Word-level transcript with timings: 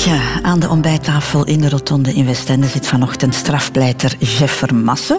Goedemorgen. 0.00 0.44
Aan 0.44 0.60
de 0.60 0.68
ontbijttafel 0.68 1.46
in 1.46 1.60
de 1.60 1.68
Rotonde 1.68 2.14
in 2.14 2.26
Westende 2.26 2.66
zit 2.66 2.86
vanochtend 2.86 3.34
strafpleiter 3.34 4.16
Jeff 4.18 4.52
Vermassen. 4.52 5.18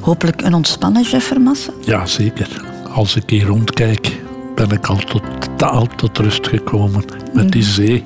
Hopelijk 0.00 0.42
een 0.42 0.54
ontspannen 0.54 1.02
Jeff 1.02 1.26
Vermassen? 1.26 1.74
Ja, 1.80 2.06
zeker. 2.06 2.48
Als 2.94 3.16
ik 3.16 3.30
hier 3.30 3.46
rondkijk, 3.46 4.20
ben 4.54 4.70
ik 4.70 4.86
al 4.86 4.96
totaal 4.96 5.86
tot 5.86 6.18
rust 6.18 6.48
gekomen. 6.48 7.04
Met 7.32 7.52
die 7.52 7.62
mhm. 7.62 7.70
zee 7.70 8.04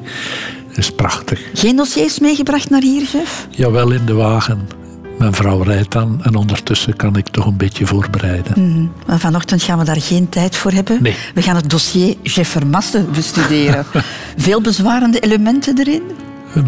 is 0.75 0.91
prachtig. 0.91 1.41
Geen 1.54 1.77
dossiers 1.77 2.19
meegebracht 2.19 2.71
naar 2.71 2.82
hier, 2.82 3.03
Jeff? 3.12 3.46
Jawel, 3.50 3.93
in 3.93 4.05
de 4.05 4.14
wagen. 4.14 4.78
Mijn 5.19 5.35
vrouw 5.35 5.62
rijdt 5.62 5.93
dan 5.93 6.21
en 6.23 6.35
ondertussen 6.35 6.96
kan 6.96 7.16
ik 7.16 7.29
toch 7.29 7.46
een 7.46 7.57
beetje 7.57 7.87
voorbereiden. 7.87 8.53
Mm 8.57 8.93
Maar 9.07 9.18
vanochtend 9.18 9.62
gaan 9.62 9.79
we 9.79 9.85
daar 9.85 10.00
geen 10.00 10.29
tijd 10.29 10.57
voor 10.57 10.72
hebben. 10.72 11.03
Nee. 11.03 11.14
We 11.35 11.43
gaan 11.43 11.57
het 11.57 11.71
dossier 11.71 12.17
Jeff 12.22 12.50
Vermassen 12.50 13.13
bestuderen. 13.13 13.86
Veel 14.36 14.61
bezwarende 14.61 15.21
elementen 15.21 15.79
erin? 15.79 16.03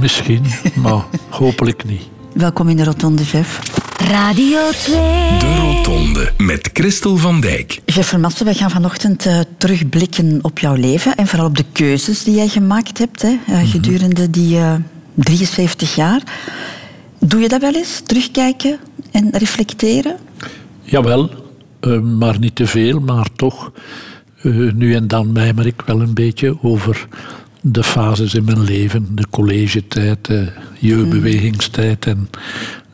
Misschien, 0.00 0.44
maar 0.74 1.04
hopelijk 1.28 1.84
niet. 1.84 2.02
Welkom 2.32 2.68
in 2.68 2.76
de 2.76 2.84
Rotonde, 2.84 3.22
Jeff. 3.22 3.60
Radio 4.08 4.58
2. 4.70 4.94
De 5.38 5.56
Rotonde 5.56 6.32
met 6.36 6.70
Christel 6.72 7.16
van 7.16 7.40
Dijk. 7.40 7.80
Jeff 7.84 8.08
Vermassen, 8.08 8.44
wij 8.44 8.54
gaan 8.54 8.70
vanochtend 8.70 9.26
uh, 9.26 9.40
terugblikken 9.58 10.38
op 10.42 10.58
jouw 10.58 10.74
leven 10.74 11.14
en 11.14 11.26
vooral 11.26 11.46
op 11.46 11.56
de 11.56 11.64
keuzes 11.72 12.24
die 12.24 12.34
jij 12.34 12.48
gemaakt 12.48 12.98
hebt 12.98 13.22
hè, 13.22 13.38
uh, 13.48 13.70
gedurende 13.70 14.30
die 14.30 14.54
uh, 14.54 14.72
eh, 14.72 14.80
73 15.14 15.94
jaar. 15.94 16.22
Doe 17.20 17.40
je 17.40 17.48
dat 17.48 17.60
wel 17.60 17.74
eens? 17.74 18.00
Terugkijken 18.00 18.78
en 19.10 19.30
reflecteren? 19.30 20.16
Jawel, 20.82 21.30
maar 22.02 22.38
niet 22.38 22.54
te 22.54 22.66
veel, 22.66 23.00
maar 23.00 23.28
toch. 23.36 23.72
nu 24.74 24.94
en 24.94 25.08
dan 25.08 25.32
mijmer 25.32 25.66
ik 25.66 25.82
wel 25.86 26.00
een 26.00 26.14
beetje 26.14 26.62
over 26.62 27.08
de 27.60 27.84
fases 27.84 28.34
in 28.34 28.44
mijn 28.44 28.64
leven, 28.64 29.06
de 29.14 29.24
collegetijd, 29.30 30.24
de 30.24 30.52
jeugdbewegingstijd. 30.78 32.06
En 32.06 32.28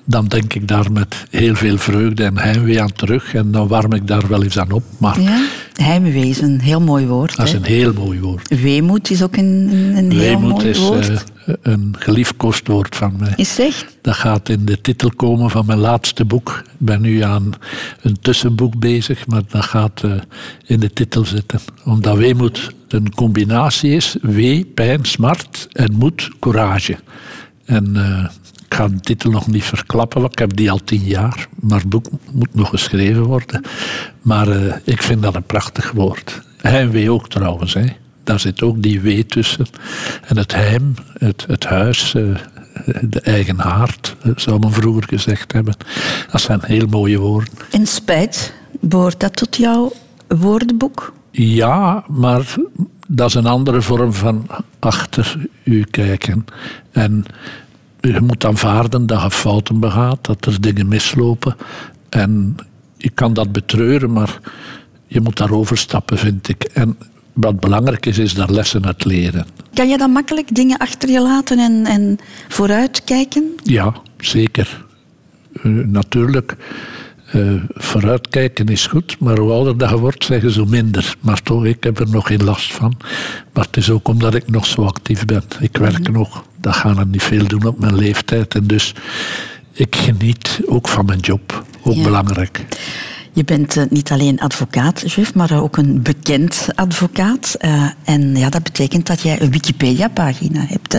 dan 0.06 0.26
denk 0.26 0.54
ik 0.54 0.68
daar 0.68 0.92
met 0.92 1.26
heel 1.30 1.54
veel 1.54 1.78
vreugde 1.78 2.24
en 2.24 2.38
heimwee 2.38 2.82
aan 2.82 2.92
terug. 2.92 3.34
En 3.34 3.50
dan 3.50 3.68
warm 3.68 3.92
ik 3.92 4.06
daar 4.06 4.28
wel 4.28 4.42
eens 4.42 4.58
aan 4.58 4.70
op. 4.70 4.82
Maar 4.98 5.20
ja, 5.20 5.46
heimwee 5.72 6.28
is 6.28 6.40
een 6.40 6.60
heel 6.60 6.80
mooi 6.80 7.06
woord. 7.06 7.36
Dat 7.36 7.46
is 7.46 7.52
een 7.52 7.64
heel 7.64 7.92
mooi 7.92 8.20
woord. 8.20 8.60
Weemoed 8.60 9.10
is 9.10 9.22
ook 9.22 9.36
een, 9.36 9.70
een, 9.96 10.12
heel 10.12 10.40
mooi 10.40 10.68
is, 10.68 10.78
woord. 10.78 11.08
Uh, 11.08 11.54
een 11.62 11.94
geliefkoosd 11.98 12.66
woord 12.66 12.96
van 12.96 13.14
mij. 13.18 13.32
Is 13.36 13.58
echt? 13.58 13.96
Dat 14.00 14.14
gaat 14.14 14.48
in 14.48 14.64
de 14.64 14.80
titel 14.80 15.10
komen 15.16 15.50
van 15.50 15.66
mijn 15.66 15.78
laatste 15.78 16.24
boek. 16.24 16.62
Ik 16.66 16.86
ben 16.86 17.00
nu 17.00 17.20
aan 17.20 17.50
een 18.02 18.20
tussenboek 18.20 18.78
bezig, 18.78 19.26
maar 19.26 19.42
dat 19.48 19.64
gaat 19.64 20.02
uh, 20.04 20.12
in 20.66 20.80
de 20.80 20.92
titel 20.92 21.24
zitten. 21.24 21.60
Omdat 21.84 22.16
weemoed 22.16 22.74
een 22.88 23.14
combinatie 23.14 23.90
is. 23.90 24.16
Wee, 24.22 24.64
pijn, 24.64 25.04
smart 25.04 25.68
en 25.72 25.92
moed, 25.92 26.30
courage. 26.40 26.96
En 27.64 27.92
uh, 27.96 28.26
ik 28.68 28.74
ga 28.74 28.88
de 28.88 29.00
titel 29.00 29.30
nog 29.30 29.46
niet 29.46 29.64
verklappen, 29.64 30.20
want 30.20 30.32
ik 30.32 30.38
heb 30.38 30.56
die 30.56 30.70
al 30.70 30.80
tien 30.84 31.04
jaar. 31.04 31.48
Maar 31.60 31.78
het 31.78 31.88
boek 31.88 32.06
moet 32.32 32.54
nog 32.54 32.68
geschreven 32.68 33.22
worden. 33.22 33.62
Maar 34.22 34.48
uh, 34.48 34.74
ik 34.84 35.02
vind 35.02 35.22
dat 35.22 35.34
een 35.34 35.42
prachtig 35.42 35.92
woord. 35.92 36.42
Heimwee 36.56 37.10
ook 37.10 37.28
trouwens. 37.28 37.74
Hè. 37.74 37.86
Daar 38.24 38.40
zit 38.40 38.62
ook 38.62 38.82
die 38.82 39.00
wee 39.00 39.26
tussen. 39.26 39.66
En 40.24 40.36
het 40.36 40.54
heim, 40.54 40.94
het, 41.18 41.44
het 41.48 41.64
huis, 41.64 42.14
uh, 42.14 42.36
de 43.00 43.20
eigen 43.20 43.58
haard, 43.58 44.16
zou 44.36 44.58
men 44.58 44.72
vroeger 44.72 45.04
gezegd 45.04 45.52
hebben. 45.52 45.76
Dat 46.30 46.40
zijn 46.40 46.60
heel 46.62 46.86
mooie 46.86 47.18
woorden. 47.18 47.52
En 47.70 47.86
spijt, 47.86 48.52
behoort 48.80 49.20
dat 49.20 49.36
tot 49.36 49.56
jouw 49.56 49.92
woordenboek? 50.28 51.12
Ja, 51.30 52.04
maar 52.08 52.54
dat 53.06 53.28
is 53.28 53.34
een 53.34 53.46
andere 53.46 53.82
vorm 53.82 54.12
van 54.12 54.46
achter 54.78 55.36
u 55.64 55.84
kijken. 55.90 56.44
En 56.90 57.24
je 58.12 58.20
moet 58.20 58.44
aanvaarden 58.44 59.06
dat 59.06 59.22
je 59.22 59.30
fouten 59.30 59.80
begaat, 59.80 60.24
dat 60.24 60.44
er 60.44 60.60
dingen 60.60 60.88
mislopen. 60.88 61.56
En 62.08 62.56
je 62.96 63.10
kan 63.10 63.34
dat 63.34 63.52
betreuren, 63.52 64.12
maar 64.12 64.40
je 65.06 65.20
moet 65.20 65.36
daarover 65.36 65.78
stappen, 65.78 66.18
vind 66.18 66.48
ik. 66.48 66.64
En 66.64 66.96
wat 67.32 67.60
belangrijk 67.60 68.06
is, 68.06 68.18
is 68.18 68.34
daar 68.34 68.50
lessen 68.50 68.86
uit 68.86 69.04
leren. 69.04 69.46
Kan 69.74 69.88
je 69.88 69.98
dan 69.98 70.10
makkelijk 70.10 70.54
dingen 70.54 70.78
achter 70.78 71.08
je 71.08 71.20
laten 71.20 71.58
en, 71.58 71.86
en 71.86 72.18
vooruitkijken? 72.48 73.54
Ja, 73.62 73.94
zeker. 74.18 74.84
Uh, 75.62 75.86
natuurlijk 75.86 76.56
uh, 77.34 77.62
vooruitkijken 77.68 78.66
is 78.66 78.86
goed, 78.86 79.18
maar 79.18 79.38
hoe 79.38 79.52
ouder 79.52 79.78
dat 79.78 79.90
je 79.90 79.98
wordt, 79.98 80.24
zeggen 80.24 80.50
ze 80.50 80.64
minder. 80.66 81.14
Maar 81.20 81.42
toch, 81.42 81.64
ik 81.64 81.84
heb 81.84 81.98
er 81.98 82.10
nog 82.10 82.26
geen 82.26 82.44
last 82.44 82.72
van. 82.72 82.96
Maar 83.52 83.64
het 83.64 83.76
is 83.76 83.90
ook 83.90 84.08
omdat 84.08 84.34
ik 84.34 84.50
nog 84.50 84.66
zo 84.66 84.82
actief 84.82 85.24
ben. 85.24 85.42
Ik 85.60 85.76
werk 85.76 86.08
mhm. 86.08 86.12
nog, 86.12 86.44
dat 86.66 86.76
gaan 86.76 86.98
er 86.98 87.06
niet 87.06 87.22
veel 87.22 87.46
doen 87.46 87.64
op 87.64 87.78
mijn 87.78 87.94
leeftijd. 87.94 88.54
En 88.54 88.66
dus 88.66 88.94
ik 89.72 89.96
geniet 89.96 90.60
ook 90.66 90.88
van 90.88 91.04
mijn 91.04 91.18
job. 91.18 91.64
Ook 91.82 92.02
belangrijk. 92.02 92.64
Je 93.36 93.44
bent 93.44 93.76
eh, 93.76 93.84
niet 93.88 94.10
alleen 94.10 94.40
advocaat, 94.40 95.12
Jeff, 95.12 95.34
maar 95.34 95.62
ook 95.62 95.76
een 95.76 96.02
bekend 96.02 96.68
advocaat. 96.74 97.56
Uh, 97.60 97.90
en 98.04 98.36
ja, 98.36 98.50
dat 98.50 98.62
betekent 98.62 99.06
dat 99.06 99.20
jij 99.20 99.40
een 99.40 99.50
Wikipedia-pagina 99.50 100.64
hebt, 100.66 100.92
hè, 100.92 100.98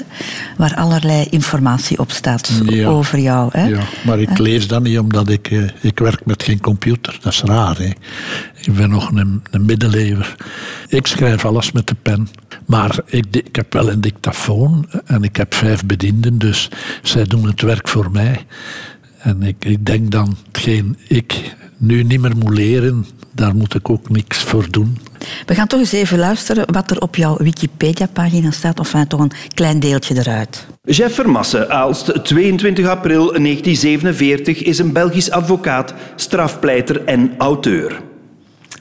waar 0.58 0.76
allerlei 0.76 1.28
informatie 1.30 2.00
op 2.00 2.12
staat 2.12 2.52
over 2.86 3.20
jou. 3.20 3.50
Hè. 3.52 3.66
Ja, 3.68 3.84
maar 4.06 4.20
ik 4.20 4.38
lees 4.38 4.68
dat 4.68 4.84
niet 4.84 5.00
omdat 5.00 5.30
ik, 5.30 5.50
ik 5.82 6.00
werk 6.00 6.26
met 6.26 6.44
geen 6.44 6.62
computer. 6.62 7.18
Dat 7.22 7.34
is 7.34 7.42
raar. 7.42 7.78
Hè. 7.78 7.92
Ik 8.62 8.74
ben 8.76 8.90
nog 8.90 9.12
een, 9.12 9.44
een 9.52 9.66
middeleeuwer. 9.66 10.36
Ik 10.88 11.08
schrijf 11.08 11.46
alles 11.46 11.72
met 11.72 11.88
de 11.88 11.96
pen. 12.02 12.28
Maar 12.66 13.00
ik, 13.06 13.26
ik 13.32 13.56
heb 13.56 13.74
wel 13.74 13.92
een 13.92 14.02
dictafoon 14.02 14.90
en 15.06 15.24
ik 15.24 15.36
heb 15.36 15.54
vijf 15.54 15.86
bedienden, 15.86 16.38
dus 16.38 16.70
zij 17.02 17.24
doen 17.24 17.48
het 17.48 17.62
werk 17.62 17.88
voor 17.88 18.12
mij. 18.12 18.46
En 19.18 19.44
ik, 19.44 19.66
ik 19.66 19.86
denk 19.86 20.12
dan, 20.12 20.38
hetgeen 20.48 20.98
ik 21.08 21.56
nu 21.78 22.04
niet 22.04 22.22
meer 22.22 22.38
moet 22.38 22.58
leren, 22.58 23.06
daar 23.32 23.56
moet 23.56 23.76
ik 23.76 23.90
ook 23.90 24.10
niks 24.10 24.38
voor 24.38 24.68
doen. 24.72 24.98
We 25.46 25.56
gaan 25.56 25.68
toch 25.68 25.80
eens 25.80 25.92
even 25.92 26.18
luisteren 26.18 26.74
wat 26.74 26.92
er 26.92 27.02
op 27.02 27.16
jouw 27.16 27.38
Wikipedia-pagina 27.38 28.52
staat, 28.52 28.80
of 28.80 28.96
toch 29.08 29.20
een 29.20 29.32
klein 29.54 29.80
deeltje 29.80 30.16
eruit. 30.18 30.68
Jeff 30.84 31.16
Vermassen, 31.16 31.70
Aalst, 31.70 32.26
22 32.26 32.86
april 32.86 33.26
1947, 33.26 34.64
is 34.64 34.80
een 34.80 34.94
Belgisch 34.94 35.32
advocaat, 35.32 35.94
strafpleiter 36.16 37.04
en 37.04 37.34
auteur. 37.38 38.02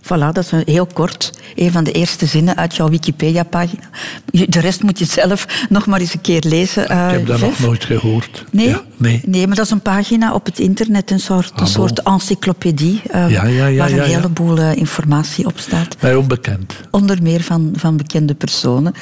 Voilà, 0.07 0.33
dat 0.33 0.39
is 0.39 0.51
heel 0.65 0.87
kort. 0.87 1.33
Een 1.55 1.73
van 1.73 1.85
de 1.85 1.93
eerste 1.93 2.27
zinnen 2.27 2.57
uit 2.57 2.77
jouw 2.77 2.89
Wikipedia-pagina. 2.89 3.83
De 4.31 4.61
rest 4.61 4.83
moet 4.83 4.99
je 4.99 5.05
zelf 5.05 5.67
nog 5.69 5.87
maar 5.87 6.01
eens 6.01 6.15
een 6.15 6.21
keer 6.21 6.43
lezen. 6.47 6.83
ik 6.83 6.89
heb 6.89 7.21
eh, 7.21 7.27
dat 7.27 7.41
nog 7.41 7.59
nooit 7.59 7.85
gehoord. 7.85 8.45
Nee? 8.51 8.69
Ja, 8.69 8.83
nee? 8.97 9.21
nee, 9.25 9.47
maar 9.47 9.57
dat 9.57 9.65
is 9.65 9.71
een 9.71 9.81
pagina 9.81 10.35
op 10.35 10.45
het 10.45 10.59
internet, 10.59 11.11
een 11.11 11.21
soort, 11.21 11.51
een 11.51 11.57
ah, 11.57 11.67
soort 11.67 12.03
encyclopedie, 12.03 13.03
uh, 13.15 13.31
ja, 13.31 13.45
ja, 13.45 13.75
waar 13.75 13.91
een 13.91 14.01
heleboel 14.01 14.59
uh, 14.59 14.77
informatie 14.77 15.47
op 15.47 15.59
staat. 15.59 15.97
Mij 16.01 16.15
onbekend. 16.15 16.75
Onder 16.91 17.23
meer 17.23 17.43
van, 17.43 17.73
van 17.77 17.97
bekende 17.97 18.35
personen. 18.35 18.95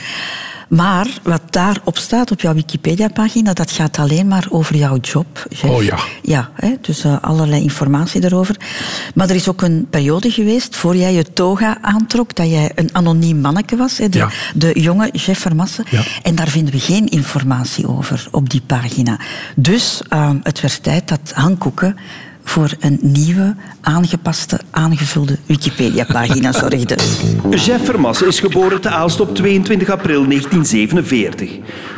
Maar 0.75 1.07
wat 1.23 1.43
daarop 1.51 1.99
staat 1.99 2.31
op 2.31 2.41
jouw 2.41 2.55
Wikipedia-pagina, 2.55 3.53
dat 3.53 3.71
gaat 3.71 3.99
alleen 3.99 4.29
maar 4.29 4.47
over 4.51 4.77
jouw 4.77 4.97
job. 4.97 5.47
Oh 5.65 5.83
ja. 5.83 5.99
Ja, 6.23 6.51
hè, 6.55 6.75
dus 6.81 7.05
uh, 7.05 7.17
allerlei 7.21 7.62
informatie 7.62 8.21
daarover. 8.21 8.57
Maar 9.15 9.29
er 9.29 9.35
is 9.35 9.49
ook 9.49 9.62
een 9.62 9.87
periode 9.91 10.31
geweest, 10.31 10.77
voor 10.77 10.97
jij 10.97 11.12
je 11.12 11.33
toga 11.33 11.79
aantrok, 11.81 12.35
dat 12.35 12.51
jij 12.51 12.73
een 12.75 12.89
anoniem 12.93 13.41
manneke 13.41 13.77
was, 13.77 13.99
hè, 13.99 14.09
de, 14.09 14.19
ja. 14.19 14.29
de 14.55 14.81
jonge 14.81 15.11
Jeff 15.12 15.41
Vermassen. 15.41 15.85
Ja. 15.91 16.03
En 16.23 16.35
daar 16.35 16.49
vinden 16.49 16.75
we 16.75 16.81
geen 16.81 17.06
informatie 17.06 17.89
over 17.89 18.29
op 18.31 18.51
die 18.51 18.62
pagina. 18.67 19.21
Dus 19.56 20.03
uh, 20.11 20.31
het 20.43 20.61
werd 20.61 20.83
tijd 20.83 21.09
dat 21.09 21.33
Hank 21.35 21.59
Koeken 21.59 21.97
voor 22.44 22.71
een 22.81 22.99
nieuwe, 23.03 23.55
aangepaste, 23.81 24.60
aangevulde 24.71 25.38
Wikipedia-pagina 25.46 26.52
zorgde. 26.62 26.96
Jeff 27.50 27.85
Vermassen 27.85 28.26
is 28.26 28.41
geboren 28.41 28.81
te 28.81 28.88
Aalst 28.88 29.20
op 29.20 29.35
22 29.35 29.91
april 29.91 30.26
1947. 30.26 31.50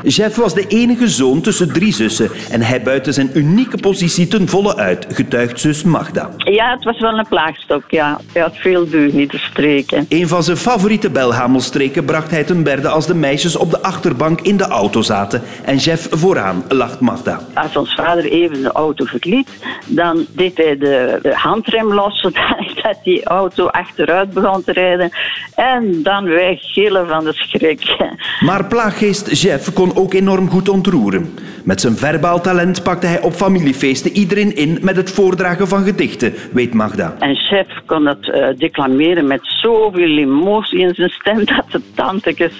Jeff 0.03 0.37
was 0.37 0.55
de 0.55 0.67
enige 0.67 1.09
zoon 1.09 1.41
tussen 1.41 1.73
drie 1.73 1.93
zussen 1.93 2.31
en 2.51 2.63
hij 2.63 2.83
buiten 2.83 3.15
zijn 3.15 3.31
unieke 3.35 3.77
positie 3.77 4.29
ten 4.29 4.49
volle 4.49 4.77
uit, 4.77 5.07
getuigt 5.09 5.61
zus 5.61 5.83
Magda. 5.83 6.31
Ja, 6.37 6.71
het 6.71 6.85
was 6.85 7.01
wel 7.01 7.19
een 7.19 7.29
plaagstok, 7.29 7.91
ja. 7.91 8.21
Hij 8.33 8.43
had 8.43 8.57
veel 8.57 8.89
te 8.89 9.39
streken. 9.39 10.07
Een 10.09 10.29
van 10.29 10.43
zijn 10.43 10.57
favoriete 10.57 11.11
belhamelstreken 11.11 12.05
bracht 12.05 12.31
hij 12.31 12.45
ten 12.45 12.63
berde 12.63 12.89
als 12.89 13.07
de 13.07 13.15
meisjes 13.15 13.57
op 13.57 13.71
de 13.71 13.83
achterbank 13.83 14.41
in 14.41 14.57
de 14.57 14.67
auto 14.67 15.03
zaten 15.03 15.43
en 15.65 15.77
Jeff 15.77 16.09
vooraan, 16.11 16.65
lacht 16.69 17.01
Magda. 17.01 17.41
Als 17.55 17.77
ons 17.77 17.95
vader 17.95 18.25
even 18.25 18.63
de 18.63 18.73
auto 18.73 19.05
verliet, 19.05 19.49
dan 19.87 20.27
deed 20.37 20.57
hij 20.57 20.79
de, 20.79 21.19
de 21.23 21.35
handrem 21.35 21.93
los, 21.93 22.21
zodat 22.21 22.99
die 23.03 23.25
auto 23.25 23.67
achteruit 23.67 24.33
begon 24.33 24.65
te 24.65 24.73
rijden. 24.73 25.11
En 25.55 26.03
dan 26.03 26.25
wij 26.25 26.57
gillen 26.61 27.09
van 27.09 27.25
de 27.25 27.33
schrik. 27.33 27.97
Maar 28.41 28.65
plaaggeest 28.65 29.43
Jeff 29.43 29.73
kon 29.73 29.97
ook 29.97 30.15
enorm 30.15 30.49
goed 30.49 30.69
ontroeren. 30.69 31.35
Met 31.65 31.81
zijn 31.81 31.97
verbaal 31.97 32.41
talent 32.41 32.83
pakte 32.83 33.07
hij 33.07 33.23
op 33.23 33.33
familiefeesten 33.33 34.13
iedereen 34.13 34.57
in 34.57 34.79
met 34.83 34.97
het 34.97 35.11
voordragen 35.11 35.69
van 35.69 35.85
gedichten, 35.85 36.35
weet 36.53 36.75
Magda. 36.75 37.17
En 37.19 37.37
chef 37.37 37.67
kon 37.87 38.07
het 38.07 38.27
uh, 38.27 38.47
declameren 38.57 39.27
met 39.27 39.41
zoveel 39.43 40.19
emotie 40.19 40.79
in 40.79 40.95
zijn 40.95 41.11
stem 41.11 41.45
dat 41.57 41.65
de 41.71 41.81
tantekes 41.95 42.53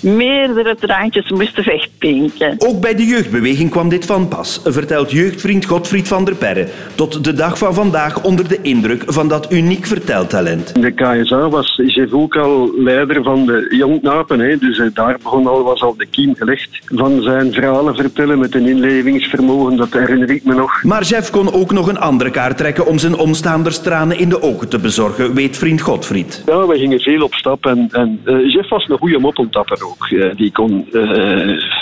meerdere 0.00 0.76
traantjes 0.80 1.30
moesten 1.30 1.64
wegpinken. 1.64 2.54
Ook 2.58 2.80
bij 2.80 2.94
de 2.94 3.06
jeugdbeweging 3.06 3.70
kwam 3.70 3.88
dit 3.88 4.06
van 4.06 4.28
pas, 4.28 4.60
vertelt 4.64 5.10
jeugdvriend 5.10 5.64
Godfried 5.64 6.08
van 6.08 6.24
der 6.24 6.34
Perre. 6.34 6.68
Tot 6.94 7.03
de 7.12 7.32
dag 7.32 7.58
van 7.58 7.74
vandaag 7.74 8.22
onder 8.22 8.48
de 8.48 8.58
indruk 8.62 9.02
van 9.06 9.28
dat 9.28 9.52
uniek 9.52 9.86
verteltalent. 9.86 10.82
De 10.82 10.90
KSA 10.90 11.48
was 11.48 11.80
ook 12.10 12.36
al 12.36 12.70
leider 12.76 13.22
van 13.22 13.46
de 13.46 13.74
Jongnapen. 13.76 14.40
Hè. 14.40 14.56
Dus 14.56 14.78
eh, 14.78 14.86
daar 14.94 15.18
begon 15.22 15.46
al, 15.46 15.62
was 15.62 15.82
al 15.82 15.96
de 15.96 16.06
kiem 16.06 16.34
gelegd 16.34 16.78
van 16.84 17.22
zijn 17.22 17.52
verhalen 17.52 17.94
vertellen 17.94 18.38
met 18.38 18.54
een 18.54 18.66
inlevingsvermogen. 18.66 19.76
Dat 19.76 19.92
herinner 19.92 20.30
ik 20.30 20.44
me 20.44 20.54
nog. 20.54 20.82
Maar 20.82 21.02
Jeff 21.02 21.30
kon 21.30 21.52
ook 21.52 21.72
nog 21.72 21.88
een 21.88 21.98
andere 21.98 22.30
kaart 22.30 22.56
trekken 22.56 22.86
om 22.86 22.98
zijn 22.98 23.16
omstaanders 23.16 23.78
tranen 23.78 24.18
in 24.18 24.28
de 24.28 24.42
ogen 24.42 24.68
te 24.68 24.78
bezorgen, 24.78 25.34
weet 25.34 25.58
vriend 25.58 25.80
Godfried. 25.80 26.42
Ja, 26.46 26.66
we 26.66 26.78
gingen 26.78 27.00
veel 27.00 27.22
op 27.22 27.34
stap 27.34 27.66
en, 27.66 27.88
en 27.92 28.20
uh, 28.24 28.52
Jeff 28.52 28.68
was 28.68 28.88
een 28.88 28.98
goede 28.98 29.18
moppeltapper 29.18 29.84
ook. 29.84 30.08
Uh, 30.10 30.34
die 30.36 30.52
kon 30.52 30.86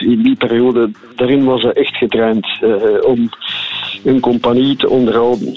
in 0.01 0.23
die 0.23 0.37
periode, 0.37 0.91
daarin 1.17 1.45
was 1.45 1.63
hij 1.63 1.73
echt 1.73 1.97
getraind 1.97 2.47
om 3.05 3.31
een 4.05 4.21
compagnie 4.21 4.77
te 4.77 4.89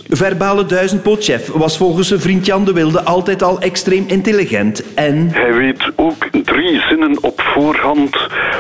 Verbale 0.09 0.65
duizendpootchef 0.65 1.51
was 1.53 1.77
volgens 1.77 2.07
zijn 2.07 2.19
vriend 2.19 2.45
Jan 2.45 2.65
de 2.65 2.73
Wilde 2.73 3.01
altijd 3.01 3.43
al 3.43 3.59
extreem 3.59 4.03
intelligent 4.07 4.93
en... 4.93 5.29
Hij 5.31 5.53
weet 5.53 5.91
ook 5.95 6.27
drie 6.43 6.81
zinnen 6.89 7.17
op 7.23 7.41
voorhand 7.41 8.17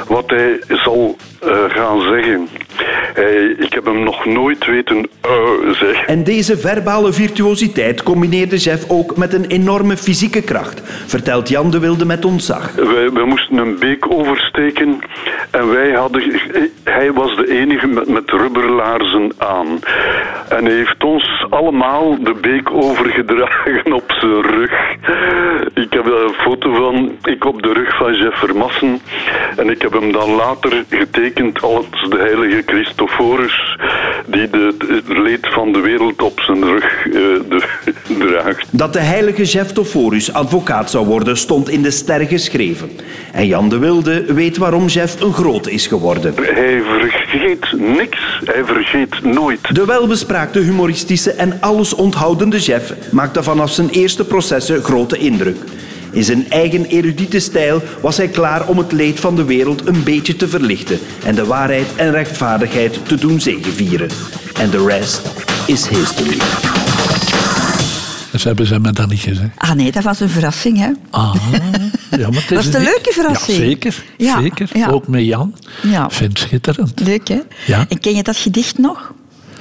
wat 0.07 0.29
hij 0.29 0.59
zal 0.67 1.15
uh, 1.43 1.51
gaan 1.67 2.01
zeggen. 2.01 2.47
Hij, 3.13 3.55
ik 3.59 3.73
heb 3.73 3.85
hem 3.85 4.03
nog 4.03 4.25
nooit 4.25 4.65
weten 4.65 4.97
uh, 4.97 5.71
zeggen. 5.71 6.07
En 6.07 6.23
deze 6.23 6.57
verbale 6.57 7.13
virtuositeit 7.13 8.03
combineerde 8.03 8.57
Jeff 8.57 8.89
ook 8.89 9.17
met 9.17 9.33
een 9.33 9.45
enorme 9.45 9.97
fysieke 9.97 10.41
kracht, 10.41 10.81
vertelt 11.05 11.49
Jan 11.49 11.71
de 11.71 11.79
Wilde 11.79 12.05
met 12.05 12.25
ontzag. 12.25 12.71
We, 12.75 13.09
we 13.13 13.25
moesten 13.25 13.57
een 13.57 13.79
beek 13.79 14.11
oversteken 14.11 14.99
en 15.51 15.71
wij 15.71 15.91
hadden, 15.91 16.41
hij 16.83 17.11
was 17.13 17.35
de 17.35 17.59
enige 17.59 17.87
met, 17.87 18.07
met 18.07 18.29
rubberlaarzen 18.29 19.31
aan. 19.37 19.79
En 20.49 20.65
hij 20.65 20.84
heeft 20.85 21.03
ons 21.03 21.45
allemaal 21.49 22.23
de 22.23 22.35
beek 22.41 22.71
overgedragen 22.71 23.93
op 23.93 24.11
zijn 24.19 24.41
rug. 24.41 24.71
Ik 25.73 25.93
heb 25.93 26.05
een 26.05 26.33
foto 26.37 26.73
van 26.73 27.17
ik 27.23 27.45
op 27.45 27.61
de 27.61 27.73
rug 27.73 27.97
van 27.97 28.15
Jeff 28.15 28.39
Vermassen 28.39 28.99
en 29.57 29.69
ik 29.69 29.81
heb 29.81 29.93
hem 29.93 30.11
dan 30.11 30.29
later 30.29 30.83
getekend 30.89 31.61
als 31.61 31.85
de 32.09 32.17
heilige 32.17 32.63
Christophorus 32.65 33.77
die 34.25 34.49
de, 34.49 34.75
het 34.87 35.17
leed 35.17 35.47
van 35.47 35.71
de 35.71 35.79
wereld 35.79 36.21
op 36.21 36.39
zijn 36.39 36.63
rug 36.63 37.05
uh, 37.05 37.13
de, 37.13 37.63
draagt. 38.27 38.67
Dat 38.71 38.93
de 38.93 38.99
heilige 38.99 39.43
Jeff 39.43 39.71
Tophorus 39.71 40.33
advocaat 40.33 40.89
zou 40.89 41.05
worden 41.05 41.37
stond 41.37 41.69
in 41.69 41.81
de 41.81 41.91
sterren 41.91 42.27
geschreven. 42.27 42.89
En 43.33 43.47
Jan 43.47 43.69
de 43.69 43.77
Wilde 43.77 44.33
weet 44.33 44.57
waarom 44.57 44.85
Jeff 44.85 45.21
een 45.21 45.33
groot 45.33 45.67
is 45.67 45.87
geworden. 45.87 46.33
Hij 46.35 46.81
vergeet 46.81 47.79
niks, 47.79 48.39
hij 48.43 48.63
vergeet 48.65 49.23
nooit. 49.23 49.75
De 49.75 49.85
welbespraakte, 49.85 50.59
humoristische 50.75 51.31
en 51.31 51.61
alles 51.61 51.93
onthoudende 51.93 52.59
Jeff 52.59 52.93
maakte 53.11 53.43
vanaf 53.43 53.71
zijn 53.71 53.89
eerste 53.89 54.23
processen 54.23 54.83
grote 54.83 55.17
indruk. 55.17 55.57
In 56.11 56.23
zijn 56.23 56.49
eigen 56.49 56.85
erudite 56.85 57.39
stijl 57.39 57.81
was 58.01 58.17
hij 58.17 58.27
klaar 58.27 58.67
om 58.67 58.77
het 58.77 58.91
leed 58.91 59.19
van 59.19 59.35
de 59.35 59.43
wereld 59.43 59.87
een 59.87 60.03
beetje 60.03 60.35
te 60.35 60.47
verlichten 60.47 60.99
en 61.25 61.35
de 61.35 61.45
waarheid 61.45 61.87
en 61.95 62.11
rechtvaardigheid 62.11 63.07
te 63.07 63.15
doen 63.15 63.41
zegevieren. 63.41 64.09
En 64.59 64.69
de 64.69 64.85
rest 64.85 65.21
is 65.65 65.87
history. 65.87 66.37
Dat 68.31 68.43
hebben 68.43 68.67
ze 68.67 68.79
me 68.79 68.91
dan 68.91 69.09
niet 69.09 69.19
gezegd. 69.19 69.49
Ah 69.57 69.71
nee, 69.71 69.91
dat 69.91 70.03
was 70.03 70.19
een 70.19 70.29
verrassing, 70.29 70.77
hè? 70.77 70.89
Ah, 71.09 71.35
ja, 72.11 72.29
maar 72.29 72.41
het 72.41 72.49
was 72.49 72.65
het 72.65 72.75
een 72.79 72.83
leuke 72.83 73.11
verrassing? 73.13 73.57
Ja, 73.57 73.63
zeker. 73.63 74.03
Ja, 74.17 74.41
zeker. 74.41 74.69
ja. 74.73 74.87
Ook 74.87 75.07
met 75.07 75.25
Jan. 75.25 75.55
Ja. 75.81 76.09
Vind 76.09 76.29
het 76.39 76.47
schitterend. 76.47 76.99
Leuk, 76.99 77.27
hè? 77.27 77.39
Ja. 77.65 77.85
En 77.89 77.99
ken 77.99 78.15
je 78.15 78.23
dat 78.23 78.37
gedicht 78.37 78.77
nog? 78.77 79.13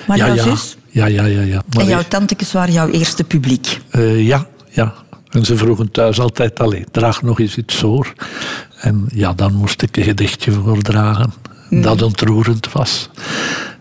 Maar 0.06 0.16
Ja, 0.16 0.26
ja. 0.26 0.42
zus 0.42 0.76
Ja, 0.94 1.06
ja, 1.06 1.24
ja. 1.24 1.40
ja. 1.40 1.62
Maar 1.74 1.82
en 1.82 1.88
jouw 1.88 2.02
tantekes 2.08 2.52
waren 2.52 2.72
jouw 2.72 2.88
eerste 2.88 3.24
publiek. 3.24 3.80
Eh, 3.90 4.26
ja, 4.26 4.46
ja. 4.70 4.94
En 5.30 5.44
ze 5.44 5.56
vroegen 5.56 5.90
thuis 5.90 6.20
altijd, 6.20 6.60
allee, 6.60 6.84
draag 6.90 7.22
nog 7.22 7.40
eens 7.40 7.56
iets 7.56 7.74
voor. 7.74 8.12
En 8.80 9.06
ja, 9.14 9.32
dan 9.32 9.54
moest 9.54 9.82
ik 9.82 9.96
een 9.96 10.04
gedichtje 10.04 10.52
voordragen 10.52 11.32
dat 11.70 12.02
ontroerend 12.02 12.72
was. 12.72 13.08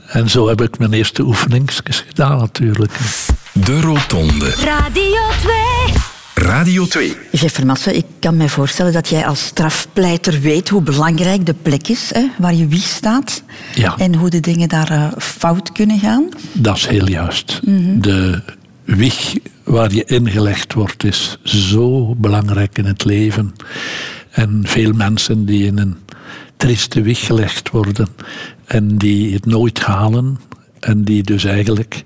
En 0.08 0.30
zo 0.30 0.48
heb 0.48 0.62
ik 0.62 0.78
mijn 0.78 0.94
eerste 0.94 1.22
oefeningsjes 1.22 2.04
gedaan 2.08 2.38
natuurlijk. 2.38 2.92
De 3.54 3.82
Rotonde. 3.82 4.50
Radio 4.50 5.20
2. 5.42 5.73
Radio 6.34 6.86
2. 6.86 7.16
Jeff 7.32 7.54
Vermassen, 7.54 7.96
ik 7.96 8.06
kan 8.20 8.38
me 8.38 8.50
voorstellen 8.50 8.94
dat 8.94 9.08
jij 9.08 9.26
als 9.26 9.46
strafpleiter 9.46 10.40
weet 10.40 10.70
hoe 10.70 10.82
belangrijk 10.82 11.46
de 11.46 11.54
plek 11.62 11.88
is 11.88 12.12
hè, 12.14 12.28
waar 12.38 12.54
je 12.54 12.68
wieg 12.68 12.84
staat. 12.84 13.44
Ja. 13.76 13.98
En 13.98 14.16
hoe 14.16 14.30
de 14.30 14.40
dingen 14.40 14.70
daar 14.70 14.92
eh, 14.92 15.08
fout 15.18 15.72
kunnen 15.72 16.00
gaan. 16.00 16.30
Dat 16.54 16.78
is 16.78 16.88
heel 16.88 17.10
juist. 17.10 17.60
De 18.02 18.42
wieg 18.84 19.36
waar 19.64 19.94
je 19.94 20.06
ingelegd 20.06 20.74
wordt 20.74 21.04
is 21.04 21.38
zo 21.44 22.16
belangrijk 22.16 22.78
in 22.78 22.86
het 22.86 23.06
leven. 23.06 23.54
En 24.30 24.62
veel 24.64 24.92
mensen 24.94 25.46
die 25.46 25.66
in 25.66 25.78
een 25.78 25.96
trieste 26.58 27.02
wieg 27.02 27.26
gelegd 27.26 27.70
worden 27.70 28.08
en 28.66 28.98
die 28.98 29.34
het 29.34 29.46
nooit 29.46 29.80
halen 29.80 30.40
en 30.84 31.04
die 31.04 31.24
dus 31.24 31.44
eigenlijk 31.44 32.02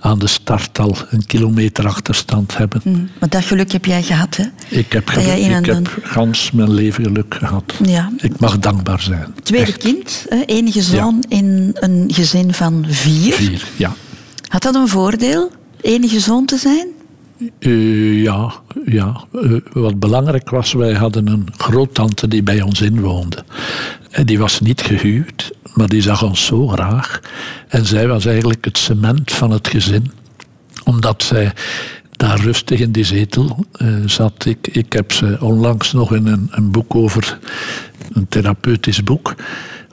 aan 0.00 0.18
de 0.18 0.26
start 0.26 0.78
al 0.78 0.96
een 1.10 1.26
kilometer 1.26 1.86
achterstand 1.86 2.56
hebben. 2.56 2.80
Mm, 2.84 3.08
Want 3.18 3.32
dat 3.32 3.44
geluk 3.44 3.72
heb 3.72 3.84
jij 3.84 4.02
gehad, 4.02 4.36
hè? 4.36 4.44
Ik 4.68 4.92
heb, 4.92 5.08
geluk, 5.08 5.36
ik 5.36 5.66
heb 5.66 5.98
gans 6.02 6.50
mijn 6.50 6.74
leven 6.74 7.04
geluk 7.04 7.34
gehad. 7.38 7.74
Ja. 7.84 8.10
Ik 8.16 8.38
mag 8.38 8.58
dankbaar 8.58 9.00
zijn. 9.00 9.34
Tweede 9.42 9.66
Echt. 9.66 9.76
kind, 9.78 10.26
hè, 10.28 10.42
enige 10.42 10.82
zoon 10.82 11.24
in 11.28 11.70
een 11.74 12.04
gezin 12.12 12.54
van 12.54 12.84
vier. 12.88 13.32
Vier, 13.32 13.66
ja. 13.76 13.94
Had 14.48 14.62
dat 14.62 14.74
een 14.74 14.88
voordeel, 14.88 15.50
enige 15.80 16.20
zoon 16.20 16.46
te 16.46 16.56
zijn? 16.56 16.86
Eh, 17.58 18.22
ja, 18.22 18.52
ja. 18.84 19.24
Eh, 19.32 19.52
wat 19.72 19.98
belangrijk 19.98 20.50
was, 20.50 20.72
wij 20.72 20.94
hadden 20.94 21.26
een 21.26 21.48
groottante 21.56 22.28
die 22.28 22.42
bij 22.42 22.60
ons 22.62 22.80
inwoonde. 22.80 23.44
En 24.10 24.26
die 24.26 24.38
was 24.38 24.60
niet 24.60 24.80
gehuwd, 24.80 25.52
maar 25.74 25.88
die 25.88 26.02
zag 26.02 26.22
ons 26.22 26.44
zo 26.44 26.68
graag. 26.68 27.20
En 27.68 27.86
zij 27.86 28.08
was 28.08 28.26
eigenlijk 28.26 28.64
het 28.64 28.78
cement 28.78 29.32
van 29.32 29.50
het 29.50 29.68
gezin. 29.68 30.12
Omdat 30.84 31.22
zij 31.22 31.52
daar 32.10 32.40
rustig 32.40 32.80
in 32.80 32.92
die 32.92 33.04
zetel 33.04 33.66
eh, 33.72 33.88
zat. 34.06 34.44
Ik, 34.44 34.68
ik 34.72 34.92
heb 34.92 35.12
ze 35.12 35.36
onlangs 35.40 35.92
nog 35.92 36.14
in 36.14 36.26
een, 36.26 36.48
een 36.50 36.70
boek 36.70 36.94
over, 36.94 37.38
een 38.12 38.28
therapeutisch 38.28 39.02
boek. 39.02 39.34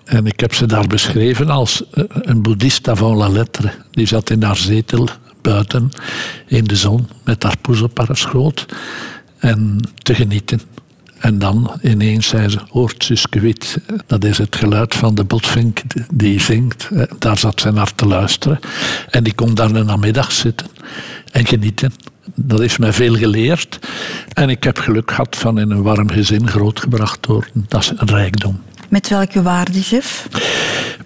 En 0.04 0.26
ik 0.26 0.40
heb 0.40 0.54
ze 0.54 0.66
daar 0.66 0.88
beschreven 0.88 1.50
als 1.50 1.84
een 2.10 2.42
boeddhist 2.42 2.88
avant 2.88 3.18
la 3.18 3.28
lettre. 3.28 3.72
Die 3.92 4.08
zat 4.08 4.30
in 4.30 4.44
haar 4.44 4.58
zetel 4.58 5.08
buiten 5.44 5.90
in 6.48 6.64
de 6.64 6.76
zon 6.76 7.08
met 7.24 7.44
haar 7.44 7.58
haar 7.94 8.18
schoot 8.18 8.66
en 9.38 9.78
te 10.02 10.16
genieten. 10.16 10.62
En 11.20 11.40
dan 11.40 11.80
ineens 11.82 12.28
zei 12.28 12.50
ze, 12.50 12.60
hoort 12.70 13.04
Suske 13.04 13.40
Wit, 13.40 13.78
dat 14.08 14.24
is 14.24 14.38
het 14.38 14.56
geluid 14.56 14.96
van 14.96 15.16
de 15.16 15.24
botvink 15.24 15.82
die 16.14 16.40
zingt. 16.42 16.90
Eh, 16.94 17.04
Daar 17.20 17.38
zat 17.38 17.62
ze 17.62 17.72
naar 17.72 17.96
te 17.96 18.06
luisteren. 18.06 18.60
En 19.10 19.24
die 19.24 19.34
kon 19.34 19.54
daar 19.54 19.72
een 19.72 19.86
namiddag 19.86 20.32
zitten 20.32 20.68
en 21.32 21.46
genieten. 21.46 21.94
Dat 22.36 22.60
heeft 22.60 22.80
mij 22.80 22.94
veel 22.94 23.16
geleerd. 23.16 23.80
En 24.34 24.50
ik 24.50 24.64
heb 24.64 24.78
geluk 24.78 25.10
gehad 25.12 25.36
van 25.36 25.60
in 25.60 25.72
een 25.72 25.82
warm 25.82 26.10
gezin 26.10 26.48
grootgebracht 26.48 27.26
worden. 27.26 27.66
Dat 27.68 27.82
is 27.82 27.92
een 27.96 28.08
rijkdom 28.08 28.62
Met 28.90 29.10
welke 29.10 29.42
waarde, 29.42 29.80
Jeff? 29.80 30.28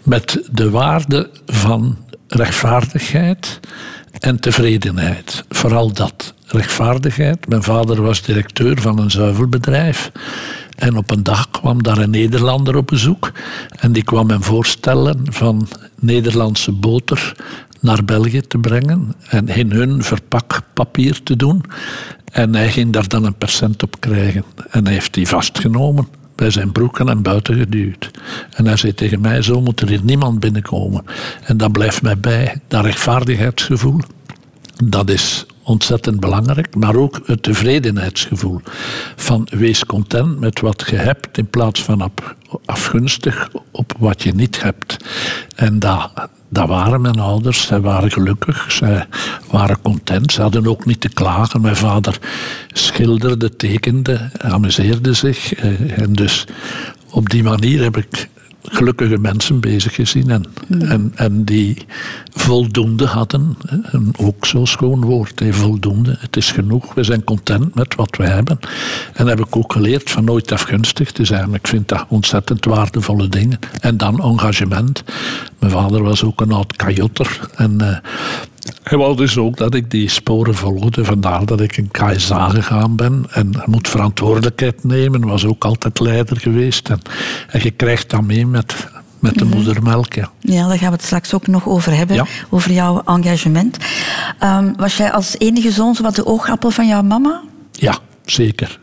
met 0.03 0.39
de 0.51 0.70
waarde 0.70 1.29
van 1.46 1.98
rechtvaardigheid 2.27 3.60
en 4.20 4.40
tevredenheid. 4.40 5.44
Vooral 5.50 5.94
dat. 5.94 6.34
Rechtvaardigheid. 6.46 7.48
Mijn 7.48 7.64
vader 7.64 8.02
was 8.02 8.22
directeur 8.22 8.82
van 8.82 9.00
een 9.00 9.12
zuivelbedrijf. 9.12 10.12
En 10.76 10.98
op 10.98 11.12
een 11.12 11.24
dag 11.24 11.50
kwam 11.50 11.84
daar 11.84 11.98
een 11.98 12.10
Nederlander 12.10 12.76
op 12.76 12.88
bezoek. 12.88 13.32
En 13.80 13.92
die 13.92 14.04
kwam 14.04 14.30
hem 14.30 14.44
voorstellen 14.44 15.20
van 15.30 15.68
Nederlandse 16.00 16.72
boter 16.72 17.36
naar 17.80 18.06
België 18.06 18.42
te 18.42 18.58
brengen. 18.58 19.16
En 19.30 19.48
in 19.48 19.72
hun 19.72 20.04
verpakpapier 20.04 21.24
te 21.24 21.36
doen. 21.36 21.64
En 22.32 22.56
hij 22.56 22.72
ging 22.72 22.94
daar 22.94 23.08
dan 23.08 23.24
een 23.24 23.38
percent 23.38 23.84
op 23.84 24.00
krijgen. 24.00 24.44
En 24.70 24.84
hij 24.84 24.94
heeft 24.94 25.14
die 25.14 25.28
vastgenomen 25.28 26.08
bij 26.38 26.50
zijn 26.50 26.72
broeken 26.72 27.10
en 27.10 27.22
buiten 27.22 27.56
geduwd. 27.56 28.12
En 28.51 28.65
hij 28.65 28.77
zei 28.77 28.94
tegen 28.94 29.22
mij, 29.22 29.41
zo 29.41 29.62
moet 29.62 29.82
er 29.82 29.88
hier 29.88 30.03
niemand 30.03 30.39
binnenkomen. 30.39 31.06
En 31.44 31.58
dat 31.58 31.72
blijft 31.72 32.01
mij 32.01 32.17
bij, 32.17 32.60
dat 32.67 32.86
rechtvaardigheidsgevoel. 32.86 34.00
Dat 34.84 35.10
is 35.10 35.46
ontzettend 35.63 36.20
belangrijk. 36.20 36.75
Maar 36.75 36.96
ook 36.96 37.22
het 37.25 37.44
tevredenheidsgevoel. 37.44 38.62
Van 39.15 39.48
wees 39.50 39.86
content 39.86 40.39
met 40.39 40.60
wat 40.60 40.84
je 40.89 40.96
hebt 40.96 41.38
in 41.38 41.50
plaats 41.50 41.84
van 41.84 42.12
afgunstig 42.65 43.50
op 43.72 43.94
wat 44.00 44.24
je 44.24 44.34
niet 44.34 44.62
hebt. 44.62 44.98
En 45.56 45.79
dat, 45.79 46.12
dat 46.50 46.68
waren 46.68 47.01
mijn 47.01 47.20
ouders. 47.20 47.62
Zij 47.66 47.80
waren 47.82 48.12
gelukkig. 48.12 48.72
Zij 48.72 49.06
waren 49.51 49.82
content. 49.82 50.32
Ze 50.32 50.42
hadden 50.42 50.68
ook 50.68 50.86
niet 50.86 51.01
te 51.01 51.10
klagen. 51.10 51.62
Mijn 51.62 51.75
vader 51.75 52.20
schilderde, 52.74 53.56
tekende, 53.56 54.30
amuseerde 54.38 55.13
zich. 55.13 55.54
eh, 55.54 55.98
En 56.01 56.13
dus 56.13 56.46
op 57.12 57.30
die 57.30 57.44
manier 57.44 57.84
heb 57.84 57.98
ik 57.98 58.30
gelukkige 58.70 59.18
mensen 59.18 59.60
bezig 59.60 59.96
gezien. 59.96 60.30
En, 60.30 60.44
en, 60.80 61.12
en 61.16 61.44
die 61.44 61.86
voldoende 62.34 63.06
hadden. 63.06 63.58
En 63.92 64.12
ook 64.18 64.46
zo'n 64.46 64.68
schoon 64.68 65.01
woord. 65.06 65.42
Voldoende. 65.50 66.16
Het 66.20 66.38
is 66.38 66.51
genoeg. 66.51 66.94
We 66.94 67.04
zijn 67.04 67.24
content 67.24 67.75
met 67.75 67.96
wat 67.96 68.16
we 68.18 68.24
hebben. 68.25 68.60
En 69.13 69.27
heb 69.27 69.39
ik 69.39 69.56
ook 69.56 69.72
geleerd 69.74 70.10
van 70.10 70.24
nooit 70.24 70.51
afgunstig 70.51 71.12
te 71.12 71.25
zijn. 71.25 71.54
Ik 71.54 71.68
vind 71.68 71.88
dat 71.88 72.06
ontzettend 72.08 72.66
waardevolle 72.66 73.27
dingen. 73.27 73.60
En 73.82 73.98
dan 73.98 74.20
engagement. 74.22 75.04
Mijn 75.60 75.72
vader 75.72 76.04
was 76.04 76.24
ook 76.24 76.42
een 76.42 76.52
oud 76.52 76.76
kajotter. 76.76 77.40
En 77.56 77.82
eh, 77.82 77.98
hij 78.84 78.98
wou 78.98 79.16
dus 79.16 79.38
ook 79.38 79.58
dat 79.58 79.74
ik 79.74 79.92
die 79.92 80.10
sporen 80.10 80.56
volgde. 80.56 81.06
Vandaar 81.06 81.46
dat 81.46 81.60
ik 81.62 81.78
in 81.78 81.90
KSA 81.92 82.50
gegaan 82.50 82.96
ben. 82.96 83.26
En 83.32 83.50
je 83.52 83.62
moet 83.66 83.88
verantwoordelijkheid 83.88 84.84
nemen. 84.84 85.28
Was 85.28 85.46
ook 85.46 85.66
altijd 85.66 86.00
leider 86.00 86.38
geweest. 86.40 86.90
En, 86.90 87.00
en 87.50 87.60
je 87.64 87.72
krijgt 87.72 88.10
dat 88.10 88.22
mee 88.22 88.46
met, 88.48 88.88
met 89.20 89.36
de 89.38 89.46
moedermelk. 89.46 90.14
Ja. 90.14 90.32
Ja, 90.40 90.68
daar 90.68 90.78
gaan 90.78 90.90
we 90.90 90.96
het 90.96 91.06
straks 91.06 91.34
ook 91.34 91.48
nog 91.48 91.68
over 91.68 91.96
hebben, 91.96 92.16
Ja. 92.16 92.26
over 92.50 92.72
jouw 92.72 93.02
engagement. 93.06 93.78
Ehm, 94.40 94.74
was 94.76 94.98
jij 94.98 95.12
als 95.12 95.36
enige 95.38 95.72
zoon 95.72 95.96
zo 95.96 96.04
wat 96.04 96.16
de 96.16 96.26
oogappel 96.26 96.72
van 96.72 96.88
jouw 96.88 97.02
mama? 97.02 97.42
ja, 97.72 97.98
zeker. 98.26 98.80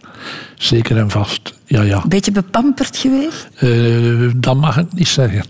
Zeker 0.55 0.97
en 0.97 1.11
vast. 1.11 1.55
Ja, 1.67 1.83
ja. 1.83 2.03
Beetje 2.07 2.33
bepamperd 2.33 2.97
geweest? 2.97 3.49
Eh, 3.57 4.31
dat 4.37 4.57
mag 4.57 4.79
ik 4.79 4.93
niet 4.93 5.09
zeggen. 5.09 5.45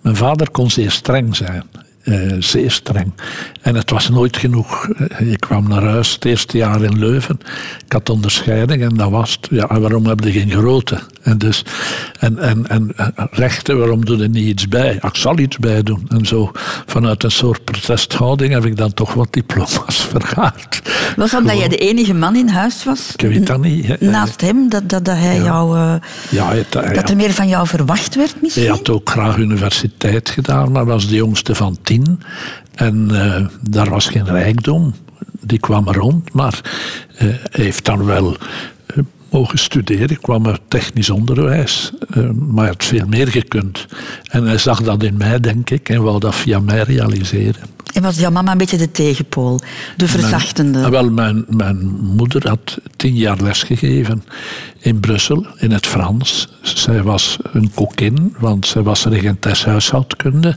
Mijn 0.00 0.16
vader 0.16 0.50
kon 0.50 0.70
zeer 0.70 0.90
streng 0.90 1.36
zijn. 1.36 1.62
Eh, 2.06 2.32
zeer 2.38 2.70
streng. 2.70 3.12
En 3.60 3.74
het 3.74 3.90
was 3.90 4.08
nooit 4.08 4.36
genoeg. 4.36 4.88
Eh, 4.88 5.30
Ik 5.32 5.40
kwam 5.40 5.68
naar 5.68 5.82
huis 5.82 6.12
het 6.12 6.24
eerste 6.24 6.56
jaar 6.56 6.82
in 6.82 6.98
Leuven. 6.98 7.38
Ik 7.86 7.92
had 7.92 8.10
onderscheiding 8.10 8.82
en 8.82 8.94
dat 8.96 9.10
was 9.10 9.38
het. 9.40 9.48
Ja, 9.50 9.80
waarom 9.80 10.06
heb 10.06 10.20
je 10.24 10.32
geen 10.32 10.50
grote? 10.50 10.98
En, 11.22 11.38
dus, 11.38 11.64
en, 12.18 12.38
en, 12.38 12.66
en 12.68 12.92
eh, 12.96 13.06
rechten, 13.30 13.78
waarom 13.78 14.04
doe 14.04 14.16
je 14.16 14.28
niet 14.28 14.46
iets 14.46 14.68
bij? 14.68 14.94
Ik 15.02 15.16
zal 15.16 15.38
iets 15.38 15.56
bij 15.58 15.82
doen. 15.82 16.06
En 16.08 16.26
zo 16.26 16.50
vanuit 16.86 17.24
een 17.24 17.30
soort 17.30 17.64
protesthouding 17.64 18.52
heb 18.52 18.64
ik 18.64 18.76
dan 18.76 18.94
toch 18.94 19.14
wat 19.14 19.32
diploma's 19.32 20.06
vergaard. 20.14 20.82
Was 21.16 21.30
dat 21.30 21.40
omdat 21.40 21.58
jij 21.58 21.68
de 21.68 21.76
enige 21.76 22.14
man 22.14 22.36
in 22.36 22.48
huis 22.48 22.84
was? 22.84 23.12
Ik 23.16 23.20
weet 23.28 23.46
dat 23.46 23.60
niet. 23.60 23.86
hè. 23.86 23.94
Naast 24.00 24.40
hem, 24.40 24.68
dat, 24.68 24.88
dat, 24.88 25.04
dat 25.04 25.16
hij 25.16 25.36
jou... 25.42 25.76
Ja, 26.30 26.52
het, 26.52 26.72
dat 26.72 26.84
ja. 26.94 27.04
er 27.06 27.16
meer 27.16 27.32
van 27.32 27.48
jou 27.48 27.66
verwacht 27.66 28.14
werd 28.14 28.42
misschien? 28.42 28.62
Hij 28.66 28.72
had 28.72 28.90
ook 28.90 29.10
graag 29.10 29.36
universiteit 29.36 30.28
gedaan, 30.30 30.72
maar 30.72 30.84
was 30.84 31.08
de 31.08 31.14
jongste 31.14 31.54
van 31.54 31.78
tien. 31.82 31.94
En 32.74 33.08
eh, 33.10 33.46
daar 33.60 33.90
was 33.90 34.06
geen 34.06 34.26
rijkdom. 34.26 34.94
Die 35.40 35.58
kwam 35.58 35.90
rond, 35.90 36.32
maar 36.32 36.60
hij 37.12 37.40
heeft 37.50 37.84
dan 37.84 38.04
wel 38.04 38.36
mogen 39.36 39.58
studeren. 39.58 40.10
Ik 40.10 40.22
kwam 40.22 40.46
uit 40.46 40.60
technisch 40.68 41.10
onderwijs, 41.10 41.92
eh, 42.10 42.30
maar 42.30 42.66
had 42.66 42.84
veel 42.84 43.06
meer 43.06 43.28
gekund. 43.28 43.86
En 44.30 44.46
hij 44.46 44.58
zag 44.58 44.82
dat 44.82 45.02
in 45.02 45.16
mij, 45.16 45.40
denk 45.40 45.70
ik, 45.70 45.88
en 45.88 46.02
wou 46.02 46.20
dat 46.20 46.34
via 46.34 46.60
mij 46.60 46.82
realiseren. 46.82 47.62
En 47.92 48.02
was 48.02 48.18
jouw 48.18 48.30
mama 48.30 48.52
een 48.52 48.58
beetje 48.58 48.76
de 48.76 48.90
tegenpool? 48.90 49.60
De 49.96 50.08
verzachtende? 50.08 50.78
Mijn, 50.78 50.84
ah, 50.84 50.90
wel, 50.90 51.10
mijn, 51.10 51.44
mijn 51.48 51.86
moeder 52.00 52.48
had 52.48 52.78
tien 52.96 53.14
jaar 53.14 53.42
lesgegeven 53.42 54.24
in 54.78 55.00
Brussel, 55.00 55.46
in 55.56 55.70
het 55.70 55.86
Frans. 55.86 56.48
Zij 56.62 57.02
was 57.02 57.38
een 57.52 57.70
kokin, 57.74 58.34
want 58.38 58.66
zij 58.66 58.82
was 58.82 59.04
regentes 59.04 59.64
huishoudkunde. 59.64 60.56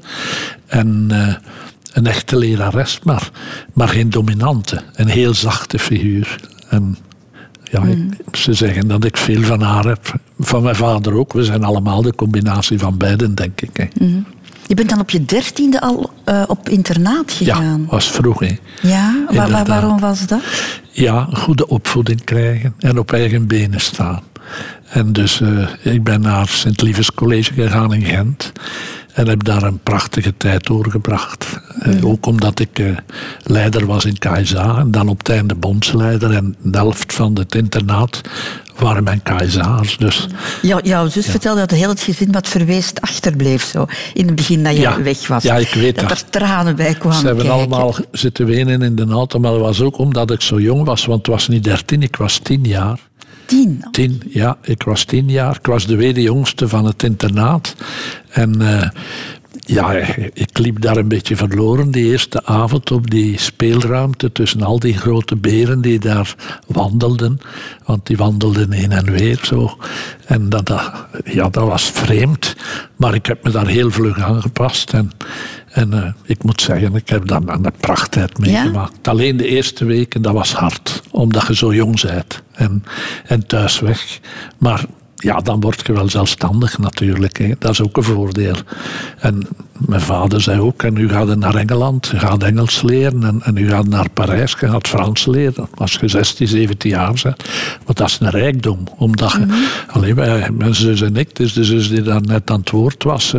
En 0.65 1.05
eh, 1.09 1.33
een 1.93 2.07
echte 2.07 2.37
lerares, 2.37 2.99
maar, 3.03 3.29
maar 3.73 3.87
geen 3.87 4.09
dominante. 4.09 4.81
Een 4.93 5.09
heel 5.09 5.33
zachte 5.33 5.79
figuur. 5.79 6.35
En 6.69 6.97
ja, 7.71 7.83
ik- 7.83 8.35
ze 8.35 8.53
zeggen 8.53 8.87
dat 8.87 9.05
ik 9.05 9.17
veel 9.17 9.41
van 9.41 9.61
haar 9.61 9.85
heb. 9.85 10.13
Van 10.39 10.63
mijn 10.63 10.75
vader 10.75 11.13
ook. 11.13 11.33
We 11.33 11.43
zijn 11.43 11.63
allemaal 11.63 12.01
de 12.01 12.15
combinatie 12.15 12.79
van 12.79 12.97
beiden, 12.97 13.35
denk 13.35 13.61
ik. 13.61 13.69
hè. 13.77 13.85
Je 14.67 14.75
bent 14.75 14.89
dan 14.89 14.99
op 14.99 15.09
je 15.09 15.25
dertiende 15.25 15.81
al 15.81 16.09
eh, 16.25 16.43
op 16.47 16.69
internaat 16.69 17.35
Ja, 17.39 17.55
gegaan. 17.55 17.85
was 17.89 18.11
vroeg. 18.11 18.39
Hè. 18.39 18.57
Ja, 18.81 19.13
wa- 19.27 19.35
wa- 19.35 19.43
Inderdaad. 19.43 19.67
waarom 19.67 19.99
was 19.99 20.27
dat? 20.27 20.39
Ja, 20.91 21.27
goede 21.33 21.67
opvoeding 21.67 22.23
krijgen 22.23 22.73
en 22.79 22.99
op 22.99 23.11
eigen 23.13 23.47
benen 23.47 23.81
staan. 23.81 24.21
En 24.89 25.13
dus 25.13 25.41
eh, 25.41 25.67
ik 25.93 26.03
ben 26.03 26.21
naar 26.21 26.47
Sint-Liefes 26.47 27.13
College 27.13 27.53
gegaan 27.53 27.93
in 27.93 28.05
Gent. 28.05 28.51
En 29.19 29.27
heb 29.27 29.43
daar 29.43 29.63
een 29.63 29.79
prachtige 29.83 30.33
tijd 30.37 30.65
doorgebracht. 30.65 31.59
Eh, 31.79 32.05
ook 32.05 32.25
omdat 32.25 32.59
ik 32.59 32.79
eh, 32.79 32.85
leider 33.43 33.85
was 33.85 34.05
in 34.05 34.17
KSA. 34.17 34.77
En 34.77 34.91
dan 34.91 35.07
op 35.07 35.17
het 35.17 35.29
einde 35.29 35.55
bondsleider. 35.55 36.33
En 36.33 36.55
de 36.61 36.77
helft 36.77 37.13
van 37.13 37.35
het 37.37 37.55
internaat 37.55 38.21
waren 38.77 39.03
mijn 39.03 39.21
KSA's. 39.23 39.97
Dus 39.97 40.27
Jou- 40.61 40.81
jouw 40.83 41.07
zus 41.09 41.25
vertelde 41.25 41.59
dat 41.59 41.71
heel 41.71 41.89
het 41.89 42.01
gezin 42.01 42.31
wat 42.31 42.47
verweest 42.47 43.01
achterbleef 43.01 43.63
zo, 43.63 43.85
in 44.13 44.25
het 44.25 44.35
begin 44.35 44.63
dat 44.63 44.73
je 44.75 44.81
Ja. 44.81 45.01
weg 45.01 45.27
was. 45.27 45.43
Ja, 45.43 45.55
ik 45.55 45.73
weet 45.73 45.95
dat. 45.99 46.09
dat. 46.09 46.17
er 46.19 46.29
tranen 46.29 46.75
bij 46.75 46.93
kwamen 46.93 47.19
Ze 47.19 47.25
hebben 47.25 47.45
kijken. 47.45 47.61
allemaal 47.61 47.95
zitten 48.11 48.45
wenen 48.45 48.81
in 48.81 48.95
de 48.95 49.05
auto. 49.09 49.39
Maar 49.39 49.51
dat 49.51 49.59
was 49.61 49.81
ook 49.81 49.97
omdat 49.97 50.31
ik 50.31 50.41
zo 50.41 50.59
jong 50.59 50.85
was. 50.85 51.05
Want 51.05 51.17
het 51.19 51.27
was 51.35 51.47
niet 51.47 51.63
dertien, 51.63 52.01
ik 52.03 52.15
was 52.15 52.37
tien 52.37 52.63
jaar. 52.63 52.99
Tien. 53.49 53.83
Tien, 53.91 54.21
ja, 54.29 54.57
ik 54.61 54.83
was 54.83 55.03
tien 55.03 55.29
jaar. 55.29 55.55
Ik 55.55 55.65
was 55.65 55.85
de 55.85 55.93
tweede 55.93 56.21
jongste 56.21 56.67
van 56.67 56.85
het 56.85 57.03
internaat. 57.03 57.75
En 58.29 58.61
eh, 58.61 58.89
ja, 59.65 59.91
ik 60.33 60.57
liep 60.57 60.81
daar 60.81 60.97
een 60.97 61.07
beetje 61.07 61.35
verloren 61.35 61.91
die 61.91 62.05
eerste 62.05 62.45
avond 62.45 62.91
op 62.91 63.09
die 63.09 63.39
speelruimte 63.39 64.31
tussen 64.31 64.61
al 64.61 64.79
die 64.79 64.97
grote 64.97 65.35
beren 65.35 65.81
die 65.81 65.99
daar 65.99 66.35
wandelden. 66.67 67.39
Want 67.85 68.07
die 68.07 68.17
wandelden 68.17 68.71
heen 68.71 68.91
en 68.91 69.11
weer 69.11 69.39
zo. 69.43 69.77
En 70.25 70.49
dat, 70.49 70.65
dat, 70.65 70.91
ja, 71.23 71.49
dat 71.49 71.67
was 71.67 71.83
vreemd. 71.83 72.55
Maar 72.95 73.13
ik 73.13 73.25
heb 73.25 73.43
me 73.43 73.51
daar 73.51 73.67
heel 73.67 73.91
vlug 73.91 74.19
aangepast. 74.19 74.93
En, 74.93 75.11
en 75.71 75.93
eh, 75.93 76.11
ik 76.23 76.43
moet 76.43 76.61
zeggen, 76.61 76.95
ik 76.95 77.09
heb 77.09 77.27
daar 77.27 77.41
een 77.47 77.71
prachtheid 77.79 78.37
meegemaakt. 78.37 79.07
Alleen 79.07 79.37
de 79.37 79.47
eerste 79.47 79.85
weken, 79.85 80.21
dat 80.21 80.33
was 80.33 80.53
hard. 80.53 81.01
Omdat 81.11 81.47
je 81.47 81.55
zo 81.55 81.73
jong 81.73 82.01
bent. 82.01 82.41
En, 82.51 82.83
en 83.25 83.47
thuis 83.47 83.79
weg. 83.79 84.19
Maar 84.57 84.85
ja, 85.15 85.39
dan 85.39 85.59
word 85.59 85.87
je 85.87 85.93
wel 85.93 86.09
zelfstandig 86.09 86.77
natuurlijk. 86.77 87.37
Hè. 87.37 87.51
Dat 87.59 87.71
is 87.71 87.81
ook 87.81 87.97
een 87.97 88.03
voordeel. 88.03 88.55
En 89.17 89.47
mijn 89.77 90.01
vader 90.01 90.41
zei 90.41 90.59
ook, 90.59 90.83
en 90.83 90.97
u 90.97 91.09
gaat 91.09 91.37
naar 91.37 91.55
Engeland, 91.55 92.11
u 92.13 92.19
gaat 92.19 92.43
Engels 92.43 92.81
leren. 92.81 93.23
En, 93.23 93.41
en 93.43 93.57
u 93.57 93.69
gaat 93.69 93.87
naar 93.87 94.09
Parijs, 94.09 94.55
je 94.59 94.69
gaat 94.69 94.87
Frans 94.87 95.25
leren. 95.25 95.67
Als 95.75 95.97
je 96.01 96.07
16, 96.07 96.47
17 96.47 96.89
jaar 96.89 97.19
bent. 97.23 97.43
Want 97.85 97.97
dat 97.97 98.07
is 98.07 98.17
een 98.19 98.29
rijkdom. 98.29 98.83
Omdat 98.97 99.31
je, 99.31 99.67
alleen 99.87 100.15
wij, 100.15 100.49
mijn 100.51 100.75
zus 100.75 101.01
en 101.01 101.15
ik, 101.15 101.35
dus 101.35 101.53
de 101.53 101.63
zus 101.63 101.89
die 101.89 102.01
daar 102.01 102.21
net 102.21 102.51
aan 102.51 102.59
het 102.59 102.69
woord 102.69 103.03
was... 103.03 103.33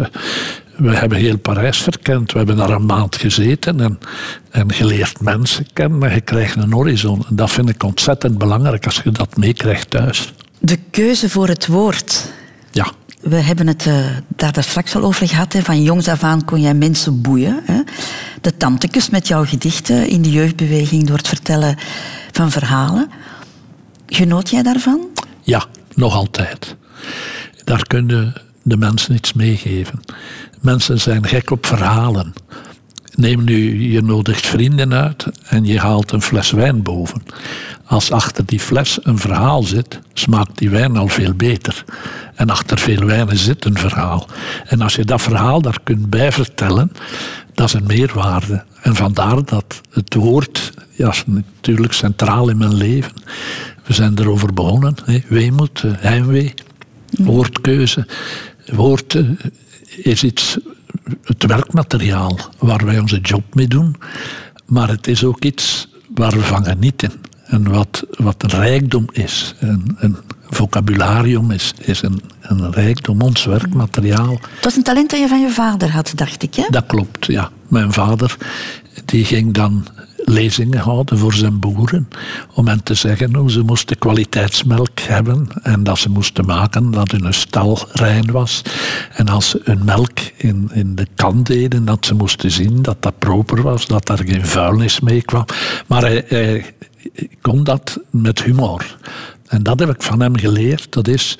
we 0.80 0.96
hebben 0.96 1.18
heel 1.18 1.38
Parijs 1.38 1.78
verkend. 1.78 2.32
We 2.32 2.38
hebben 2.38 2.56
daar 2.56 2.70
een 2.70 2.86
maand 2.86 3.16
gezeten 3.16 3.80
en, 3.80 3.98
en 4.50 4.72
geleerd 4.72 5.20
mensen 5.20 5.66
kennen. 5.72 6.02
En 6.02 6.14
je 6.14 6.20
krijgt 6.20 6.56
een 6.56 6.72
horizon. 6.72 7.24
En 7.28 7.36
dat 7.36 7.50
vind 7.50 7.68
ik 7.68 7.82
ontzettend 7.82 8.38
belangrijk 8.38 8.84
als 8.84 9.00
je 9.04 9.10
dat 9.10 9.36
meekrijgt 9.36 9.90
thuis. 9.90 10.32
De 10.58 10.78
keuze 10.90 11.28
voor 11.30 11.48
het 11.48 11.66
woord. 11.66 12.32
Ja, 12.70 12.90
We 13.20 13.36
hebben 13.36 13.66
het 13.66 13.86
eh, 13.86 13.94
daar, 14.28 14.52
daar 14.52 14.64
straks 14.64 14.96
al 14.96 15.02
over 15.02 15.28
gehad. 15.28 15.52
Hè. 15.52 15.62
Van 15.62 15.82
jongs 15.82 16.08
af 16.08 16.22
aan 16.22 16.44
kon 16.44 16.60
jij 16.60 16.74
mensen 16.74 17.20
boeien. 17.20 17.60
Hè. 17.64 17.82
De 18.40 18.56
tantekes 18.56 19.10
met 19.10 19.28
jouw 19.28 19.44
gedichten 19.44 20.08
in 20.08 20.22
de 20.22 20.30
jeugdbeweging 20.30 21.06
door 21.06 21.16
het 21.16 21.28
vertellen 21.28 21.76
van 22.32 22.50
verhalen. 22.50 23.10
Genoot 24.06 24.50
jij 24.50 24.62
daarvan? 24.62 25.00
ja, 25.42 25.64
nog 25.94 26.14
altijd. 26.14 26.76
Daar 27.64 27.86
kunnen 27.86 28.34
de 28.62 28.76
mensen 28.76 29.14
iets 29.14 29.32
meegeven. 29.32 30.00
Mensen 30.60 31.00
zijn 31.00 31.26
gek 31.26 31.50
op 31.50 31.66
verhalen. 31.66 32.32
Neem 33.14 33.44
nu, 33.44 33.90
je 33.92 34.02
nodigt 34.02 34.46
vrienden 34.46 34.94
uit 34.94 35.26
en 35.42 35.64
je 35.64 35.78
haalt 35.78 36.12
een 36.12 36.22
fles 36.22 36.50
wijn 36.50 36.82
boven. 36.82 37.22
Als 37.84 38.10
achter 38.10 38.46
die 38.46 38.60
fles 38.60 38.98
een 39.02 39.18
verhaal 39.18 39.62
zit, 39.62 39.98
smaakt 40.12 40.58
die 40.58 40.70
wijn 40.70 40.96
al 40.96 41.08
veel 41.08 41.34
beter. 41.34 41.84
En 42.34 42.50
achter 42.50 42.78
veel 42.78 43.04
wijnen 43.04 43.36
zit 43.36 43.64
een 43.64 43.78
verhaal. 43.78 44.26
En 44.66 44.80
als 44.80 44.94
je 44.94 45.04
dat 45.04 45.22
verhaal 45.22 45.62
daar 45.62 45.78
kunt 45.84 46.10
bij 46.10 46.32
vertellen, 46.32 46.92
dat 47.54 47.66
is 47.66 47.72
een 47.72 47.86
meerwaarde. 47.86 48.64
En 48.82 48.94
vandaar 48.94 49.44
dat 49.44 49.80
het 49.90 50.14
woord, 50.14 50.72
ja, 50.90 51.08
is 51.08 51.24
natuurlijk 51.26 51.92
centraal 51.92 52.48
in 52.48 52.58
mijn 52.58 52.74
leven. 52.74 53.12
We 53.84 53.92
zijn 53.92 54.18
erover 54.18 54.54
begonnen. 54.54 54.94
Hè. 55.04 55.18
Weemoed, 55.28 55.82
eh, 55.84 55.90
heimwee, 55.98 56.54
woordkeuze. 57.10 58.06
Woord 58.66 59.14
eh, 59.14 59.24
is 59.96 60.24
iets, 60.24 60.58
het 61.24 61.46
werkmateriaal 61.46 62.38
waar 62.58 62.84
wij 62.84 62.98
onze 62.98 63.20
job 63.20 63.54
mee 63.54 63.68
doen. 63.68 63.96
Maar 64.66 64.88
het 64.88 65.06
is 65.06 65.24
ook 65.24 65.44
iets 65.44 65.88
waar 66.14 66.32
we 66.32 66.42
van 66.42 66.64
genieten. 66.64 67.12
En 67.44 67.70
wat, 67.70 68.04
wat 68.10 68.42
een 68.42 68.50
rijkdom 68.50 69.08
is. 69.12 69.54
Een, 69.58 69.96
een 69.98 70.16
vocabularium 70.50 71.50
is, 71.50 71.74
is 71.78 72.02
een, 72.02 72.22
een 72.40 72.72
rijkdom, 72.72 73.20
ons 73.20 73.44
werkmateriaal. 73.44 74.32
Het 74.54 74.64
was 74.64 74.76
een 74.76 74.82
talent 74.82 75.10
dat 75.10 75.20
je 75.20 75.28
van 75.28 75.40
je 75.40 75.50
vader 75.50 75.90
had, 75.90 76.12
dacht 76.14 76.42
ik. 76.42 76.54
Hè? 76.54 76.66
Dat 76.70 76.86
klopt, 76.86 77.26
ja. 77.26 77.50
Mijn 77.68 77.92
vader 77.92 78.36
die 79.04 79.24
ging 79.24 79.54
dan 79.54 79.86
lezingen 80.24 80.78
houden 80.78 81.18
voor 81.18 81.34
zijn 81.34 81.58
boeren. 81.58 82.08
Om 82.54 82.66
hen 82.66 82.82
te 82.82 82.94
zeggen 82.94 83.34
hoe 83.34 83.50
ze 83.50 83.60
moesten 83.60 83.98
kwaliteitsmelk 83.98 85.00
hebben. 85.00 85.48
En 85.62 85.82
dat 85.82 85.98
ze 85.98 86.10
moesten 86.10 86.46
maken 86.46 86.90
dat 86.90 87.10
hun 87.10 87.34
stal 87.34 87.78
rein 87.92 88.30
was. 88.30 88.62
En 89.12 89.28
als 89.28 89.48
ze 89.48 89.60
hun 89.64 89.84
melk 89.84 90.18
in, 90.36 90.70
in 90.72 90.94
de 90.94 91.06
kan 91.14 91.42
deden, 91.42 91.84
dat 91.84 92.06
ze 92.06 92.14
moesten 92.14 92.50
zien 92.50 92.82
dat 92.82 93.02
dat 93.02 93.18
proper 93.18 93.62
was. 93.62 93.86
Dat 93.86 94.06
daar 94.06 94.22
geen 94.24 94.46
vuilnis 94.46 95.00
mee 95.00 95.22
kwam. 95.22 95.44
Maar 95.86 96.02
hij, 96.02 96.24
hij 96.28 96.74
kon 97.40 97.64
dat 97.64 98.00
met 98.10 98.42
humor. 98.42 98.98
En 99.46 99.62
dat 99.62 99.78
heb 99.78 99.88
ik 99.88 100.02
van 100.02 100.20
hem 100.20 100.36
geleerd. 100.36 100.92
Dat 100.92 101.08
is 101.08 101.38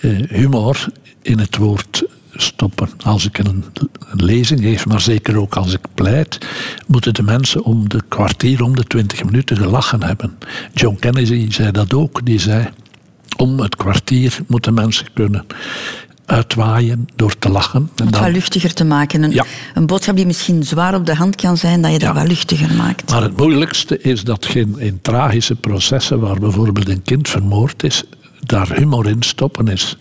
eh, 0.00 0.10
humor 0.28 0.86
in 1.22 1.38
het 1.38 1.56
woord 1.56 2.04
stoppen. 2.40 2.88
Als 3.04 3.26
ik 3.26 3.38
een, 3.38 3.64
lezing 4.12 4.60
geef, 4.60 4.86
maar 4.86 5.00
zeker 5.00 5.36
ook 5.36 5.56
als 5.56 5.72
ik 5.72 5.80
pleit, 5.94 6.38
moeten 6.86 7.14
de 7.14 7.22
mensen 7.22 7.62
om 7.62 7.88
de 7.88 8.02
kwartier, 8.08 8.62
om 8.62 8.76
de 8.76 8.84
twintig 8.84 9.24
minuten 9.24 9.56
gelachen 9.56 10.02
hebben. 10.02 10.38
John 10.74 10.96
Kennedy 11.00 11.52
zei 11.52 11.70
dat 11.70 11.94
ook. 11.94 12.24
Die 12.24 12.38
zei, 12.38 12.68
om 13.36 13.60
het 13.60 13.76
kwartier 13.76 14.38
moeten 14.46 14.74
mensen 14.74 15.06
kunnen 15.12 15.46
uitwaaien 16.28 17.08
door 17.16 17.38
te 17.38 17.48
lachen. 17.48 17.90
En 17.96 18.06
het 18.06 18.18
wat 18.18 18.30
luchtiger 18.30 18.74
te 18.74 18.84
maken. 18.84 19.22
Een, 19.22 19.44
een, 19.74 19.86
boodschap 19.86 20.16
die 20.16 20.26
misschien 20.26 20.62
zwaar 20.62 20.94
op 20.94 21.06
de 21.06 21.14
hand 21.14 21.36
kan 21.36 21.56
zijn, 21.56 21.82
dat 21.82 21.92
je 21.92 21.98
dat 21.98 22.14
wat 22.14 22.28
luchtiger 22.28 22.76
maakt. 22.76 23.10
Maar 23.10 23.22
het 23.22 23.36
moeilijkste 23.36 24.00
is 24.00 24.24
dat 24.24 24.44
je 24.44 24.66
in 24.76 24.98
tragische 25.02 25.54
processen, 25.54 26.20
waar 26.20 26.38
bijvoorbeeld 26.38 26.88
een 26.88 27.02
kind 27.02 27.28
vermoord 27.28 27.82
is, 27.82 28.04
daar 28.40 28.72
humor 28.76 29.08
in 29.08 29.22
stoppen 29.22 29.68
is. 29.68 29.96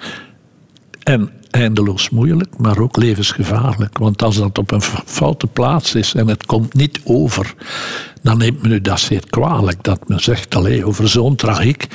En 1.07 1.29
eindeloos 1.51 2.09
moeilijk, 2.09 2.57
maar 2.57 2.77
ook 2.79 2.97
levensgevaarlijk. 2.97 3.97
Want 3.97 4.23
als 4.23 4.35
dat 4.35 4.57
op 4.57 4.71
een 4.71 4.81
foute 5.05 5.47
plaats 5.47 5.95
is 5.95 6.13
en 6.13 6.27
het 6.27 6.45
komt 6.45 6.73
niet 6.73 6.99
over, 7.03 7.55
dan 8.21 8.37
neemt 8.37 8.61
men 8.61 8.71
u 8.71 8.81
dat 8.81 8.99
zeer 8.99 9.23
kwalijk. 9.29 9.83
Dat 9.83 10.07
men 10.07 10.19
zegt, 10.19 10.55
alleen 10.55 10.85
over 10.85 11.09
zo'n 11.09 11.35
tragiek. 11.35 11.87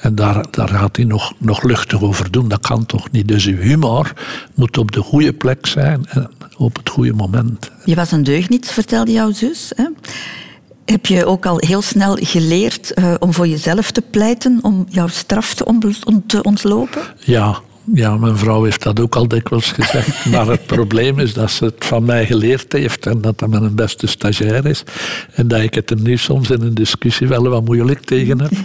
En 0.00 0.14
daar, 0.14 0.46
daar 0.50 0.68
gaat 0.68 0.96
hij 0.96 1.04
nog, 1.04 1.32
nog 1.38 1.62
luchtig 1.62 2.02
over 2.02 2.30
doen. 2.30 2.48
Dat 2.48 2.60
kan 2.60 2.86
toch 2.86 3.10
niet. 3.10 3.28
Dus 3.28 3.46
uw 3.46 3.56
humor 3.56 4.12
moet 4.54 4.78
op 4.78 4.92
de 4.92 5.00
goede 5.00 5.32
plek 5.32 5.66
zijn 5.66 6.06
en 6.08 6.30
op 6.56 6.76
het 6.76 6.88
goede 6.88 7.12
moment. 7.12 7.70
Je 7.84 7.94
was 7.94 8.12
een 8.12 8.22
deugniet, 8.24 8.70
vertelde 8.70 9.12
jouw 9.12 9.32
zus. 9.32 9.72
Hè? 9.76 9.88
Heb 10.84 11.06
je 11.06 11.26
ook 11.26 11.46
al 11.46 11.56
heel 11.58 11.82
snel 11.82 12.16
geleerd 12.20 12.92
uh, 12.98 13.14
om 13.18 13.32
voor 13.32 13.46
jezelf 13.46 13.90
te 13.90 14.02
pleiten, 14.10 14.58
om 14.62 14.86
jouw 14.88 15.08
straf 15.08 15.54
te 15.54 16.42
ontlopen? 16.42 17.02
Ja, 17.18 17.60
ja, 17.94 18.16
mijn 18.16 18.36
vrouw 18.36 18.64
heeft 18.64 18.82
dat 18.82 19.00
ook 19.00 19.16
al 19.16 19.28
dikwijls 19.28 19.72
gezegd. 19.72 20.24
Maar 20.32 20.46
het 20.46 20.66
probleem 20.66 21.18
is 21.18 21.34
dat 21.34 21.50
ze 21.50 21.64
het 21.64 21.84
van 21.84 22.04
mij 22.04 22.26
geleerd 22.26 22.72
heeft 22.72 23.06
en 23.06 23.20
dat 23.20 23.38
dat 23.38 23.48
mijn 23.48 23.74
beste 23.74 24.06
stagiair 24.06 24.66
is. 24.66 24.82
En 25.32 25.48
dat 25.48 25.60
ik 25.60 25.74
het 25.74 25.90
er 25.90 26.00
nu 26.00 26.16
soms 26.16 26.50
in 26.50 26.62
een 26.62 26.74
discussie 26.74 27.28
wel 27.28 27.48
wat 27.48 27.64
moeilijk 27.64 28.00
tegen 28.00 28.40
heb. 28.40 28.52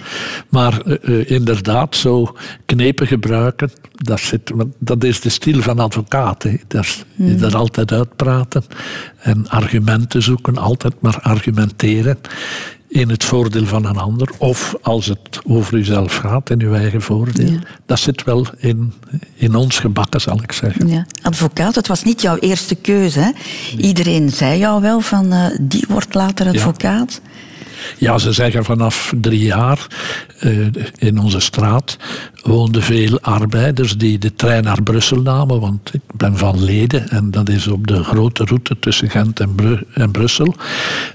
Maar 0.50 0.82
uh, 0.86 1.30
inderdaad, 1.30 1.96
zo 1.96 2.36
knepen 2.66 3.08
gebruiken, 3.08 3.72
dat, 3.92 4.20
zit, 4.20 4.52
dat 4.80 5.04
is 5.04 5.22
de 5.22 5.30
stil 5.30 5.62
van 5.62 5.80
advocaten. 5.80 6.62
Dat 6.68 6.84
is, 6.84 7.06
mm. 7.16 7.44
er 7.44 7.56
altijd 7.56 7.92
uitpraten 7.92 8.64
en 9.18 9.50
argumenten 9.50 10.22
zoeken, 10.22 10.58
altijd 10.58 10.94
maar 11.00 11.20
argumenteren 11.22 12.18
in 12.92 13.10
het 13.10 13.24
voordeel 13.24 13.66
van 13.66 13.86
een 13.86 13.98
ander. 13.98 14.30
Of 14.38 14.76
als 14.82 15.06
het 15.06 15.40
over 15.44 15.74
uzelf 15.74 16.16
gaat, 16.16 16.50
in 16.50 16.62
uw 16.62 16.74
eigen 16.74 17.02
voordeel. 17.02 17.60
Dat 17.86 18.00
zit 18.00 18.24
wel 18.24 18.46
in, 18.58 18.94
in 19.36 19.56
ons 19.56 19.80
gebakken, 19.80 20.22
zal 20.22 20.42
ik 20.42 20.52
zeggen. 20.52 20.88
Ja. 20.88 21.06
Advocaat, 21.22 21.76
het 21.76 21.88
was 21.88 22.04
niet 22.04 22.22
jouw 22.22 22.38
eerste 22.38 22.76
keuze. 22.76 23.20
Hè? 23.20 23.32
Iedereen 23.78 24.30
zei 24.30 24.60
jou 24.60 24.82
wel 24.82 25.00
van, 25.00 25.34
uh, 25.34 25.46
die 25.62 25.86
wordt 25.88 26.14
later 26.14 26.48
advocaat. 26.48 27.22
Ja, 27.98 28.18
ze 28.18 28.32
zeggen 28.32 28.64
vanaf 28.64 29.14
drie 29.22 29.44
jaar 29.44 29.88
uh, 30.40 30.68
in 30.98 31.20
onze 31.20 31.40
straat 31.40 31.98
woonden 32.44 32.82
veel 32.82 33.20
arbeiders 33.22 33.98
die 33.98 34.18
de 34.18 34.36
trein 34.36 34.64
naar 34.64 34.84
Brussel 34.84 35.22
namen, 35.22 35.60
want 35.60 35.94
ik 35.94 36.02
ben 36.16 36.38
van 36.38 36.64
Leden 36.64 37.10
en 37.10 37.32
dat 37.32 37.50
is 37.50 37.68
op 37.68 37.88
de 37.88 38.04
grote 38.04 38.44
route 38.44 38.76
tussen 38.80 39.10
Gent 39.10 39.40
en, 39.40 39.56
Bru 39.56 39.80
en 39.94 40.12
Brussel. 40.12 40.56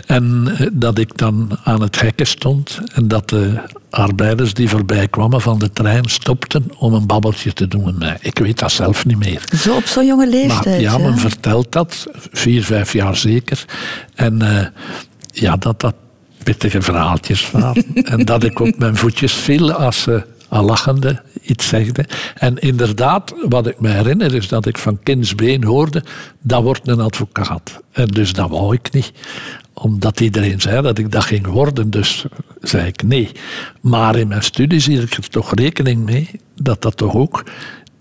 En 0.06 0.48
uh, 0.60 0.66
dat 0.72 0.98
ik 0.98 1.18
dan 1.18 1.58
aan 1.64 1.80
het 1.82 2.00
hekken 2.00 2.26
stond 2.26 2.80
en 2.94 3.08
dat 3.08 3.28
de 3.28 3.60
arbeiders 3.90 4.54
die 4.54 4.68
voorbij 4.68 5.08
kwamen 5.08 5.40
van 5.40 5.58
de 5.58 5.70
trein 5.70 6.04
stopten 6.08 6.64
om 6.78 6.94
een 6.94 7.06
babbeltje 7.06 7.52
te 7.52 7.68
doen 7.68 7.84
met 7.84 7.98
mij. 7.98 8.18
Ik 8.20 8.38
weet 8.38 8.58
dat 8.58 8.72
zelf 8.72 9.06
niet 9.06 9.18
meer. 9.18 9.44
Zo 9.58 9.76
op 9.76 9.86
zo'n 9.86 10.06
jonge 10.06 10.28
leeftijd? 10.28 10.64
Maar, 10.64 10.80
ja, 10.80 10.98
men 10.98 11.18
vertelt 11.18 11.72
dat, 11.72 12.06
vier, 12.32 12.64
vijf 12.64 12.92
jaar 12.92 13.16
zeker. 13.16 13.64
En 14.14 14.42
uh, 14.42 14.66
ja, 15.32 15.56
dat 15.56 15.80
dat 15.80 15.94
pittige 16.46 16.82
verhaaltjes 16.82 17.50
waren. 17.50 17.84
en 18.14 18.24
dat 18.24 18.44
ik 18.44 18.60
op 18.60 18.78
mijn 18.78 18.96
voetjes 18.96 19.32
viel 19.32 19.72
als 19.72 20.02
ze 20.02 20.22
al 20.48 20.64
lachende 20.64 21.22
iets 21.42 21.68
zegde. 21.68 22.04
En 22.34 22.58
inderdaad, 22.58 23.34
wat 23.48 23.66
ik 23.66 23.80
me 23.80 23.88
herinner, 23.88 24.34
is 24.34 24.48
dat 24.48 24.66
ik 24.66 24.78
van 24.78 24.98
kindsbeen 25.02 25.64
hoorde, 25.64 26.04
dat 26.42 26.62
wordt 26.62 26.88
een 26.88 27.00
advocaat. 27.00 27.80
En 27.92 28.06
dus 28.06 28.32
dat 28.32 28.48
wou 28.50 28.74
ik 28.74 28.92
niet 28.92 29.12
omdat 29.72 30.20
iedereen 30.20 30.60
zei 30.60 30.82
dat 30.82 30.98
ik 30.98 31.12
dat 31.12 31.24
ging 31.24 31.46
worden, 31.46 31.90
dus 31.90 32.24
zei 32.60 32.86
ik 32.86 33.02
nee. 33.02 33.30
Maar 33.80 34.16
in 34.16 34.28
mijn 34.28 34.42
studies 34.42 34.86
hield 34.86 35.02
ik 35.02 35.12
er 35.12 35.28
toch 35.28 35.54
rekening 35.54 36.04
mee 36.04 36.30
dat 36.54 36.82
dat 36.82 36.96
toch 36.96 37.14
ook 37.14 37.44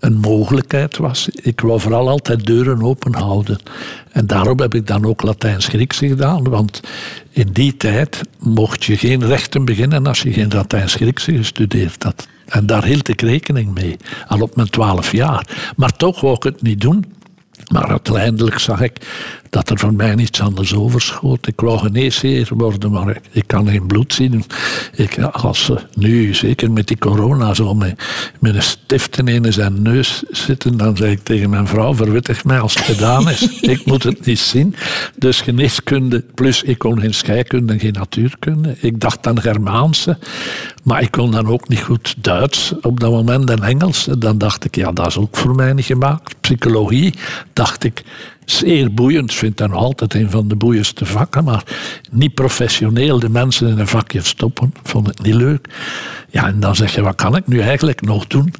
een 0.06 0.18
mogelijkheid 0.18 0.96
was. 0.96 1.28
Ik 1.28 1.60
wou 1.60 1.80
vooral 1.80 2.08
altijd 2.08 2.46
deuren 2.46 2.82
open 2.82 3.14
houden. 3.14 3.58
En 4.12 4.26
daarom 4.26 4.60
heb 4.60 4.74
ik 4.74 4.86
dan 4.86 5.04
ook 5.04 5.22
Latijns-Grieks 5.22 5.98
gedaan, 5.98 6.48
want 6.48 6.80
in 7.30 7.48
die 7.52 7.76
tijd 7.76 8.20
mocht 8.38 8.84
je 8.84 8.96
geen 8.96 9.26
rechten 9.26 9.64
beginnen 9.64 10.06
als 10.06 10.22
je 10.22 10.32
geen 10.32 10.52
Latijns-Grieks 10.52 11.24
gestudeerd 11.24 12.02
had. 12.02 12.28
En 12.46 12.66
daar 12.66 12.84
hield 12.84 13.08
ik 13.08 13.20
rekening 13.20 13.74
mee, 13.74 13.96
al 14.28 14.40
op 14.40 14.56
mijn 14.56 14.70
twaalf 14.70 15.12
jaar. 15.12 15.72
Maar 15.76 15.96
toch 15.96 16.20
wou 16.20 16.34
ik 16.34 16.42
het 16.42 16.62
niet 16.62 16.80
doen. 16.80 17.04
Maar 17.72 17.86
uiteindelijk 17.86 18.58
zag 18.58 18.80
ik 18.80 18.96
dat 19.50 19.70
er 19.70 19.78
voor 19.78 19.94
mij 19.94 20.14
niets 20.14 20.40
anders 20.40 20.74
overschoot. 20.74 21.46
Ik 21.46 21.60
wou 21.60 21.78
geneesheer 21.78 22.48
worden, 22.54 22.90
maar 22.90 23.20
ik, 23.30 23.46
kan 23.46 23.68
geen 23.68 23.86
bloed 23.86 24.12
zien. 24.12 24.44
Ik, 24.94 25.18
als 25.18 25.64
ze 25.64 25.78
nu, 25.94 26.34
zeker 26.34 26.70
met 26.70 26.88
die 26.88 26.98
corona, 26.98 27.54
zo 27.54 27.74
met, 27.74 28.02
met 28.40 28.54
een 28.54 28.62
stift 28.62 29.18
in 29.18 29.52
zijn 29.52 29.82
neus 29.82 30.22
zitten, 30.30 30.76
dan 30.76 30.96
zeg 30.96 31.10
ik 31.10 31.22
tegen 31.22 31.50
mijn 31.50 31.66
vrouw, 31.66 31.94
verwittig 31.94 32.44
mij 32.44 32.60
als 32.60 32.74
het 32.74 32.84
gedaan 32.84 33.30
is. 33.30 33.60
ik 33.60 33.84
moet 33.84 34.02
het 34.02 34.26
niet 34.26 34.38
zien. 34.38 34.74
Dus 35.16 35.40
geneeskunde, 35.40 36.24
plus 36.34 36.62
ik 36.62 36.78
kon 36.78 37.00
geen 37.00 37.14
scheikunde 37.14 37.72
en 37.72 37.80
geen 37.80 37.92
natuurkunde. 37.92 38.76
Ik 38.80 39.00
dacht 39.00 39.26
aan 39.26 39.40
Germaanse, 39.40 40.18
maar 40.82 41.02
ik 41.02 41.10
kon 41.10 41.30
dan 41.30 41.46
ook 41.46 41.68
niet 41.68 41.80
goed 41.80 42.14
Duits 42.18 42.74
op 42.80 43.00
dat 43.00 43.10
moment 43.10 43.50
en 43.50 43.62
Engels. 43.62 44.08
Dan 44.18 44.38
dacht 44.38 44.64
ik, 44.64 44.74
ja, 44.74 44.92
dat 44.92 45.06
is 45.06 45.16
ook 45.16 45.36
voor 45.36 45.54
mij 45.54 45.72
niet 45.72 45.84
gemaakt. 45.84 46.34
Psychologie, 46.40 47.14
dacht 47.52 47.84
ik, 47.84 48.04
zeer 48.46 48.94
boeiend. 48.94 49.30
Ik 49.30 49.36
vind 49.36 49.56
dat 49.56 49.68
nog 49.68 49.82
altijd 49.82 50.14
een 50.14 50.30
van 50.30 50.48
de 50.48 50.56
boeiendste 50.56 51.06
vakken. 51.06 51.44
Maar 51.44 51.62
niet 52.10 52.34
professioneel 52.34 53.18
de 53.18 53.28
mensen 53.28 53.68
in 53.68 53.78
een 53.78 53.86
vakje 53.86 54.22
stoppen. 54.22 54.74
Vond 54.82 55.06
het 55.06 55.22
niet 55.22 55.34
leuk. 55.34 55.68
Ja, 56.30 56.46
en 56.46 56.60
dan 56.60 56.76
zeg 56.76 56.94
je, 56.94 57.02
wat 57.02 57.14
kan 57.14 57.36
ik 57.36 57.46
nu 57.46 57.60
eigenlijk 57.60 58.00
nog 58.00 58.26
doen? 58.26 58.54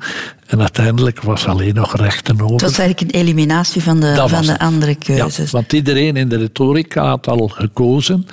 En 0.46 0.60
uiteindelijk 0.60 1.22
was 1.22 1.46
alleen 1.46 1.74
nog 1.74 1.96
rechten 1.96 2.40
over. 2.40 2.52
Het 2.52 2.60
was 2.60 2.78
eigenlijk 2.78 3.00
een 3.12 3.20
eliminatie 3.20 3.82
van 3.82 4.00
de, 4.00 4.24
van 4.28 4.46
de 4.46 4.58
andere 4.58 4.94
keuzes. 4.94 5.50
Ja, 5.50 5.50
want 5.50 5.72
iedereen 5.72 6.16
in 6.16 6.28
de 6.28 6.36
retorica 6.36 7.06
had 7.06 7.28
al 7.28 7.48
gekozen. 7.48 8.26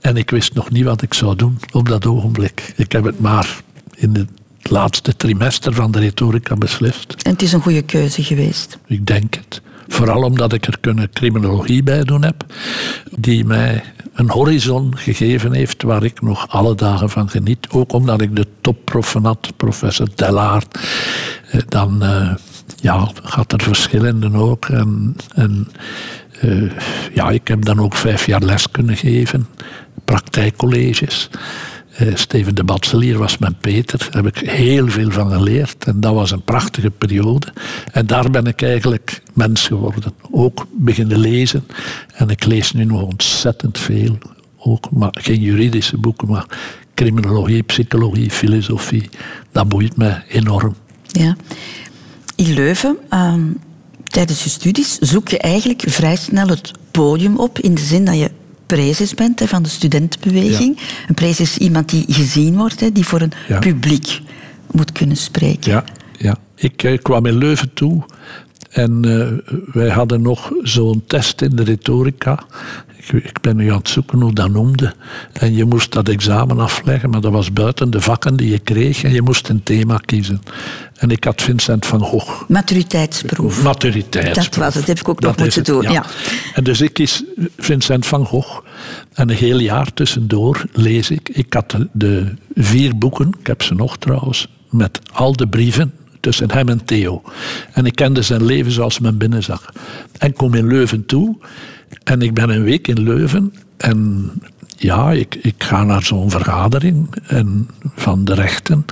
En 0.00 0.16
ik 0.16 0.30
wist 0.30 0.54
nog 0.54 0.70
niet 0.70 0.84
wat 0.84 1.02
ik 1.02 1.14
zou 1.14 1.36
doen 1.36 1.58
op 1.72 1.88
dat 1.88 2.06
ogenblik. 2.06 2.72
Ik 2.76 2.92
heb 2.92 3.04
het 3.04 3.20
maar 3.20 3.60
in 3.94 4.14
het 4.14 4.28
laatste 4.70 5.16
trimester 5.16 5.74
van 5.74 5.90
de 5.90 5.98
retorica 5.98 6.54
beslist. 6.54 7.14
En 7.22 7.32
het 7.32 7.42
is 7.42 7.52
een 7.52 7.62
goede 7.62 7.82
keuze 7.82 8.24
geweest? 8.24 8.78
Ik 8.86 9.06
denk 9.06 9.34
het. 9.34 9.62
Vooral 9.92 10.22
omdat 10.22 10.52
ik 10.52 10.66
er 10.66 10.78
een 10.80 11.10
criminologie 11.12 11.82
bij 11.82 12.04
doen 12.04 12.22
heb, 12.22 12.44
die 13.16 13.44
mij 13.44 13.82
een 14.14 14.30
horizon 14.30 14.96
gegeven 14.96 15.52
heeft 15.52 15.82
waar 15.82 16.04
ik 16.04 16.22
nog 16.22 16.48
alle 16.48 16.74
dagen 16.74 17.10
van 17.10 17.30
geniet. 17.30 17.66
Ook 17.70 17.92
omdat 17.92 18.20
ik 18.20 18.36
de 18.36 18.46
topproffen 18.60 19.24
had, 19.24 19.52
professor 19.56 20.08
Delaert. 20.14 20.78
Eh, 21.50 21.60
dan 21.68 22.02
uh, 22.02 22.34
ja, 22.80 23.08
gaat 23.22 23.52
er 23.52 23.62
verschillende 23.62 24.32
ook. 24.32 24.68
En, 24.68 25.16
en 25.34 25.68
uh, 26.44 26.72
ja, 27.14 27.30
ik 27.30 27.48
heb 27.48 27.64
dan 27.64 27.80
ook 27.80 27.94
vijf 27.94 28.26
jaar 28.26 28.42
les 28.42 28.70
kunnen 28.70 28.96
geven, 28.96 29.46
praktijkcolleges. 30.04 31.30
Uh, 32.00 32.14
Steven 32.14 32.54
de 32.54 32.64
Batselier 32.64 33.18
was 33.18 33.38
mijn 33.38 33.56
Peter. 33.60 33.98
Daar 33.98 34.24
heb 34.24 34.36
ik 34.36 34.48
heel 34.48 34.88
veel 34.88 35.10
van 35.10 35.30
geleerd. 35.30 35.84
En 35.84 36.00
dat 36.00 36.14
was 36.14 36.30
een 36.30 36.42
prachtige 36.42 36.90
periode. 36.90 37.46
En 37.92 38.06
daar 38.06 38.30
ben 38.30 38.46
ik 38.46 38.62
eigenlijk 38.62 39.22
mens 39.32 39.66
geworden. 39.66 40.12
Ook 40.30 40.66
beginnen 40.72 41.18
lezen. 41.18 41.66
En 42.14 42.28
ik 42.28 42.44
lees 42.44 42.72
nu 42.72 42.84
nog 42.84 43.02
ontzettend 43.02 43.78
veel 43.78 44.18
ook, 44.58 44.90
maar 44.90 45.14
geen 45.20 45.40
juridische 45.40 45.98
boeken, 45.98 46.28
maar 46.28 46.46
criminologie, 46.94 47.62
psychologie, 47.62 48.30
filosofie. 48.30 49.08
Dat 49.52 49.68
boeit 49.68 49.96
mij 49.96 50.24
enorm. 50.28 50.74
Ja. 51.06 51.36
In 52.36 52.54
Leuven, 52.54 52.96
ehm, 53.08 53.42
tijdens 54.04 54.44
je 54.44 54.50
studies, 54.50 54.98
zoek 54.98 55.28
je 55.28 55.38
eigenlijk 55.38 55.84
vrij 55.86 56.16
snel 56.16 56.46
het 56.46 56.70
podium 56.90 57.36
op. 57.36 57.58
In 57.58 57.74
de 57.74 57.80
zin 57.80 58.04
dat 58.04 58.18
je 58.18 58.30
prezes 58.76 59.14
bent 59.14 59.38
hè, 59.40 59.46
van 59.46 59.62
de 59.62 59.68
studentenbeweging. 59.68 60.78
Een 61.08 61.14
prezes 61.14 61.50
is 61.50 61.58
iemand 61.58 61.88
die 61.88 62.04
gezien 62.08 62.56
wordt, 62.56 62.80
hè, 62.80 62.92
die 62.92 63.06
voor 63.06 63.20
een 63.20 63.32
Ja. 63.48 63.58
publiek 63.58 64.20
moet 64.70 64.92
kunnen 64.92 65.16
spreken. 65.16 65.70
Ja, 65.72 65.84
ja. 66.18 66.36
Ik 66.54 66.82
eh, 66.82 66.98
kwam 66.98 67.26
in 67.26 67.36
Leuven 67.38 67.72
toe 67.74 68.04
en 68.70 69.04
eh, 69.04 69.54
wij 69.72 69.88
hadden 69.88 70.22
nog 70.22 70.52
zo'n 70.62 71.02
test 71.06 71.42
in 71.42 71.56
de 71.56 71.62
retorica. 71.62 72.44
Ik, 73.10 73.40
ben 73.40 73.56
nu 73.56 73.70
aan 73.70 73.78
het 73.78 73.88
zoeken 73.88 74.20
hoe 74.20 74.32
dat 74.32 74.50
noemde. 74.50 74.94
En 75.32 75.54
je 75.54 75.64
moest 75.64 75.92
dat 75.92 76.08
examen 76.08 76.58
afleggen, 76.58 77.10
maar 77.10 77.20
dat 77.20 77.32
was 77.32 77.52
buiten 77.52 77.90
de 77.90 78.00
vakken 78.00 78.36
die 78.36 78.50
je 78.50 78.58
kreeg. 78.58 79.04
En 79.04 79.12
je 79.12 79.22
moest 79.22 79.48
een 79.48 79.62
thema 79.62 79.96
kiezen. 79.96 80.42
En 80.96 81.10
ik 81.10 81.24
had 81.24 81.42
Vincent 81.42 81.86
van 81.86 82.00
Gogh. 82.00 82.48
Maturiteitsproef. 82.48 83.62
Maturiteitsproef. 83.62 84.48
Dat 84.48 84.56
was 84.56 84.74
het, 84.74 84.86
heb 84.86 84.98
ik 84.98 85.08
ook 85.08 85.20
nog 85.20 85.30
Dat 85.30 85.40
moeten 85.40 85.58
het, 85.58 85.66
doen, 85.66 85.92
ja. 85.92 86.04
En 86.54 86.64
dus 86.64 86.80
ik 86.80 86.92
kies 86.92 87.24
Vincent 87.56 88.06
van 88.06 88.26
Gogh. 88.26 88.58
En 89.12 89.30
een 89.30 89.36
heel 89.36 89.58
jaar 89.58 89.92
tussendoor 89.94 90.64
lees 90.72 91.10
ik. 91.10 91.28
Ik 91.28 91.52
had 91.52 91.70
de, 91.70 91.88
de 91.92 92.34
vier 92.54 92.98
boeken, 92.98 93.34
ik 93.40 93.46
heb 93.46 93.62
ze 93.62 93.74
nog 93.74 93.98
trouwens, 93.98 94.48
met 94.70 95.00
al 95.12 95.32
de 95.36 95.48
brieven 95.48 95.92
tussen 96.20 96.50
hem 96.50 96.68
en 96.68 96.84
Theo. 96.84 97.22
En 97.72 97.86
ik 97.86 97.94
kende 97.94 98.22
zijn 98.22 98.44
leven 98.44 98.72
zoals 98.72 98.98
men 98.98 99.18
binnenzag. 99.18 99.72
En 100.18 100.32
kom 100.32 100.54
in 100.54 100.66
Leuven 100.66 101.06
toe. 101.06 101.36
En 102.04 102.22
ik 102.22 102.34
ben 102.34 102.50
een 102.50 102.62
week 102.62 102.88
in 102.88 103.02
Leuven. 103.02 103.54
En 103.76 104.30
ja, 104.76 105.12
ik, 105.12 105.34
ik 105.34 105.54
ga 105.58 105.84
naar 105.84 106.02
zo'n 106.02 106.30
vergadering 106.30 107.14
en 107.26 107.68
van 107.94 108.24
de 108.24 108.34
rechten, 108.34 108.84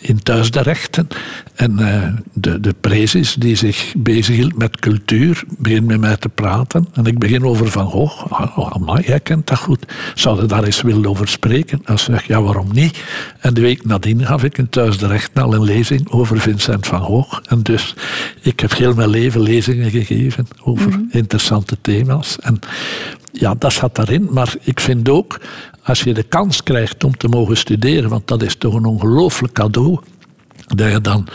in 0.00 0.22
Thuis 0.22 0.50
de 0.50 0.60
Rechten. 0.60 1.08
En 1.54 1.78
eh, 1.78 2.12
de, 2.32 2.60
de 2.60 2.74
prezes 2.80 3.34
die 3.34 3.56
zich 3.56 3.94
bezighield 3.96 4.58
met 4.58 4.80
cultuur, 4.80 5.44
begint 5.58 5.86
met 5.86 6.00
mij 6.00 6.16
te 6.16 6.28
praten. 6.28 6.88
En 6.92 7.04
ik 7.04 7.18
begin 7.18 7.44
over 7.44 7.70
Van 7.70 7.86
Gogh. 7.86 8.32
Oh, 8.58 8.70
amai, 8.72 9.02
jij 9.06 9.20
kent 9.20 9.46
dat 9.46 9.58
goed. 9.58 9.86
Zou 10.14 10.40
je 10.40 10.46
daar 10.46 10.64
eens 10.64 10.82
willen 10.82 11.06
over 11.06 11.28
spreken? 11.28 11.80
En 11.84 11.98
zeg 11.98 12.20
ik, 12.20 12.26
ja, 12.26 12.42
waarom 12.42 12.68
niet? 12.72 13.02
En 13.40 13.54
de 13.54 13.60
week 13.60 13.84
nadien 13.84 14.26
gaf 14.26 14.44
ik 14.44 14.58
in 14.58 14.68
Thuis 14.68 14.98
de 14.98 15.06
Rechten 15.06 15.42
al 15.42 15.54
een 15.54 15.64
lezing 15.64 16.10
over 16.10 16.40
Vincent 16.40 16.86
van 16.86 17.00
Gogh. 17.00 17.38
En 17.46 17.62
dus, 17.62 17.94
ik 18.40 18.60
heb 18.60 18.74
heel 18.74 18.94
mijn 18.94 19.10
leven 19.10 19.40
lezingen 19.40 19.90
gegeven 19.90 20.46
over 20.62 21.00
interessante 21.10 21.76
thema's. 21.80 22.38
En 22.38 22.58
ja, 23.32 23.54
dat 23.58 23.72
zat 23.72 23.94
daarin. 23.94 24.28
Maar 24.30 24.54
ik 24.60 24.80
vind 24.80 25.08
ook, 25.08 25.40
als 25.86 26.02
je 26.02 26.14
de 26.14 26.22
kans 26.22 26.62
krijgt 26.62 27.04
om 27.04 27.16
te 27.16 27.28
mogen 27.28 27.56
studeren, 27.56 28.10
want 28.10 28.28
dat 28.28 28.42
is 28.42 28.54
toch 28.54 28.74
een 28.74 28.84
ongelooflijk 28.84 29.52
cadeau, 29.52 29.98
dat 30.66 30.90
je 30.90 31.00
dan 31.00 31.28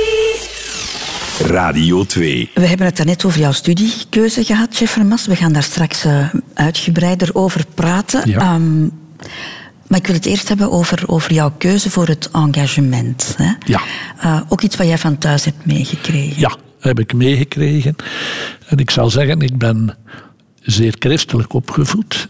Radio 1.52 2.04
2. 2.04 2.50
We 2.54 2.66
hebben 2.66 2.86
het 2.86 2.96
daarnet 2.96 3.24
over 3.24 3.40
jouw 3.40 3.52
studiekeuze 3.52 4.44
gehad, 4.44 4.74
chef 4.74 4.90
Vermas. 4.90 5.26
We 5.26 5.36
gaan 5.36 5.52
daar 5.52 5.62
straks 5.62 6.04
eh, 6.04 6.28
uitgebreider 6.54 7.30
over 7.32 7.64
praten. 7.74 8.30
Ja. 8.30 8.38
Ehm, 8.38 8.82
maar 9.86 9.98
ik 9.98 10.06
wil 10.06 10.14
het 10.14 10.26
eerst 10.26 10.48
hebben 10.48 10.70
over, 10.70 11.02
over 11.06 11.32
jouw 11.32 11.52
keuze 11.58 11.90
voor 11.90 12.06
het 12.06 12.30
engagement. 12.32 13.34
Hè? 13.36 13.52
Ja. 13.64 13.80
Eh, 14.20 14.40
ook 14.48 14.62
iets 14.62 14.76
wat 14.76 14.86
jij 14.86 14.98
van 14.98 15.18
thuis 15.18 15.44
hebt 15.44 15.66
meegekregen. 15.66 16.40
Ja, 16.40 16.56
heb 16.86 16.98
ik 17.00 17.14
meegekregen. 17.14 17.96
En 18.66 18.78
ik 18.78 18.90
zal 18.90 19.10
zeggen, 19.10 19.40
ik 19.40 19.58
ben 19.58 19.96
zeer 20.60 20.96
christelijk 20.98 21.52
opgevoed. 21.52 22.28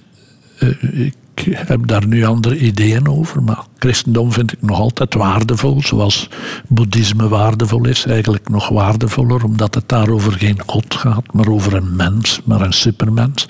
Eh, 0.59 1.11
ik 1.37 1.57
heb 1.66 1.87
daar 1.87 2.07
nu 2.07 2.25
andere 2.25 2.59
ideeën 2.59 3.09
over, 3.09 3.42
maar 3.42 3.64
christendom 3.79 4.33
vind 4.33 4.53
ik 4.53 4.62
nog 4.62 4.79
altijd 4.79 5.14
waardevol, 5.14 5.83
zoals 5.83 6.29
boeddhisme 6.68 7.29
waardevol 7.29 7.87
is, 7.87 8.07
eigenlijk 8.07 8.49
nog 8.49 8.68
waardevoller, 8.68 9.44
omdat 9.44 9.75
het 9.75 9.88
daar 9.88 10.09
over 10.09 10.33
geen 10.33 10.61
God 10.66 10.94
gaat, 10.94 11.33
maar 11.33 11.49
over 11.49 11.75
een 11.75 11.96
mens, 11.96 12.40
maar 12.44 12.61
een 12.61 12.72
supermens. 12.72 13.44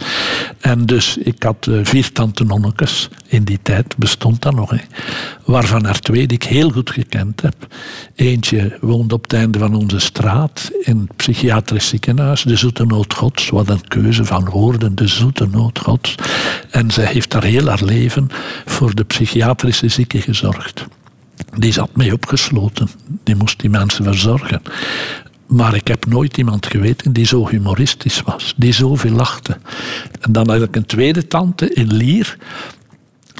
En 0.61 0.87
dus, 0.87 1.16
ik 1.16 1.42
had 1.42 1.66
eh, 1.66 1.79
vier 1.83 2.12
tante 2.12 2.44
nonnekes, 2.44 3.09
in 3.27 3.44
die 3.44 3.59
tijd 3.62 3.96
bestond 3.96 4.42
dat 4.42 4.55
nog, 4.55 4.70
hè, 4.70 4.79
waarvan 5.44 5.87
er 5.87 6.01
twee 6.01 6.27
die 6.27 6.37
ik 6.37 6.44
heel 6.44 6.70
goed 6.70 6.90
gekend 6.90 7.42
heb. 7.42 7.55
Eentje 8.14 8.79
woonde 8.81 9.14
op 9.14 9.22
het 9.22 9.33
einde 9.33 9.59
van 9.59 9.75
onze 9.75 9.99
straat 9.99 10.70
in 10.83 10.99
het 10.99 11.16
psychiatrisch 11.16 11.88
ziekenhuis, 11.88 12.42
de 12.42 12.57
Zoete 12.57 12.85
Nood 12.85 13.14
Gods, 13.14 13.49
wat 13.49 13.68
een 13.68 13.88
keuze 13.88 14.25
van 14.25 14.49
woorden, 14.51 14.94
de 14.94 15.07
Zoete 15.07 15.49
Nood 15.51 15.79
Gods. 15.79 16.14
En 16.70 16.90
zij 16.90 17.07
heeft 17.07 17.31
daar 17.31 17.44
heel 17.44 17.68
leven 17.80 18.28
voor 18.64 18.94
de 18.94 19.04
psychiatrische 19.04 19.88
zieken 19.88 20.22
gezorgd. 20.22 20.86
Die 21.56 21.72
zat 21.72 21.96
mee 21.96 22.12
opgesloten. 22.12 22.88
Die 23.24 23.36
moest 23.36 23.60
die 23.60 23.70
mensen 23.70 24.04
verzorgen. 24.04 24.62
Maar 25.46 25.74
ik 25.74 25.88
heb 25.88 26.06
nooit 26.06 26.36
iemand 26.36 26.66
geweten 26.66 27.12
die 27.12 27.26
zo 27.26 27.48
humoristisch 27.48 28.22
was, 28.22 28.54
die 28.56 28.72
zoveel 28.72 29.10
lachte. 29.10 29.56
En 30.20 30.32
dan 30.32 30.50
had 30.50 30.62
ik 30.62 30.76
een 30.76 30.86
tweede 30.86 31.26
tante 31.26 31.72
in 31.74 31.94
Lier, 31.94 32.36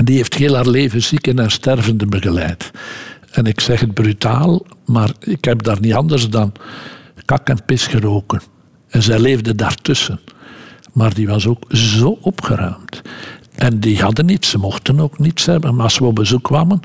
die 0.05 0.17
heeft 0.17 0.35
heel 0.35 0.55
haar 0.55 0.69
leven 0.69 1.03
zieken 1.03 1.39
en 1.39 1.51
stervenden 1.51 2.11
begeleid. 2.11 2.71
En 3.31 3.47
ik 3.47 3.61
zeg 3.61 3.81
het 3.81 3.95
brutaal, 3.95 4.67
maar 4.85 5.11
ik 5.21 5.45
heb 5.45 5.63
daar 5.63 5.81
niet 5.81 5.95
anders 5.95 6.29
dan 6.29 6.53
kak 7.25 7.49
en 7.49 7.65
pis 7.65 7.87
geroken. 7.87 8.41
En 8.89 9.03
zij 9.03 9.19
leefde 9.19 9.55
daartussen. 9.55 10.21
Maar 10.93 11.15
die 11.15 11.27
was 11.27 11.47
ook 11.47 11.65
zo 11.69 12.19
opgeruimd. 12.21 13.03
En 13.57 13.81
die 13.81 14.01
hadden 14.01 14.27
niets, 14.27 14.51
ze 14.51 14.59
mochten 14.59 15.01
ook 15.01 15.19
niets 15.19 15.47
hebben. 15.47 15.75
Maar 15.75 15.85
als 15.85 15.99
we 15.99 16.05
op 16.05 16.15
bezoek 16.15 16.43
kwamen, 16.43 16.81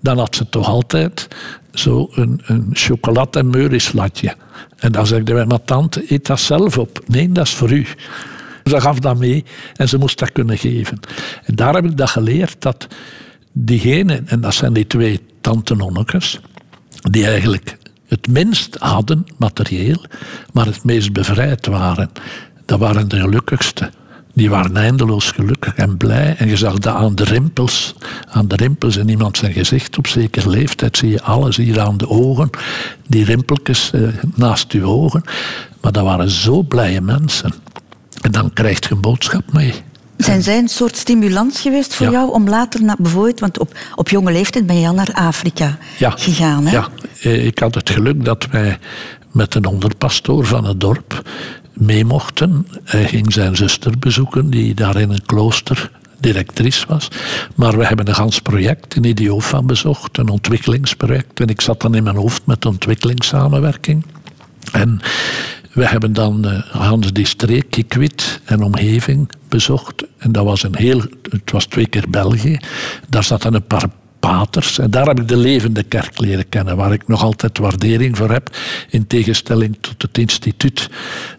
dan 0.00 0.18
had 0.18 0.36
ze 0.36 0.48
toch 0.48 0.68
altijd 0.68 1.28
zo 1.72 2.08
een, 2.12 2.40
een 2.44 2.68
chocolade- 2.72 3.38
en 3.38 3.50
meurislatje. 3.50 4.36
En 4.76 4.92
dan 4.92 5.06
zegde 5.06 5.32
wij, 5.32 5.58
tante, 5.64 6.04
eet 6.12 6.26
dat 6.26 6.40
zelf 6.40 6.78
op. 6.78 7.02
Nee, 7.06 7.32
dat 7.32 7.46
is 7.46 7.54
voor 7.54 7.72
u. 7.72 7.86
Ze 8.64 8.80
gaf 8.80 8.98
dat 8.98 9.18
mee 9.18 9.44
en 9.76 9.88
ze 9.88 9.98
moest 9.98 10.18
dat 10.18 10.32
kunnen 10.32 10.58
geven. 10.58 11.00
En 11.44 11.54
daar 11.54 11.74
heb 11.74 11.84
ik 11.84 11.96
dat 11.96 12.10
geleerd, 12.10 12.56
dat 12.58 12.86
diegene, 13.52 14.22
en 14.26 14.40
dat 14.40 14.54
zijn 14.54 14.72
die 14.72 14.86
twee 14.86 15.20
tante 15.40 15.74
nonnekes, 15.74 16.40
die 17.10 17.26
eigenlijk 17.26 17.76
het 18.06 18.28
minst 18.28 18.76
hadden, 18.78 19.26
materieel, 19.36 20.04
maar 20.52 20.66
het 20.66 20.84
meest 20.84 21.12
bevrijd 21.12 21.66
waren. 21.66 22.10
Dat 22.64 22.78
waren 22.78 23.08
de 23.08 23.20
gelukkigste. 23.20 23.90
Die 24.38 24.50
waren 24.50 24.76
eindeloos 24.76 25.30
gelukkig 25.30 25.74
en 25.74 25.96
blij. 25.96 26.34
En 26.38 26.48
je 26.48 26.56
zag 26.56 26.78
dat 26.78 26.94
aan 26.94 27.14
de 27.14 27.24
rimpels. 27.24 27.94
Aan 28.28 28.48
de 28.48 28.56
rimpels 28.56 28.96
in 28.96 29.08
iemand 29.08 29.36
zijn 29.36 29.52
gezicht 29.52 29.98
op 29.98 30.06
zekere 30.06 30.48
leeftijd 30.48 30.96
zie 30.96 31.10
je 31.10 31.22
alles 31.22 31.56
hier 31.56 31.80
aan 31.80 31.96
de 31.96 32.08
ogen. 32.08 32.50
Die 33.06 33.24
rimpeltjes 33.24 33.90
eh, 33.92 34.02
naast 34.34 34.72
je 34.72 34.84
ogen. 34.84 35.22
Maar 35.80 35.92
dat 35.92 36.04
waren 36.04 36.30
zo 36.30 36.62
blije 36.62 37.00
mensen. 37.00 37.52
En 38.20 38.30
dan 38.30 38.52
krijg 38.52 38.88
je 38.88 38.94
een 38.94 39.00
boodschap 39.00 39.52
mee. 39.52 39.74
Zijn 40.16 40.42
zij 40.42 40.58
een 40.58 40.68
soort 40.68 40.96
stimulans 40.96 41.60
geweest 41.60 41.94
voor 41.94 42.06
Ja. 42.06 42.12
jou 42.12 42.32
om 42.32 42.48
later, 42.48 42.82
naar, 42.82 42.96
bijvoorbeeld, 42.98 43.40
want 43.40 43.58
op, 43.58 43.78
op 43.94 44.08
jonge 44.08 44.32
leeftijd 44.32 44.66
ben 44.66 44.80
je 44.80 44.88
al 44.88 44.94
naar 44.94 45.12
Afrika 45.12 45.78
ja. 45.98 46.10
gegaan, 46.10 46.66
hè? 46.66 46.72
Ja, 46.72 46.88
eh, 47.22 47.46
ik 47.46 47.58
had 47.58 47.74
het 47.74 47.90
geluk 47.90 48.24
dat 48.24 48.46
wij 48.50 48.78
met 49.32 49.54
een 49.54 49.66
onderpastoor 49.66 50.46
van 50.46 50.64
het 50.64 50.80
dorp 50.80 51.22
mee 51.78 52.04
mochten. 52.04 52.66
Hij 52.84 53.04
ging 53.04 53.32
zijn 53.32 53.56
zuster 53.56 53.98
bezoeken, 53.98 54.50
die 54.50 54.74
daar 54.74 54.96
in 54.96 55.10
een 55.10 55.26
klooster 55.26 55.90
directrice 56.20 56.86
was. 56.86 57.08
Maar 57.54 57.78
we 57.78 57.86
hebben 57.86 58.08
een 58.08 58.14
gans 58.14 58.40
project 58.40 58.96
in 58.96 59.04
Idiofa 59.04 59.62
bezocht, 59.62 60.18
een 60.18 60.28
ontwikkelingsproject. 60.28 61.40
En 61.40 61.48
ik 61.48 61.60
zat 61.60 61.80
dan 61.80 61.94
in 61.94 62.02
mijn 62.02 62.16
hoofd 62.16 62.46
met 62.46 62.66
ontwikkelingssamenwerking. 62.66 64.04
En 64.72 65.00
we 65.72 65.86
hebben 65.86 66.12
dan 66.12 66.44
eh, 66.44 66.62
Hans 66.70 67.12
die 67.12 67.26
streek, 67.26 67.70
Kikwit 67.70 68.40
en 68.44 68.62
omgeving 68.62 69.30
bezocht. 69.48 70.04
En 70.18 70.32
dat 70.32 70.44
was 70.44 70.62
een 70.62 70.76
heel, 70.76 71.02
het 71.30 71.50
was 71.50 71.66
twee 71.66 71.86
keer 71.86 72.04
België. 72.08 72.58
Daar 73.08 73.24
zaten 73.24 73.54
een 73.54 73.66
paar 73.66 73.88
paters. 74.20 74.78
En 74.78 74.90
daar 74.90 75.06
heb 75.06 75.20
ik 75.20 75.28
de 75.28 75.36
levende 75.36 75.82
kerk 75.82 76.18
leren 76.18 76.48
kennen, 76.48 76.76
waar 76.76 76.92
ik 76.92 77.08
nog 77.08 77.22
altijd 77.22 77.58
waardering 77.58 78.16
voor 78.16 78.30
heb. 78.30 78.56
In 78.90 79.06
tegenstelling 79.06 79.76
tot 79.80 80.02
het 80.02 80.18
instituut, 80.18 80.88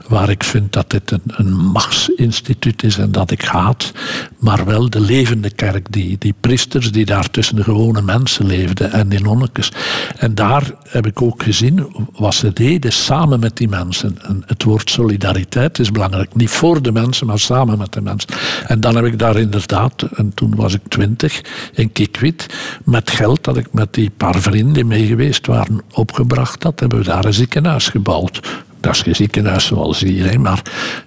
waar 0.08 0.30
ik 0.30 0.44
vind 0.44 0.74
dat 0.74 0.90
dit 0.90 1.12
een, 1.12 1.22
een 1.26 1.56
machtsinstituut 1.56 2.84
is 2.84 2.98
en 2.98 3.12
dat 3.12 3.32
ik 3.32 3.42
haat. 3.42 3.92
Maar 4.40 4.66
wel 4.66 4.90
de 4.90 5.00
levende 5.00 5.50
kerk, 5.50 5.92
die, 5.92 6.18
die 6.18 6.34
priesters 6.40 6.92
die 6.92 7.06
daar 7.06 7.30
tussen 7.30 7.56
de 7.56 7.64
gewone 7.64 8.02
mensen 8.02 8.46
leefden 8.46 8.92
en 8.92 9.10
die 9.10 9.22
nonnekes. 9.22 9.72
En 10.18 10.36
daar 10.36 10.72
heb 10.88 11.06
ik 11.06 11.22
ook 11.22 11.44
gezien 11.44 11.88
wat 12.14 12.36
ze 12.36 12.54
deden 12.54 12.92
samen 12.92 13.40
met 13.40 13.58
die 13.58 13.68
mensen. 13.70 14.18
En 14.22 14.44
het 14.46 14.64
woord 14.64 14.90
solidariteit 14.90 15.80
is 15.80 15.92
belangrijk. 15.92 16.36
Niet 16.36 16.50
voor 16.50 16.82
de 16.82 16.92
mensen, 16.92 17.28
maar 17.28 17.40
samen 17.40 17.78
met 17.78 17.94
de 17.94 18.02
mensen. 18.02 18.30
En 18.68 18.80
dan 18.80 18.96
heb 18.96 19.06
ik 19.06 19.20
daar 19.20 19.38
inderdaad, 19.38 20.02
en 20.02 20.34
toen 20.34 20.56
was 20.56 20.74
ik 20.74 20.82
twintig, 20.88 21.42
in 21.74 21.92
Kikwit, 21.92 22.46
met 22.84 23.10
geld 23.10 23.44
dat 23.44 23.58
ik 23.58 23.68
met 23.74 23.94
die 23.94 24.12
paar 24.18 24.40
vrienden 24.42 24.88
mee 24.88 25.06
geweest 25.06 25.48
waren 25.48 25.82
opgebracht 25.94 26.64
had, 26.64 26.80
hebben 26.80 26.98
we 27.00 27.06
daar 27.06 27.26
een 27.26 27.34
ziekenhuis 27.34 27.88
gebouwd. 27.90 28.64
Dat 28.80 28.94
is 28.94 29.02
geen 29.02 29.16
ziekenhuis 29.16 29.66
zoals 29.66 30.00
hier, 30.00 30.40
maar 30.42 30.62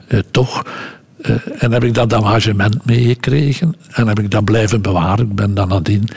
eh, 0.08 0.18
toch. 0.30 0.62
eh, 1.22 1.34
en 1.58 1.72
heb 1.72 1.84
ik 1.84 1.94
dat 1.94 2.12
engagement 2.12 2.84
meegekregen 2.84 3.74
en 3.90 4.06
heb 4.08 4.18
ik 4.18 4.30
dat 4.30 4.44
blijven 4.44 4.82
bewaren. 4.82 5.26
Ik 5.26 5.34
ben 5.34 5.54
dan 5.54 5.68
nadien 5.68 6.08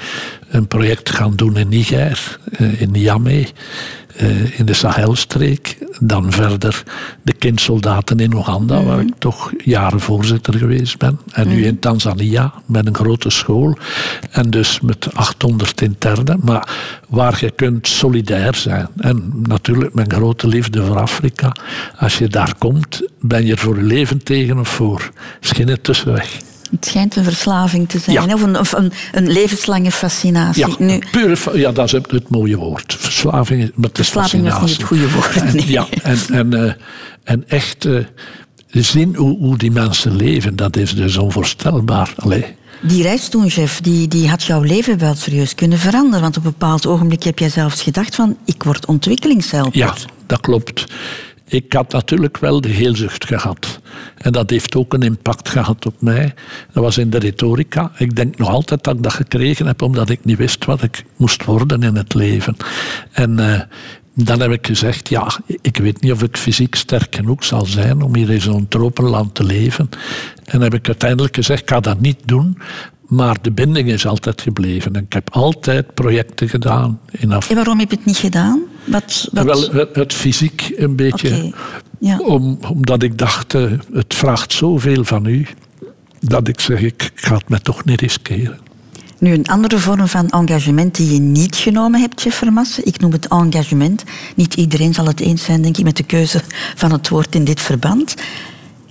een 0.50 0.68
project 0.68 1.10
gaan 1.10 1.36
doen 1.36 1.58
in 1.58 1.70
Niger, 1.70 2.40
eh, 2.58 2.82
in 2.82 2.92
Niamey, 2.92 3.48
eh, 4.18 4.60
in 4.60 4.66
de 4.66 4.74
Sahelstreek. 4.74 5.78
Dan 6.00 6.32
verder 6.32 6.84
de 7.22 7.34
kindsoldaten 7.34 8.20
in 8.20 8.34
Oeganda, 8.34 8.84
waar 8.84 9.00
ik 9.00 9.14
toch 9.18 9.52
jaren 9.64 10.00
voorzitter 10.00 10.54
geweest 10.54 10.98
ben. 10.98 11.20
En 11.32 11.48
nu 11.48 11.66
in 11.66 11.80
Tanzania 11.80 12.54
met 12.66 12.88
een 12.88 12.96
grote 12.96 13.30
school. 13.30 13.78
En 14.32 14.50
dus 14.50 14.80
met 14.80 15.14
800 15.14 15.82
internen, 15.82 16.40
maar 16.44 16.70
waar 17.10 17.38
je 17.40 17.52
kunt 17.52 17.88
solidair 17.88 18.56
zijn. 18.56 18.88
En 18.98 19.34
natuurlijk 19.42 19.94
mijn 19.94 20.12
grote 20.12 20.48
liefde 20.48 20.86
voor 20.86 21.00
Afrika. 21.00 21.56
Als 21.98 22.18
je 22.18 22.28
daar 22.28 22.56
komt, 22.58 23.02
ben 23.22 23.46
je 23.46 23.52
er 23.52 23.58
voor 23.58 23.76
je 23.76 23.84
leven 23.84 24.24
tegen 24.24 24.60
of 24.60 24.70
voor. 24.70 25.12
is 25.42 25.52
geen 25.52 25.78
tussenweg. 25.82 26.40
Het 26.72 26.86
schijnt 26.86 27.16
een 27.16 27.24
verslaving 27.24 27.90
te 27.90 28.00
zijn, 28.00 28.28
Ja. 28.28 28.34
of, 28.34 28.42
een, 28.42 28.60
of 28.60 28.72
een, 28.72 28.92
een 29.12 29.28
levenslange 29.32 29.92
fascinatie. 29.92 30.68
Ja, 30.68 30.76
Nu, 30.80 31.00
pure, 31.12 31.38
fa- 31.38 31.56
ja, 31.58 31.72
dat 31.72 31.86
is 31.86 31.92
het, 31.92 32.30
mooie 32.30 32.58
woord. 32.58 32.96
Verslaving, 33.00 33.64
is- 33.64 33.70
maar 33.76 33.90
het 33.90 34.00
is 34.00 34.10
Verslaving 34.10 34.50
was 34.52 34.62
niet 34.62 34.78
het 34.78 34.84
goede 34.88 35.12
woord, 35.12 35.36
En, 35.36 35.56
nee. 35.56 35.68
ja, 35.72 35.88
en, 36.04 36.18
en, 36.32 36.54
eh, 36.66 36.74
en 37.24 37.44
echt 37.50 37.86
eh, 37.86 38.06
zien 38.70 39.16
hoe, 39.16 39.38
hoe 39.38 39.58
die 39.58 39.72
mensen 39.72 40.16
leven, 40.16 40.56
dat 40.56 40.78
is 40.78 40.96
dus 40.96 41.18
onvoorstelbaar. 41.18 42.14
Allee. 42.18 42.46
die 42.82 43.04
reis 43.04 43.28
toen, 43.28 43.50
chef, 43.50 43.82
die, 43.82 44.08
die 44.08 44.30
had 44.30 44.44
jouw 44.44 44.62
leven 44.62 44.98
wel 44.98 45.16
serieus 45.16 45.56
kunnen 45.56 45.78
veranderen. 45.80 46.22
Want 46.22 46.38
op 46.38 46.46
een 46.46 46.52
bepaald 46.52 46.86
ogenblik 46.88 47.24
heb 47.24 47.40
jij 47.40 47.50
zelfs 47.50 47.82
gedacht 47.82 48.16
van, 48.16 48.38
ik 48.46 48.64
word 48.64 48.86
ontwikkelingshelper. 48.86 49.78
Ja, 49.78 49.94
dat 50.26 50.40
klopt. 50.40 50.86
Ik 51.48 51.74
had 51.74 51.92
natuurlijk 51.92 52.38
wel 52.38 52.62
de 52.62 52.70
heelzucht 52.70 53.26
gehad. 53.26 53.80
En 54.18 54.32
dat 54.32 54.50
heeft 54.50 54.76
ook 54.76 54.94
een 54.94 55.02
impact 55.02 55.50
gehad 55.50 55.86
op 55.86 56.02
mij. 56.02 56.34
Dat 56.74 56.84
was 56.84 56.98
in 56.98 57.10
de 57.10 57.18
retorica. 57.18 57.92
Ik 57.98 58.16
denk 58.16 58.38
nog 58.38 58.50
altijd 58.50 58.84
dat 58.84 58.96
ik 58.96 59.04
dat 59.04 59.14
gekregen 59.14 59.66
heb 59.66 59.82
omdat 59.82 60.10
ik 60.10 60.26
niet 60.26 60.38
wist 60.38 60.66
wat 60.66 60.84
ik 60.84 61.06
moest 61.16 61.46
worden 61.46 61.84
in 61.84 61.96
het 61.96 62.14
leven. 62.14 62.56
En 63.12 63.40
eh, 63.40 63.62
dan 64.14 64.40
heb 64.40 64.52
ik 64.52 64.68
gezegd, 64.68 65.10
ja, 65.10 65.40
ik 65.62 65.78
weet 65.78 66.02
niet 66.02 66.12
of 66.12 66.24
ik 66.24 66.38
fysiek 66.38 66.76
sterk 66.76 67.16
genoeg 67.16 67.44
zal 67.44 67.66
zijn 67.66 68.02
om 68.02 68.16
hier 68.16 68.30
in 68.30 68.42
zo'n 68.42 68.68
tropenland 68.68 69.36
te 69.36 69.44
leven. 69.44 69.90
En 70.46 70.62
heb 70.62 70.74
ik 70.74 70.88
uiteindelijk 70.88 71.36
gezegd, 71.36 71.62
ik 71.62 71.70
ga 71.70 71.80
dat 71.80 72.00
niet 72.00 72.20
doen. 72.26 72.58
Maar 73.08 73.38
de 73.42 73.52
binding 73.52 73.90
is 73.90 74.06
altijd 74.06 74.42
gebleven. 74.42 74.94
En 74.96 75.04
ik 75.04 75.14
heb 75.14 75.30
altijd 75.32 75.94
projecten 75.94 76.50
gedaan 76.50 77.00
in 77.12 77.32
Afrika. 77.32 77.50
En 77.50 77.56
waarom 77.56 77.80
heb 77.80 77.90
je 77.90 77.96
het 77.96 78.06
niet 78.06 78.18
gedaan? 78.18 78.62
Wat, 78.86 79.30
wat... 79.32 79.70
Wel, 79.72 79.88
het, 79.94 80.14
fysiek 80.14 80.74
een 80.76 80.96
beetje. 80.96 81.54
Ja. 82.00 82.20
Om, 82.20 82.60
omdat 82.70 83.04
ik 83.04 83.18
dacht, 83.18 83.54
eh, 83.54 83.72
het 83.94 84.14
vraagt 84.14 84.54
zoveel 84.54 85.04
van 85.04 85.26
u, 85.26 85.48
dat 86.20 86.48
ik 86.48 86.60
zeg, 86.60 86.82
ik, 86.82 87.12
ga 87.16 87.36
het 87.36 87.50
me 87.50 87.60
toch 87.60 87.86
niet 87.86 88.02
riskeren. 88.02 88.60
Nu, 89.20 89.34
een 89.34 89.48
andere 89.48 89.80
vorm 89.80 90.08
van 90.08 90.30
engagement 90.30 90.96
die 90.96 91.14
je 91.14 91.20
niet 91.20 91.56
genomen 91.56 92.00
hebt, 92.00 92.22
chef 92.22 92.36
Vermasse. 92.36 92.84
Ik 92.84 93.00
noem 93.00 93.12
het 93.12 93.28
engagement. 93.28 94.04
Niet 94.36 94.54
iedereen 94.54 94.94
zal 94.94 95.06
het 95.06 95.20
eens 95.20 95.44
zijn, 95.44 95.62
denk 95.62 95.78
ik, 95.78 95.84
met 95.84 95.98
de 95.98 96.04
keuze 96.04 96.42
van 96.76 96.92
het 96.92 97.10
woord 97.10 97.36
in 97.36 97.44
dit 97.44 97.62
verband. 97.62 98.16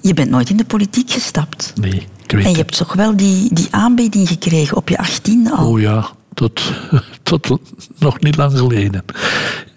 Je 0.01 0.15
bent 0.15 0.31
nooit 0.31 0.51
in 0.51 0.57
de 0.57 0.65
politiek 0.65 1.11
gestapt. 1.11 1.73
Nee, 1.81 2.07
En 2.27 2.51
je 2.51 2.57
hebt 2.57 2.77
toch 2.77 2.93
wel 2.93 3.17
die, 3.17 3.55
die 3.55 3.69
aanbieding 3.71 4.29
gekregen 4.29 4.77
op 4.77 4.89
je 4.89 4.99
achttiende 4.99 5.53
al. 5.53 5.71
Oh 5.71 5.81
ja, 5.81 6.09
tot, 6.35 6.73
tot 7.23 7.59
nog 7.99 8.21
niet 8.21 8.37
lang 8.37 8.59
geleden. 8.59 9.05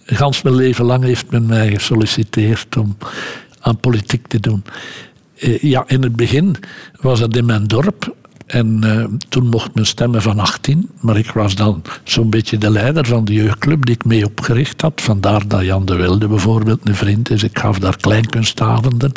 Gans 0.05 0.41
mijn 0.41 0.55
leven 0.55 0.86
lang 0.86 1.03
heeft 1.03 1.31
men 1.31 1.45
mij 1.45 1.71
gesolliciteerd 1.71 2.77
om 2.77 2.97
aan 3.60 3.77
politiek 3.77 4.27
te 4.27 4.39
doen. 4.39 4.63
Eh, 5.39 5.62
Ja, 5.62 5.83
in 5.88 6.03
het 6.03 6.15
begin 6.15 6.55
was 7.01 7.19
het 7.19 7.36
in 7.36 7.45
mijn 7.45 7.67
dorp. 7.67 8.15
En 8.47 8.79
eh, 8.83 9.03
toen 9.29 9.47
mocht 9.49 9.75
men 9.75 9.86
stemmen 9.86 10.21
van 10.21 10.39
18. 10.39 10.89
Maar 10.99 11.17
ik 11.17 11.31
was 11.31 11.55
dan 11.55 11.81
zo'n 12.03 12.29
beetje 12.29 12.57
de 12.57 12.69
leider 12.69 13.05
van 13.05 13.25
de 13.25 13.33
jeugdclub 13.33 13.86
die 13.86 13.95
ik 13.95 14.05
mee 14.05 14.25
opgericht 14.25 14.81
had. 14.81 15.01
Vandaar 15.01 15.47
dat 15.47 15.62
Jan 15.63 15.86
de 15.86 15.95
Wilde 15.95 16.27
bijvoorbeeld 16.27 16.79
een 16.83 16.95
vriend 16.95 17.29
is. 17.29 17.43
Ik 17.43 17.60
gaf 17.60 17.79
daar 17.79 17.97
kleinkunstavonden. 17.97 19.12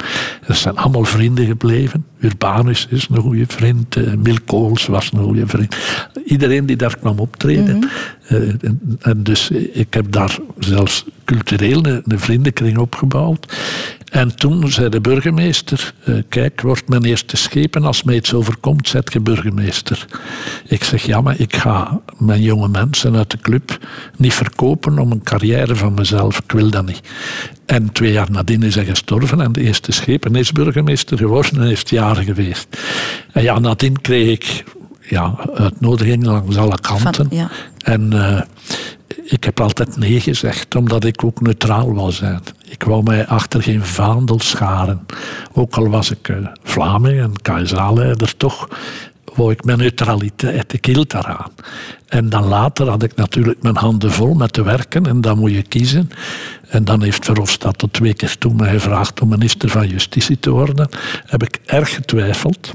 Dat 0.46 0.56
zijn 0.56 0.76
allemaal 0.76 1.04
vrienden 1.04 1.46
gebleven. 1.46 2.04
Urbanus 2.20 2.86
is 2.90 3.08
een 3.10 3.20
goede 3.20 3.44
vriend. 3.48 3.96
eh, 3.96 4.12
Mil 4.14 4.36
Kools 4.46 4.86
was 4.86 5.10
een 5.12 5.22
goede 5.22 5.46
vriend. 5.46 5.76
Iedereen 6.26 6.66
die 6.66 6.76
daar 6.76 6.96
kwam 6.98 7.18
optreden. 7.18 7.82
Eh, 7.82 7.88
en, 8.30 8.80
en 9.00 9.22
dus 9.22 9.50
ik 9.72 9.94
heb 9.94 10.12
daar 10.12 10.38
zelfs 10.58 11.04
cultureel 11.24 11.86
een, 11.86 12.02
een 12.06 12.20
vriendenkring 12.20 12.78
opgebouwd. 12.78 13.54
En 14.10 14.36
toen 14.36 14.70
zei 14.70 14.88
de 14.88 15.00
burgemeester: 15.00 15.94
eh, 16.04 16.14
Kijk, 16.28 16.60
wordt 16.60 16.88
mijn 16.88 17.04
eerste 17.04 17.36
schepen. 17.36 17.84
Als 17.84 18.02
mij 18.02 18.14
iets 18.14 18.34
overkomt, 18.34 18.88
zet 18.88 19.12
je 19.12 19.20
burgemeester. 19.20 20.06
Ik 20.66 20.84
zeg: 20.84 21.02
Ja, 21.02 21.20
maar 21.20 21.40
ik 21.40 21.56
ga 21.56 22.00
mijn 22.18 22.42
jonge 22.42 22.68
mensen 22.68 23.16
uit 23.16 23.30
de 23.30 23.38
club 23.38 23.78
niet 24.16 24.34
verkopen 24.34 24.98
om 24.98 25.10
een 25.10 25.22
carrière 25.22 25.76
van 25.76 25.94
mezelf. 25.94 26.38
Ik 26.38 26.52
wil 26.52 26.70
dat 26.70 26.86
niet. 26.86 27.00
En 27.66 27.92
twee 27.92 28.12
jaar 28.12 28.30
nadien 28.30 28.62
is 28.62 28.74
hij 28.74 28.84
gestorven 28.84 29.40
en 29.40 29.52
de 29.52 29.60
eerste 29.60 29.92
schepen 29.92 30.34
is 30.34 30.52
burgemeester 30.52 31.18
geworden 31.18 31.60
en 31.60 31.66
heeft 31.66 31.90
jaren 31.90 32.24
geweest. 32.24 32.66
En 33.32 33.42
ja, 33.42 33.58
nadien 33.58 34.00
kreeg 34.00 34.28
ik 34.28 34.64
ja, 35.10 35.34
uitnodigingen 35.54 36.26
langs 36.26 36.56
alle 36.56 36.78
kanten. 36.80 37.26
ja. 37.30 37.50
En 37.78 38.12
eh, 38.12 38.40
ik 39.24 39.44
heb 39.44 39.60
altijd 39.60 39.96
nee 39.96 40.20
gezegd, 40.20 40.74
omdat 40.74 41.04
ik 41.04 41.24
ook 41.24 41.40
neutraal 41.40 41.94
wou 41.94 42.12
zijn. 42.12 42.40
Ik 42.68 42.82
wou 42.82 43.02
mij 43.02 43.26
achter 43.26 43.62
geen 43.62 43.84
vaandel 43.84 44.40
scharen. 44.40 45.06
Ook 45.52 45.76
al 45.76 45.88
was 45.88 46.10
ik 46.10 46.28
eh, 46.28 46.36
Vlaming 46.62 47.20
en 47.20 47.32
KSA-leider, 47.42 48.36
toch 48.36 48.68
wou 49.34 49.52
ik 49.52 49.64
mijn 49.64 49.78
neutraliteit. 49.78 50.72
Ik 50.72 50.84
hield 50.84 51.10
daaraan. 51.10 51.50
En 52.08 52.28
dan 52.28 52.44
later 52.44 52.88
had 52.88 53.02
ik 53.02 53.14
natuurlijk 53.14 53.62
mijn 53.62 53.76
handen 53.76 54.12
vol 54.12 54.34
met 54.34 54.52
te 54.52 54.62
werken 54.62 55.06
en 55.06 55.20
dan 55.20 55.38
moet 55.38 55.52
je 55.52 55.62
kiezen. 55.62 56.10
En 56.68 56.84
dan 56.84 57.02
heeft 57.02 57.24
Verhofstadt 57.24 57.78
tot 57.78 57.92
twee 57.92 58.14
keer 58.14 58.38
toe 58.38 58.54
mij 58.54 58.70
gevraagd 58.70 59.20
om 59.20 59.28
minister 59.28 59.68
van 59.68 59.88
Justitie 59.88 60.38
te 60.40 60.50
worden. 60.50 60.88
Heb 61.26 61.42
ik 61.42 61.58
erg 61.66 61.94
getwijfeld 61.94 62.74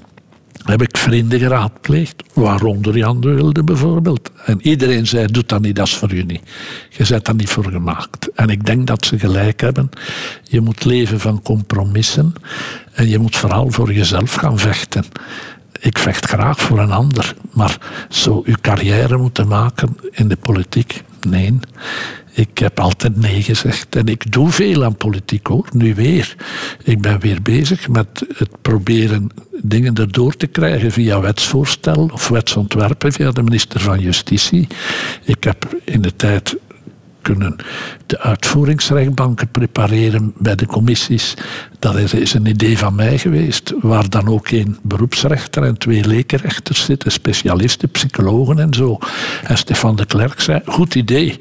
heb 0.66 0.82
ik 0.82 0.98
vrienden 0.98 1.40
geraadpleegd, 1.40 2.24
waaronder 2.34 2.98
Jan 2.98 3.22
de 3.22 3.34
Wilde 3.34 3.64
bijvoorbeeld. 3.64 4.32
En 4.46 4.60
iedereen 4.62 5.08
zei, 5.08 5.28
doe 5.28 5.44
dat 5.46 5.62
niet, 5.62 5.76
dat 5.76 5.88
is 5.88 5.96
voor 5.96 6.14
niet. 6.14 6.42
Je 6.90 7.06
bent 7.10 7.26
daar 7.26 7.36
niet 7.36 7.50
voor 7.50 7.66
gemaakt. 7.66 8.30
En 8.36 8.50
ik 8.50 8.66
denk 8.66 8.88
dat 8.88 9.06
ze 9.06 9.20
gelijk 9.20 9.62
hebben. 9.62 9.90
Je 10.44 10.62
moet 10.62 10.86
leven 10.86 11.20
van 11.20 11.42
compromissen 11.42 12.34
en 12.92 13.08
je 13.08 13.20
moet 13.20 13.36
vooral 13.36 13.72
voor 13.72 13.94
jezelf 13.94 14.34
gaan 14.34 14.60
vechten. 14.60 15.06
Ik 15.80 15.98
vecht 16.00 16.26
graag 16.26 16.60
voor 16.60 16.80
een 16.80 16.92
ander, 16.92 17.36
maar 17.52 17.78
zo 18.10 18.42
uw 18.46 18.56
carrière 18.62 19.18
moeten 19.18 19.48
maken 19.48 19.98
in 20.12 20.28
de 20.28 20.36
politiek, 20.36 21.04
nee. 21.28 21.60
Ik 22.36 22.58
heb 22.58 22.80
altijd 22.80 23.16
nee 23.16 23.42
gezegd. 23.42 23.96
En 23.96 24.08
ik 24.08 24.32
doe 24.32 24.50
veel 24.50 24.84
aan 24.84 24.96
politiek 24.96 25.48
hoor, 25.48 25.68
nu 25.72 25.96
weer. 25.96 26.36
Ik 26.84 27.02
ben 27.02 27.20
weer 27.20 27.42
bezig 27.42 27.88
met 27.88 28.26
het 28.36 28.62
proberen 28.62 29.30
dingen 29.62 29.96
erdoor 29.96 30.36
te 30.36 30.48
krijgen 30.48 30.92
via 30.92 31.20
wetsvoorstel 31.20 32.10
of 32.14 32.28
wetsontwerpen 32.28 33.14
via 33.14 33.32
de 33.32 33.44
minister 33.44 33.80
van 33.80 34.00
Justitie. 34.00 34.68
Ik 35.24 35.44
heb 35.44 35.78
in 35.84 36.02
de 36.02 36.16
tijd 36.16 36.56
kunnen 37.26 37.56
de 38.06 38.20
uitvoeringsrechtbanken 38.20 39.48
prepareren 39.48 40.34
bij 40.38 40.56
de 40.56 40.66
commissies. 40.66 41.34
Dat 41.80 41.96
is, 41.96 42.34
een 42.34 42.46
idee 42.46 42.78
van 42.78 42.96
mij 42.96 43.18
geweest, 43.18 43.74
waar 43.82 44.10
dan 44.10 44.28
ook 44.28 44.48
één 44.48 44.78
beroepsrechter 44.82 45.64
en 45.64 45.78
twee 45.78 46.08
lekenrechters 46.08 46.86
zitten, 46.86 47.12
specialisten, 47.12 47.90
psychologen 47.90 48.60
en 48.60 48.74
zo. 48.74 48.98
En 49.44 49.58
Stefan 49.58 49.96
de 49.96 50.06
Klerk 50.06 50.40
zei, 50.40 50.62
goed 50.66 50.96
idee, 50.96 51.38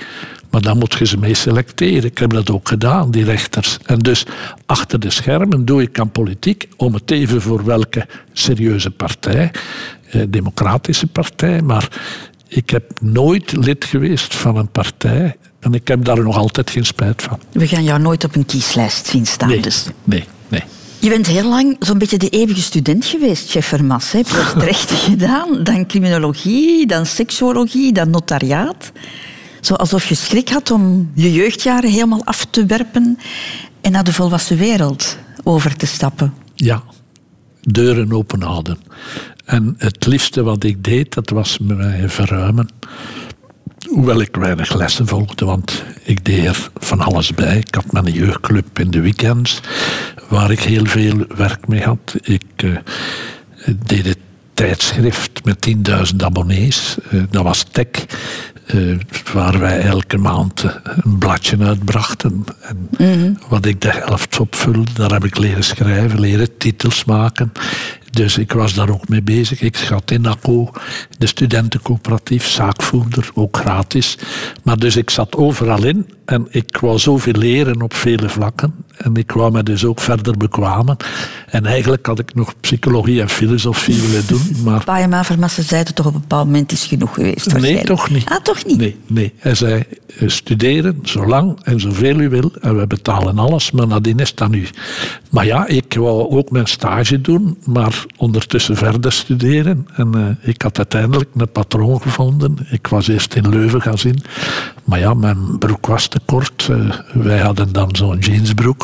maar 0.51 0.61
dan 0.61 0.79
moet 0.79 0.95
je 0.95 1.07
ze 1.07 1.19
mee 1.19 1.35
selecteren. 1.35 2.05
Ik 2.05 2.19
heb 2.19 2.31
dat 2.31 2.51
ook 2.51 2.69
gedaan, 2.69 3.11
die 3.11 3.25
rechters. 3.25 3.79
En 3.87 3.99
dus 3.99 4.27
achter 4.67 5.01
de 5.01 5.11
schermen 5.11 5.65
doe 5.65 5.83
ik 5.83 5.99
aan 5.99 6.11
politiek 6.11 6.69
om 6.77 6.95
het 6.95 7.11
even 7.11 7.43
voor 7.43 7.65
welke 7.65 8.07
serieuze 8.33 8.91
partij, 8.91 9.51
eh, 10.11 10.23
democratische 10.29 11.07
partij, 11.07 11.63
maar 11.63 11.89
ik 12.49 12.71
heb 12.71 13.01
nooit 13.01 13.53
lid 13.53 13.85
geweest 13.85 14.35
van 14.35 14.57
een 14.57 14.69
partij 14.69 15.37
en 15.61 15.75
ik 15.75 15.89
heb 15.89 16.05
daar 16.05 16.23
nog 16.23 16.37
altijd 16.37 16.71
geen 16.71 16.85
spijt 16.87 17.23
van. 17.23 17.39
We 17.53 17.69
gaan 17.69 17.85
jou 17.85 18.01
nooit 18.01 18.25
op 18.25 18.35
een 18.35 18.47
kieslijst 18.47 19.07
zien 19.07 19.27
staan. 19.27 19.49
Nee, 19.49 19.61
Dus. 19.61 19.87
nee, 20.05 20.25
nee. 20.49 20.63
Je 20.99 21.09
bent 21.09 21.27
heel 21.27 21.49
lang 21.49 21.77
zo'n 21.79 21.99
beetje 21.99 22.19
de 22.19 22.29
eeuwige 22.29 22.61
student 22.61 23.05
geweest, 23.05 23.51
chef 23.51 23.67
Vermas. 23.67 24.11
Je 24.11 24.17
hebt 24.17 24.63
rechten 24.63 24.97
gedaan, 25.11 25.65
dan 25.65 25.87
criminologie, 25.87 26.87
dan 26.87 27.07
seksuologie, 27.07 27.93
dan 27.93 28.11
notariaat. 28.11 28.93
Zo 29.61 29.75
alsof 29.75 30.07
je 30.07 30.15
schrik 30.15 30.49
had 30.49 30.71
om 30.71 31.11
je 31.15 31.33
jeugdjaren 31.33 31.91
helemaal 31.91 32.25
af 32.25 32.47
te 32.51 32.67
werpen 32.67 33.19
en 33.81 33.93
naar 33.93 34.05
de 34.05 34.13
volwassen 34.13 34.57
wereld 34.57 35.17
over 35.43 35.77
te 35.77 35.87
stappen. 35.87 36.35
Ja, 36.55 36.83
deuren 37.61 38.13
open 38.13 38.43
houden. 38.43 38.79
En 39.45 39.75
het 39.79 40.07
liefste 40.07 40.43
wat 40.43 40.65
ik 40.65 40.85
deed, 40.85 41.15
dat 41.15 41.31
was 41.31 41.59
mij 41.59 42.09
verruimen. 42.09 42.69
hoewel 43.89 44.21
ik 44.21 44.37
weinig 44.37 44.75
lessen 44.75 45.07
volgde, 45.07 45.45
want 45.45 45.85
ik 46.03 46.25
deed 46.25 46.45
er 46.45 46.71
van 46.75 47.01
alles 47.01 47.35
bij. 47.35 47.57
Ik 47.59 47.75
had 47.75 47.93
mijn 47.93 48.13
jeugdclub 48.13 48.79
in 48.79 48.91
de 48.91 49.01
weekends, 49.01 49.61
waar 50.29 50.51
ik 50.51 50.61
heel 50.61 50.85
veel 50.87 51.25
werk 51.37 51.69
mee 51.69 51.83
had. 51.83 52.15
Ik 52.23 52.43
eh, 52.57 52.71
deed 53.87 54.05
het 54.07 54.19
tijdschrift 54.55 55.45
met 55.45 55.67
10.000 56.11 56.17
abonnees. 56.25 56.97
Eh, 57.11 57.23
dat 57.31 57.43
was 57.43 57.63
Tech. 57.71 57.87
eh, 58.67 58.99
waar 59.33 59.59
wij 59.59 59.81
elke 59.81 60.17
maand 60.19 60.65
een 61.03 61.19
bladje 61.19 61.57
uitbrachten. 61.59 62.45
En 62.99 63.39
Wat 63.49 63.67
ik 63.67 63.81
de 63.81 63.91
helft 63.91 64.41
opvulde, 64.41 64.93
daar 64.95 65.11
heb 65.11 65.25
ik 65.25 65.39
leren 65.39 65.65
schrijven, 65.65 66.21
leren 66.21 66.57
titels 66.59 67.05
maken. 67.05 67.53
Dus 68.15 68.39
ik 68.39 68.53
was 68.53 68.75
daar 68.75 68.91
ook 68.91 69.09
mee 69.09 69.23
bezig. 69.23 69.61
Ik 69.61 69.77
zat 69.77 70.11
in 70.11 70.27
ACO, 70.27 70.71
de 71.19 71.27
studentencoöperatief, 71.27 72.47
zaakvoerder, 72.47 73.31
ook 73.35 73.57
gratis. 73.57 74.19
Maar 74.63 74.79
dus 74.79 74.97
ik 74.97 75.11
zat 75.11 75.37
overal 75.37 75.85
in 75.85 76.09
en 76.25 76.47
ik 76.51 76.77
wou 76.77 76.99
zoveel 76.99 77.33
leren 77.33 77.83
op 77.83 77.95
vele 77.95 78.29
vlakken. 78.29 78.75
En 78.97 79.15
ik 79.15 79.33
wou 79.33 79.53
me 79.53 79.63
dus 79.63 79.85
ook 79.85 80.01
verder 80.01 80.37
bekwamen. 80.37 80.97
En 81.49 81.67
eigenlijk 81.67 82.07
had 82.07 82.19
ik 82.19 82.35
nog 82.35 82.55
psychologie 82.61 83.21
en 83.21 83.29
filosofie 83.29 84.01
willen 84.01 84.27
doen, 84.27 84.57
maar 84.65 84.85
Pa 84.85 85.01
en 85.01 85.09
ma 85.09 85.49
zeiden 85.49 85.95
toch 85.95 86.07
op 86.07 86.15
een 86.15 86.21
bepaald 86.21 86.47
moment 86.47 86.73
is 86.73 86.87
genoeg 86.87 87.15
geweest. 87.15 87.59
Nee, 87.59 87.85
toch 87.85 88.11
niet. 88.11 88.29
Ah, 88.29 88.43
toch 88.43 88.65
niet? 88.65 88.79
Nee, 88.79 88.97
nee. 89.07 89.33
Hij 89.39 89.55
zei, 89.55 89.85
eh, 90.19 90.29
studeren 90.29 90.99
zolang 91.03 91.59
en 91.63 91.81
zoveel 91.81 92.21
u 92.21 92.29
wil. 92.29 92.53
En 92.61 92.77
we 92.77 92.87
betalen 92.87 93.39
alles, 93.39 93.71
maar 93.71 93.87
nadien 93.87 94.19
is 94.19 94.35
dat 94.35 94.49
nu. 94.49 94.69
Maar 95.31 95.47
ja, 95.47 95.67
ik 95.67 95.95
wou 95.95 96.31
ook 96.31 96.51
mijn 96.51 96.67
stage 96.67 97.21
doen, 97.21 97.59
maar 97.65 98.05
ondertussen 98.17 98.77
verder 98.77 99.13
studeren. 99.13 99.87
En 99.95 100.15
eh, 100.15 100.49
ik 100.49 100.63
had 100.63 100.77
uiteindelijk 100.77 101.31
een 101.37 101.53
patroon 101.53 102.03
gevonden. 102.03 102.57
Ik 102.71 102.87
was 102.87 103.09
eerst 103.09 103.35
in 103.35 103.49
Leuven 103.49 103.83
gaan 103.83 103.99
zien. 103.99 104.23
Maar 104.85 104.99
ja, 104.99 105.15
mijn 105.15 105.59
broek 105.59 105.87
was 105.87 106.09
te 106.09 106.21
kort. 106.25 106.69
Eh, 106.71 106.91
wij 107.13 107.39
hadden 107.39 107.73
dan 107.73 107.97
zo'n 107.97 108.19
jeansbroek. 108.19 108.84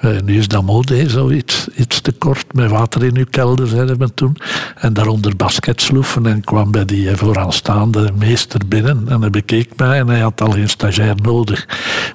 Eh, 0.00 0.10
nu 0.24 0.38
is 0.38 0.48
dat 0.48 0.62
mode, 0.62 1.08
zoiets. 1.10 1.68
Iets 1.76 2.00
te 2.00 2.12
kort, 2.12 2.54
met 2.54 2.70
water 2.70 3.04
in 3.04 3.16
uw 3.16 3.24
kelder, 3.30 3.66
zeiden 3.66 3.98
we 3.98 4.14
toen. 4.14 4.36
En 4.76 4.92
daaronder 4.92 5.36
basketsloefen. 5.36 6.26
En 6.26 6.44
kwam 6.44 6.70
bij 6.70 6.84
die 6.84 7.10
eh, 7.10 7.16
vooraanstaande 7.16 8.10
meester 8.18 8.60
binnen. 8.68 9.04
En 9.08 9.20
hij 9.20 9.30
bekeek 9.30 9.70
mij 9.76 9.98
en 9.98 10.08
hij 10.08 10.20
had 10.20 10.40
al 10.40 10.50
geen 10.50 10.68
stagiair 10.68 11.14
nodig. 11.22 11.66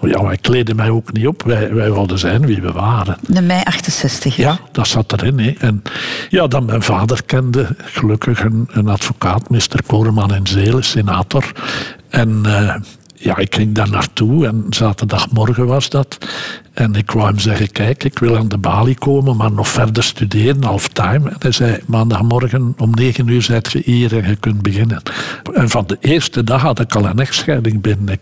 Ja, 0.01 0.23
wij 0.23 0.37
kleden 0.37 0.75
mij 0.75 0.89
ook 0.89 1.13
niet 1.13 1.27
op. 1.27 1.43
Wij, 1.43 1.73
wij 1.73 1.91
wilden 1.91 2.19
zijn 2.19 2.45
wie 2.45 2.61
we 2.61 2.71
waren. 2.71 3.17
De 3.27 3.41
mei 3.41 3.61
68. 3.63 4.35
Ja, 4.35 4.59
dat 4.71 4.87
zat 4.87 5.11
erin. 5.11 5.39
Hè. 5.39 5.51
En 5.57 5.83
ja, 6.29 6.47
dan 6.47 6.65
mijn 6.65 6.81
vader 6.81 7.23
kende 7.25 7.67
gelukkig 7.77 8.43
een, 8.43 8.67
een 8.71 8.87
advocaat, 8.87 9.49
Mr. 9.49 9.83
Koreman 9.85 10.35
in 10.35 10.47
Zelen, 10.47 10.83
senator. 10.83 11.51
En 12.09 12.41
eh, 12.45 12.75
ja, 13.21 13.37
ik 13.37 13.55
ging 13.55 13.75
daar 13.75 13.89
naartoe 13.89 14.47
en 14.47 14.65
zaterdagmorgen 14.69 15.65
was 15.65 15.89
dat. 15.89 16.17
En 16.73 16.95
ik 16.95 17.11
wou 17.11 17.27
hem 17.27 17.39
zeggen, 17.39 17.71
kijk, 17.71 18.03
ik 18.03 18.19
wil 18.19 18.37
aan 18.37 18.47
de 18.47 18.57
balie 18.57 18.97
komen, 18.97 19.37
maar 19.37 19.51
nog 19.51 19.67
verder 19.67 20.03
studeren, 20.03 20.63
halftime. 20.63 21.29
En 21.29 21.35
hij 21.39 21.51
zei, 21.51 21.79
maandagmorgen 21.85 22.73
om 22.77 22.91
negen 22.91 23.27
uur 23.27 23.41
zijt 23.41 23.71
je 23.71 23.81
hier 23.85 24.17
en 24.17 24.29
je 24.29 24.35
kunt 24.35 24.61
beginnen. 24.61 25.01
En 25.53 25.69
van 25.69 25.83
de 25.87 25.97
eerste 25.99 26.43
dag 26.43 26.61
had 26.61 26.79
ik 26.79 26.95
al 26.95 27.05
een 27.05 27.19
echtscheiding 27.19 27.81
binnen. 27.81 28.19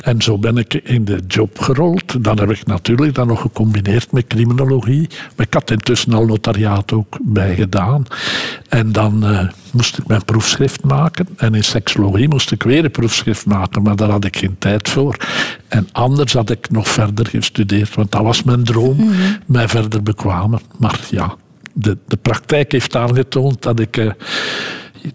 En 0.00 0.22
zo 0.22 0.38
ben 0.38 0.56
ik 0.56 0.74
in 0.74 1.04
de 1.04 1.20
job 1.28 1.58
gerold. 1.58 2.24
Dan 2.24 2.38
heb 2.38 2.50
ik 2.50 2.66
natuurlijk 2.66 3.14
dat 3.14 3.26
nog 3.26 3.40
gecombineerd 3.40 4.12
met 4.12 4.26
criminologie. 4.26 5.08
Maar 5.36 5.46
ik 5.46 5.54
had 5.54 5.70
intussen 5.70 6.12
al 6.12 6.26
notariaat 6.26 6.92
ook 6.92 7.18
bij 7.22 7.54
gedaan. 7.54 8.04
En 8.68 8.92
dan 8.92 9.24
eh, 9.24 9.48
moest 9.74 9.98
ik 9.98 10.06
mijn 10.06 10.24
proefschrift 10.24 10.84
maken. 10.84 11.28
En 11.36 11.54
in 11.54 11.64
seksologie 11.64 12.28
moest 12.28 12.50
ik 12.50 12.62
weer 12.62 12.84
een 12.84 12.90
proefschrift 12.90 13.46
maken, 13.46 13.82
maar 13.82 13.96
daar 13.96 14.10
had 14.10 14.24
ik 14.24 14.36
geen 14.36 14.56
tijd 14.58 14.88
voor. 14.88 15.16
En 15.68 15.88
anders 15.92 16.32
had 16.32 16.50
ik 16.50 16.70
nog 16.70 16.88
verder 16.88 17.26
gestudeerd, 17.26 17.94
want 17.94 18.12
dat 18.12 18.22
was 18.22 18.42
mijn 18.42 18.64
droom, 18.64 19.10
mij 19.46 19.68
verder 19.68 20.02
bekwamen. 20.02 20.60
Maar 20.78 21.00
ja, 21.10 21.34
de, 21.72 21.98
de 22.06 22.16
praktijk 22.16 22.72
heeft 22.72 22.96
aangetoond 22.96 23.62
dat 23.62 23.80
ik 23.80 23.96
eh, 23.96 24.10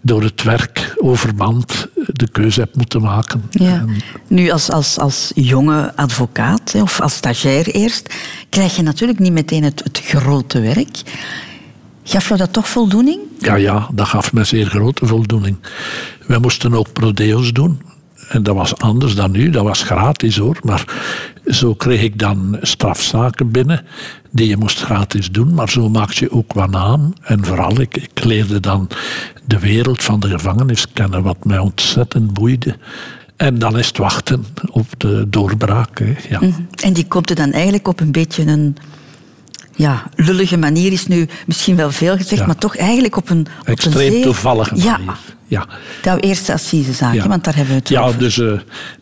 door 0.02 0.22
het 0.22 0.42
werk 0.42 0.94
overmand 0.98 1.88
de 2.06 2.28
keuze 2.28 2.60
heb 2.60 2.76
moeten 2.76 3.02
maken. 3.02 3.42
Ja. 3.50 3.84
Nu, 4.26 4.50
als, 4.50 4.70
als, 4.70 4.98
als 4.98 5.32
jonge 5.34 5.96
advocaat, 5.96 6.74
of 6.74 7.00
als 7.00 7.14
stagiair 7.14 7.66
eerst, 7.66 8.14
krijg 8.48 8.76
je 8.76 8.82
natuurlijk 8.82 9.18
niet 9.18 9.32
meteen 9.32 9.64
het, 9.64 9.84
het 9.84 10.00
grote 10.00 10.60
werk. 10.60 11.02
Gaf 12.02 12.28
jou 12.28 12.38
dat 12.38 12.52
toch 12.52 12.68
voldoening? 12.68 13.20
Ja, 13.38 13.54
ja, 13.54 13.88
dat 13.92 14.06
gaf 14.06 14.32
me 14.32 14.44
zeer 14.44 14.66
grote 14.66 15.06
voldoening. 15.06 15.56
Wij 16.26 16.38
moesten 16.38 16.74
ook 16.74 16.92
prodeo's 16.92 17.52
doen. 17.52 17.80
En 18.28 18.42
dat 18.42 18.54
was 18.54 18.76
anders 18.76 19.14
dan 19.14 19.30
nu, 19.30 19.50
dat 19.50 19.64
was 19.64 19.82
gratis 19.82 20.36
hoor. 20.36 20.58
Maar 20.62 20.84
zo 21.46 21.74
kreeg 21.74 22.02
ik 22.02 22.18
dan 22.18 22.58
strafzaken 22.60 23.50
binnen 23.50 23.84
die 24.30 24.48
je 24.48 24.56
moest 24.56 24.82
gratis 24.82 25.30
doen. 25.30 25.54
Maar 25.54 25.70
zo 25.70 25.88
maak 25.88 26.10
je 26.10 26.32
ook 26.32 26.52
wat 26.52 26.70
naam. 26.70 27.12
En 27.22 27.44
vooral, 27.44 27.80
ik, 27.80 27.96
ik 27.96 28.24
leerde 28.24 28.60
dan 28.60 28.88
de 29.44 29.58
wereld 29.58 30.02
van 30.02 30.20
de 30.20 30.28
gevangenis 30.28 30.86
kennen, 30.92 31.22
wat 31.22 31.44
mij 31.44 31.58
ontzettend 31.58 32.32
boeide. 32.32 32.76
En 33.36 33.58
dan 33.58 33.78
is 33.78 33.86
het 33.86 33.98
wachten 33.98 34.44
op 34.70 34.86
de 34.96 35.26
doorbraak. 35.28 35.98
Hè. 35.98 36.14
Ja. 36.28 36.40
En 36.82 36.92
die 36.92 37.06
komt 37.06 37.30
er 37.30 37.36
dan 37.36 37.52
eigenlijk 37.52 37.88
op 37.88 38.00
een 38.00 38.12
beetje 38.12 38.46
een 38.46 38.76
ja, 39.80 40.02
lullige 40.14 40.56
manier, 40.56 40.92
is 40.92 41.06
nu 41.06 41.28
misschien 41.46 41.76
wel 41.76 41.90
veel 41.90 42.16
gezegd, 42.16 42.40
Ja. 42.40 42.46
maar 42.46 42.56
toch 42.56 42.76
eigenlijk 42.76 43.16
op 43.16 43.30
een, 43.30 43.40
op 43.40 43.46
een 43.66 43.72
Extreem 43.72 44.12
zeer- 44.12 44.22
toevallige 44.22 44.76
Ja, 44.76 44.96
manier. 44.96 45.14
Ja. 45.46 45.66
jouw 46.02 46.16
eerste 46.18 46.52
assisezaak, 46.52 47.14
Ja. 47.14 47.28
want 47.28 47.44
daar 47.44 47.54
hebben 47.56 47.74
we 47.74 47.78
het 47.80 47.88
Ja, 47.88 48.00
over. 48.02 48.18
dus 48.18 48.38
eh, 48.38 48.52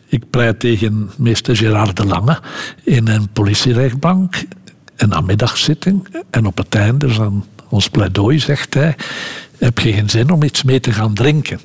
ik 0.07 0.29
pleit 0.29 0.59
tegen 0.59 1.09
meester 1.17 1.55
Gerard 1.57 1.97
de 1.97 2.05
Lange 2.05 2.39
in 2.83 3.07
een 3.07 3.27
politierechtbank, 3.33 4.43
een 4.95 5.09
namiddagzitting. 5.09 6.07
En 6.29 6.45
op 6.45 6.57
het 6.57 6.75
einde 6.75 7.09
van 7.09 7.45
ons 7.69 7.89
pleidooi 7.89 8.39
zegt 8.39 8.73
hij: 8.73 8.95
Heb 9.57 9.79
je 9.79 9.93
geen 9.93 10.09
zin 10.09 10.29
om 10.31 10.43
iets 10.43 10.63
mee 10.63 10.79
te 10.79 10.91
gaan 10.91 11.13
drinken? 11.13 11.59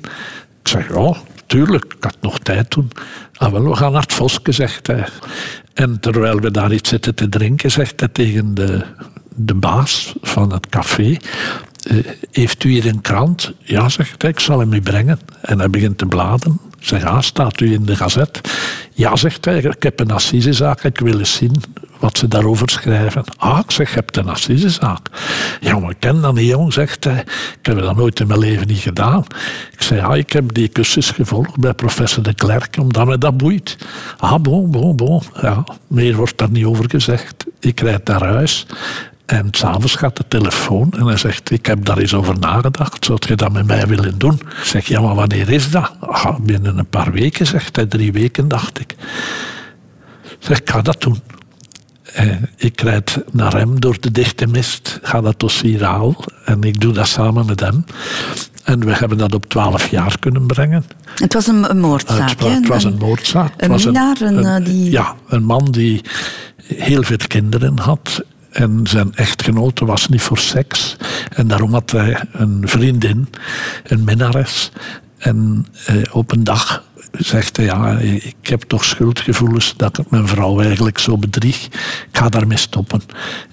Ik 0.61 0.67
zeg: 0.67 0.87
Ja, 0.93 1.15
tuurlijk, 1.47 1.85
ik 1.97 2.03
had 2.03 2.17
nog 2.21 2.39
tijd 2.39 2.69
toen. 2.69 2.91
Ah, 3.35 3.51
wel, 3.51 3.63
we 3.69 3.75
gaan 3.75 3.91
naar 3.91 4.01
het 4.01 4.13
Voske, 4.13 4.51
zegt 4.51 4.87
hij. 4.87 5.05
En 5.73 5.99
terwijl 5.99 6.39
we 6.39 6.51
daar 6.51 6.73
iets 6.73 6.89
zitten 6.89 7.15
te 7.15 7.29
drinken, 7.29 7.71
zegt 7.71 7.99
hij 7.99 8.09
tegen 8.09 8.53
de, 8.53 8.81
de 9.35 9.53
baas 9.53 10.13
van 10.21 10.51
het 10.53 10.69
café. 10.69 11.17
eh, 11.83 11.97
heeft 12.31 12.63
u 12.63 12.69
hier 12.69 12.85
een 12.87 13.01
krant? 13.01 13.53
Ja, 13.59 13.89
zegt 13.89 14.21
hij, 14.21 14.31
ik 14.31 14.39
zal 14.39 14.59
hem 14.59 14.73
u 14.73 14.81
brengen. 14.81 15.19
En 15.41 15.59
hij 15.59 15.69
begint 15.69 15.97
te 15.97 16.05
bladen. 16.05 16.59
Zeg, 16.79 17.03
ah, 17.03 17.21
staat 17.21 17.59
u 17.61 17.73
in 17.73 17.85
de 17.85 17.95
gazet? 17.95 18.41
Ja, 18.93 19.15
zegt 19.15 19.45
hij, 19.45 19.57
ik 19.57 19.83
heb 19.83 19.99
een 19.99 20.11
assisezaak, 20.11 20.83
ik 20.83 20.99
wil 20.99 21.19
eens 21.19 21.33
zien 21.33 21.61
wat 21.99 22.17
ze 22.17 22.27
daarover 22.27 22.69
schrijven. 22.69 23.23
Ah, 23.37 23.59
ik 23.63 23.71
zeg, 23.71 23.89
je 23.89 23.95
hebt 23.95 24.17
een 24.17 24.29
assisezaak. 24.29 25.09
Ja, 25.59 25.79
maar 25.79 25.89
ik 25.89 25.99
ken 25.99 26.21
dat 26.21 26.33
niet, 26.33 26.49
jong, 26.49 26.73
zegt 26.73 27.03
hij. 27.03 27.19
Ik 27.59 27.65
heb 27.65 27.79
dat 27.79 27.95
nooit 27.95 28.19
in 28.19 28.27
mijn 28.27 28.39
leven 28.39 28.67
niet 28.67 28.79
gedaan. 28.79 29.25
Ik 29.71 29.81
zei, 29.81 29.99
ja, 29.99 30.13
ik 30.13 30.33
heb 30.33 30.53
die 30.53 30.69
cursus 30.69 31.09
gevolgd 31.09 31.59
bij 31.59 31.73
professor 31.73 32.23
de 32.23 32.33
Klerk, 32.33 32.77
omdat 32.79 33.05
me 33.05 33.17
dat 33.17 33.37
boeit. 33.37 33.77
Ah, 34.17 34.41
bon, 34.41 34.71
bon, 34.71 34.95
bon. 34.95 35.21
Ja, 35.41 35.63
meer 35.87 36.15
wordt 36.15 36.37
daar 36.37 36.49
niet 36.49 36.65
over 36.65 36.89
gezegd. 36.89 37.45
Ik 37.59 37.79
rijd 37.79 38.07
naar 38.07 38.23
huis. 38.23 38.65
En 39.25 39.47
s'avonds 39.51 39.95
gaat 39.95 40.17
de 40.17 40.23
telefoon 40.27 40.91
en 40.97 41.05
hij 41.05 41.17
zegt, 41.17 41.51
ik 41.51 41.65
heb 41.65 41.85
daar 41.85 41.97
eens 41.97 42.13
over 42.13 42.39
nagedacht. 42.39 43.05
Zou 43.05 43.19
je 43.27 43.35
dat 43.35 43.51
met 43.51 43.65
mij 43.65 43.87
willen 43.87 44.17
doen? 44.17 44.33
Ik 44.33 44.63
zeg, 44.63 44.87
ja, 44.87 45.01
maar 45.01 45.15
wanneer 45.15 45.49
is 45.49 45.71
dat? 45.71 45.91
Ah, 45.99 46.39
binnen 46.39 46.77
een 46.77 46.89
paar 46.89 47.11
weken, 47.11 47.45
zegt 47.45 47.75
hij. 47.75 47.85
Drie 47.85 48.11
weken, 48.11 48.47
dacht 48.47 48.79
ik. 48.79 48.95
Ik 50.23 50.37
zeg, 50.39 50.59
ik 50.59 50.69
ga 50.69 50.81
dat 50.81 51.01
doen. 51.01 51.21
Eh, 52.15 52.27
ik 52.57 52.81
rijd 52.81 53.17
naar 53.31 53.53
hem 53.57 53.79
door 53.79 53.97
de 53.99 54.11
dichte 54.11 54.47
mist, 54.47 54.99
ga 55.01 55.21
dat 55.21 55.39
dossier 55.39 55.83
halen 55.83 56.15
en 56.45 56.63
ik 56.63 56.79
doe 56.81 56.93
dat 56.93 57.07
samen 57.07 57.45
met 57.45 57.59
hem. 57.59 57.85
En 58.63 58.79
we 58.85 58.93
hebben 58.95 59.17
dat 59.17 59.33
op 59.33 59.45
twaalf 59.45 59.87
jaar 59.87 60.19
kunnen 60.19 60.45
brengen. 60.45 60.83
Het 61.15 61.33
was 61.33 61.47
een, 61.47 61.69
een 61.69 61.79
moordzaak, 61.79 62.39
hè? 62.39 62.49
Het 62.49 62.67
was 62.67 62.83
Een- 62.83 62.91
een 62.91 62.97
moordzaak. 62.97 63.51
Het 63.51 63.61
Een 63.63 63.69
was 63.69 63.83
minnaar, 63.85 64.21
een, 64.21 64.45
eh, 64.45 64.65
die... 64.65 64.91
Ja, 64.91 65.15
een 65.27 65.43
man 65.43 65.65
die 65.71 66.01
heel 66.63 67.03
veel 67.03 67.17
kinderen 67.27 67.79
had. 67.79 68.23
En 68.51 68.79
zijn 68.83 69.15
echtgenote 69.15 69.85
was 69.85 70.07
niet 70.07 70.21
voor 70.21 70.37
seks. 70.37 70.95
En 71.35 71.47
daarom 71.47 71.73
had 71.73 71.91
hij 71.91 72.21
een 72.31 72.61
vriendin, 72.65 73.29
een 73.83 74.03
minnares. 74.03 74.71
En 75.25 75.65
eh, 75.85 75.95
op 76.11 76.31
een 76.31 76.43
dag 76.43 76.83
zegt 77.11 77.57
hij, 77.57 77.65
ja, 77.65 77.97
ik 77.99 78.35
heb 78.41 78.61
toch 78.61 78.85
schuldgevoelens 78.85 79.73
dat 79.77 79.97
ik 79.97 80.09
mijn 80.09 80.27
vrouw 80.27 80.61
eigenlijk 80.61 80.99
zo 80.99 81.17
bedrieg. 81.17 81.65
Ik 81.65 82.07
ga 82.11 82.29
daarmee 82.29 82.57
stoppen. 82.57 83.01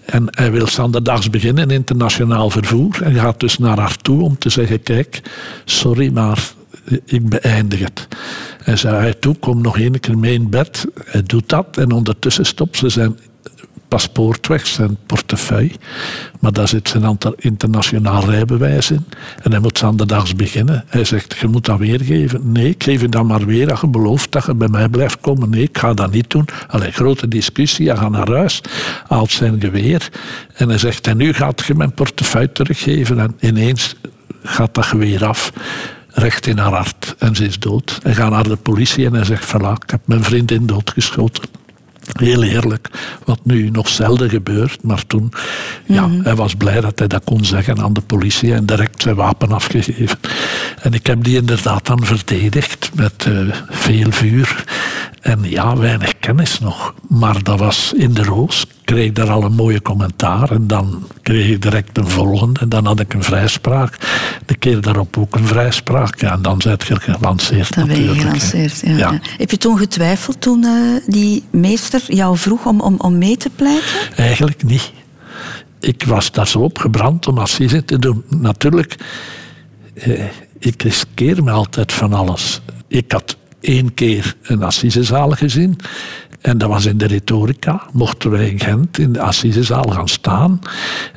En 0.04 0.24
hij 0.30 0.52
wil 0.52 0.66
zanderdags 0.66 1.30
beginnen, 1.30 1.70
internationaal 1.70 2.50
vervoer. 2.50 3.02
En 3.02 3.14
gaat 3.14 3.40
dus 3.40 3.58
naar 3.58 3.78
haar 3.78 3.96
toe 3.96 4.22
om 4.22 4.38
te 4.38 4.48
zeggen, 4.48 4.82
kijk, 4.82 5.22
sorry, 5.64 6.12
maar 6.12 6.52
ik 7.04 7.28
beëindig 7.28 7.80
het. 7.80 8.08
En 8.64 8.78
zei 8.78 8.96
hij 8.96 9.14
toe, 9.14 9.36
kom 9.36 9.60
nog 9.60 9.78
één 9.78 10.00
keer 10.00 10.18
mee 10.18 10.34
in 10.34 10.50
bed. 10.50 10.86
Hij 11.04 11.22
doet 11.22 11.48
dat 11.48 11.76
en 11.76 11.92
ondertussen 11.92 12.46
stopt 12.46 12.76
ze 12.76 12.88
zijn 12.88 13.18
paspoort 13.92 14.46
weg, 14.46 14.66
zijn 14.66 14.96
portefeuille. 15.06 15.72
Maar 16.40 16.52
daar 16.52 16.68
zit 16.68 16.88
zijn 16.88 17.04
anta- 17.04 17.32
internationaal 17.36 18.30
rijbewijs 18.30 18.90
in. 18.90 19.04
En 19.42 19.50
hij 19.50 19.60
moet 19.60 19.78
zanderdags 19.78 20.34
beginnen. 20.34 20.84
Hij 20.86 21.04
zegt, 21.04 21.36
je 21.40 21.46
moet 21.46 21.64
dat 21.64 21.78
weergeven. 21.78 22.52
Nee, 22.52 22.68
ik 22.68 22.82
geef 22.82 23.00
je 23.00 23.08
dat 23.08 23.24
maar 23.24 23.46
weer 23.46 23.70
als 23.70 23.80
je 23.80 23.86
belooft 23.86 24.32
dat 24.32 24.44
je 24.46 24.54
bij 24.54 24.68
mij 24.68 24.88
blijft 24.88 25.20
komen. 25.20 25.50
Nee, 25.50 25.62
ik 25.62 25.78
ga 25.78 25.94
dat 25.94 26.10
niet 26.12 26.30
doen. 26.30 26.44
Allee, 26.68 26.90
grote 26.90 27.28
discussie. 27.28 27.88
Hij 27.88 27.96
gaat 27.96 28.10
naar 28.10 28.30
huis, 28.30 28.60
haalt 29.08 29.30
zijn 29.30 29.60
geweer. 29.60 30.08
En 30.54 30.68
hij 30.68 30.78
zegt, 30.78 31.06
en 31.06 31.16
nu 31.16 31.32
gaat 31.32 31.64
je 31.66 31.74
mijn 31.74 31.92
portefeuille 31.92 32.52
teruggeven. 32.52 33.18
En 33.18 33.36
ineens 33.40 33.94
gaat 34.42 34.74
dat 34.74 34.84
geweer 34.84 35.26
af 35.26 35.52
recht 36.08 36.46
in 36.46 36.58
haar 36.58 36.72
hart 36.72 37.14
en 37.18 37.36
ze 37.36 37.44
is 37.44 37.58
dood. 37.58 37.98
Hij 38.02 38.14
gaat 38.14 38.30
naar 38.30 38.48
de 38.48 38.56
politie 38.56 39.06
en 39.06 39.14
hij 39.14 39.24
zegt: 39.24 39.46
Voilà, 39.54 39.82
ik 39.82 39.90
heb 39.90 40.00
mijn 40.04 40.22
vriendin 40.22 40.66
doodgeschoten. 40.66 41.42
Heel 42.12 42.42
eerlijk, 42.42 42.88
wat 43.24 43.40
nu 43.42 43.70
nog 43.70 43.88
zelden 43.88 44.30
gebeurt, 44.30 44.82
maar 44.82 45.06
toen, 45.06 45.32
ja, 45.86 46.08
hij 46.22 46.34
was 46.34 46.54
blij 46.54 46.80
dat 46.80 46.98
hij 46.98 47.08
dat 47.08 47.24
kon 47.24 47.44
zeggen 47.44 47.82
aan 47.82 47.92
de 47.92 48.00
politie 48.00 48.54
en 48.54 48.66
direct 48.66 49.02
zijn 49.02 49.14
wapen 49.14 49.52
afgegeven. 49.52 50.18
En 50.80 50.92
ik 50.92 51.06
heb 51.06 51.24
die 51.24 51.36
inderdaad 51.36 51.86
dan 51.86 52.04
verdedigd 52.04 52.90
met 52.94 53.26
eh, 53.26 53.34
veel 53.70 54.10
vuur 54.10 54.64
en 55.20 55.38
ja, 55.42 55.76
weinig 55.76 56.18
kennis 56.18 56.60
nog. 56.60 56.94
Maar 57.08 57.42
dat 57.42 57.58
was 57.58 57.92
in 57.96 58.14
de 58.14 58.22
roos, 58.22 58.66
kreeg 58.84 59.04
ik 59.04 59.14
daar 59.14 59.30
al 59.30 59.44
een 59.44 59.54
mooie 59.54 59.82
commentaar 59.82 60.50
en 60.50 60.66
dan 60.66 61.06
kreeg 61.22 61.50
ik 61.50 61.62
direct 61.62 61.98
een 61.98 62.08
volgende 62.08 62.60
en 62.60 62.68
dan 62.68 62.86
had 62.86 63.00
ik 63.00 63.14
een 63.14 63.22
vrijspraak. 63.22 63.98
De 64.46 64.54
keer 64.54 64.80
daarop 64.80 65.18
ook 65.18 65.34
een 65.34 65.46
vrijspraak 65.46 66.20
ja, 66.20 66.32
en 66.32 66.42
dan 66.42 66.60
zijn 66.60 66.76
je 66.86 67.00
gelanceerd 67.00 67.74
Dan 67.74 67.86
ben 67.86 68.02
je 68.02 68.14
gelanceerd. 68.14 68.80
Ja. 68.84 68.90
Ja. 68.90 68.96
ja. 68.96 69.20
Heb 69.38 69.50
je 69.50 69.58
toen 69.58 69.78
getwijfeld 69.78 70.40
toen 70.40 70.64
eh, 70.64 70.70
die 71.06 71.44
meester 71.50 72.02
jou 72.06 72.36
vroeg 72.36 72.66
om, 72.66 72.80
om, 72.80 72.94
om 72.98 73.18
mee 73.18 73.36
te 73.36 73.50
pleiten? 73.56 74.16
Eigenlijk 74.16 74.62
niet. 74.64 74.92
Ik 75.80 76.04
was 76.04 76.32
daar 76.32 76.48
zo 76.48 76.58
opgebrand 76.58 77.26
om 77.26 77.38
assise 77.38 77.84
te 77.84 77.98
doen. 77.98 78.24
Natuurlijk, 78.28 78.96
eh, 79.94 80.24
ik 80.64 80.82
riskeer 80.82 81.44
me 81.44 81.50
altijd 81.50 81.92
van 81.92 82.12
alles. 82.12 82.60
Ik 82.88 83.12
had 83.12 83.36
één 83.60 83.94
keer 83.94 84.36
een 84.42 84.62
assisezaal 84.62 85.30
gezien. 85.30 85.78
En 86.40 86.58
dat 86.58 86.68
was 86.68 86.86
in 86.86 86.98
de 86.98 87.06
retorica. 87.06 87.82
Mochten 87.92 88.30
wij 88.30 88.48
in 88.48 88.60
Gent 88.60 88.98
in 88.98 89.12
de 89.12 89.20
assisezaal 89.20 89.82
gaan 89.82 90.08
staan. 90.08 90.60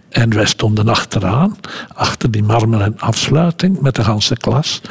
En 0.10 0.34
wij 0.34 0.46
stonden 0.46 0.90
achteraan, 0.90 1.58
achter 1.94 2.32
die 2.32 2.44
marmeren 2.44 3.00
afsluiting 3.00 3.80
met 3.82 3.96
de 3.96 4.04
ganse 4.04 4.38
klas. 4.38 4.82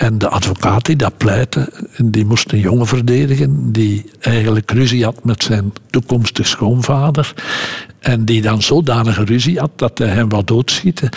En 0.00 0.18
de 0.18 0.28
advocaat 0.28 0.84
die 0.84 0.96
dat 0.96 1.16
pleitte, 1.16 1.72
die 2.02 2.24
moest 2.24 2.52
een 2.52 2.58
jongen 2.58 2.86
verdedigen 2.86 3.72
die 3.72 4.10
eigenlijk 4.20 4.70
ruzie 4.70 5.04
had 5.04 5.24
met 5.24 5.42
zijn 5.42 5.72
toekomstig 5.90 6.46
schoonvader. 6.46 7.34
En 8.00 8.24
die 8.24 8.42
dan 8.42 8.62
zodanige 8.62 9.24
ruzie 9.24 9.58
had 9.58 9.70
dat 9.76 9.98
hij 9.98 10.08
hem 10.08 10.28
wou 10.28 10.44
doodschieten. 10.44 11.08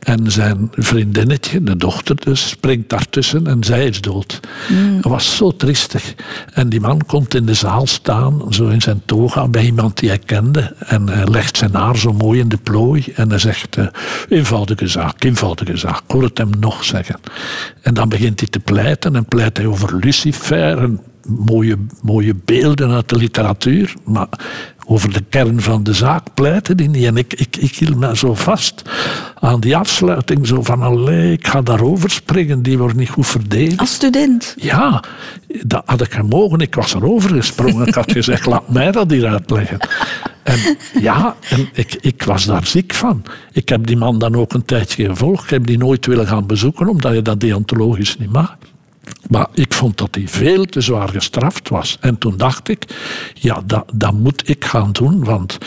En 0.00 0.30
zijn 0.30 0.70
vriendinnetje, 0.72 1.62
de 1.62 1.76
dochter 1.76 2.16
dus, 2.16 2.48
springt 2.48 2.90
daartussen 2.90 3.46
en 3.46 3.64
zij 3.64 3.86
is 3.86 4.00
dood. 4.00 4.40
Dat 5.00 5.12
was 5.12 5.36
zo 5.36 5.56
triestig. 5.56 6.14
En 6.52 6.68
die 6.68 6.80
man 6.80 7.00
komt 7.06 7.34
in 7.34 7.46
de 7.46 7.54
zaal 7.54 7.86
staan, 7.86 8.42
zo 8.50 8.68
in 8.68 8.80
zijn 8.80 9.02
toga, 9.04 9.48
bij 9.48 9.64
iemand 9.64 9.98
die 9.98 10.08
hij 10.08 10.18
kende. 10.18 10.74
En 10.78 11.08
hij 11.08 11.26
legt 11.26 11.56
zijn 11.56 11.74
haar 11.74 11.96
zo 11.96 12.12
mooi 12.12 12.40
in 12.40 12.48
de 12.48 12.56
plooi. 12.56 13.04
En 13.14 13.28
hij 13.28 13.38
zegt, 13.38 13.76
eh, 13.76 13.86
eenvoudige 14.28 14.86
zaak, 14.86 15.24
eenvoudige 15.24 15.76
zaak. 15.76 15.96
Ik 15.96 16.10
hoor 16.10 16.22
het 16.22 16.38
hem 16.38 16.50
nog 16.60 16.84
zeggen. 16.84 17.20
En 17.82 17.94
dan 17.94 18.08
begint 18.08 18.31
hij 18.40 18.48
te 18.48 18.60
pleiten. 18.60 19.16
En 19.16 19.24
pleit 19.24 19.56
hij 19.56 19.66
over 19.66 19.96
Lucifer 19.96 20.78
en 20.78 21.00
mooie, 21.26 21.76
mooie 22.02 22.34
beelden 22.44 22.90
uit 22.90 23.08
de 23.08 23.16
literatuur. 23.16 23.94
Maar 24.04 24.28
over 24.86 25.12
de 25.12 25.22
kern 25.28 25.60
van 25.60 25.82
de 25.82 25.92
zaak 25.92 26.34
pleiten 26.34 26.76
die 26.76 26.88
niet. 26.88 27.04
En 27.04 27.16
ik, 27.16 27.34
ik, 27.34 27.56
ik 27.56 27.74
hield 27.74 27.96
me 27.96 28.16
zo 28.16 28.34
vast 28.34 28.82
aan 29.40 29.60
die 29.60 29.76
afsluiting. 29.76 30.46
Zo 30.46 30.62
van, 30.62 30.82
allee, 30.82 31.32
ik 31.32 31.46
ga 31.46 31.62
daarover 31.62 32.10
springen. 32.10 32.62
Die 32.62 32.78
wordt 32.78 32.96
niet 32.96 33.10
goed 33.10 33.26
verdedigd. 33.26 33.78
Als 33.78 33.94
student? 33.94 34.54
Ja, 34.58 35.04
dat 35.66 35.82
had 35.86 36.00
ik 36.00 36.12
gemogen. 36.12 36.58
Ik 36.58 36.74
was 36.74 36.94
erover 36.94 37.30
gesprongen. 37.30 37.86
Ik 37.86 37.94
had 37.94 38.12
gezegd, 38.12 38.46
laat 38.46 38.68
mij 38.68 38.92
dat 38.92 39.10
hier 39.10 39.26
uitleggen. 39.26 39.78
En 40.42 40.76
ja, 41.00 41.36
en 41.50 41.68
ik, 41.72 41.96
ik 42.00 42.22
was 42.22 42.44
daar 42.44 42.66
ziek 42.66 42.94
van. 42.94 43.22
Ik 43.52 43.68
heb 43.68 43.86
die 43.86 43.96
man 43.96 44.18
dan 44.18 44.36
ook 44.36 44.52
een 44.52 44.64
tijdje 44.64 45.06
gevolgd. 45.06 45.44
Ik 45.44 45.50
heb 45.50 45.66
die 45.66 45.78
nooit 45.78 46.06
willen 46.06 46.26
gaan 46.26 46.46
bezoeken, 46.46 46.88
omdat 46.88 47.14
je 47.14 47.22
dat 47.22 47.40
deontologisch 47.40 48.18
niet 48.18 48.32
mag. 48.32 48.56
Maar 49.28 49.46
ik 49.54 49.74
vond 49.74 49.98
dat 49.98 50.14
hij 50.14 50.28
veel 50.28 50.64
te 50.64 50.80
zwaar 50.80 51.08
gestraft 51.08 51.68
was. 51.68 51.96
En 52.00 52.18
toen 52.18 52.36
dacht 52.36 52.68
ik, 52.68 52.84
ja, 53.34 53.62
dat, 53.66 53.84
dat 53.94 54.12
moet 54.12 54.48
ik 54.48 54.64
gaan 54.64 54.92
doen. 54.92 55.24
Want 55.24 55.58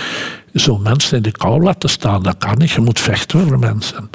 zo'n 0.54 0.82
mensen 0.82 1.18
in 1.18 1.24
de 1.24 1.32
kou 1.32 1.64
laten 1.64 1.90
staan, 1.90 2.24
dat 2.24 2.38
kan 2.38 2.58
niet. 2.58 2.72
Je 2.72 2.82
moet 2.82 3.00
vechten 3.00 3.48
voor 3.48 3.60
mensen. 3.60 4.10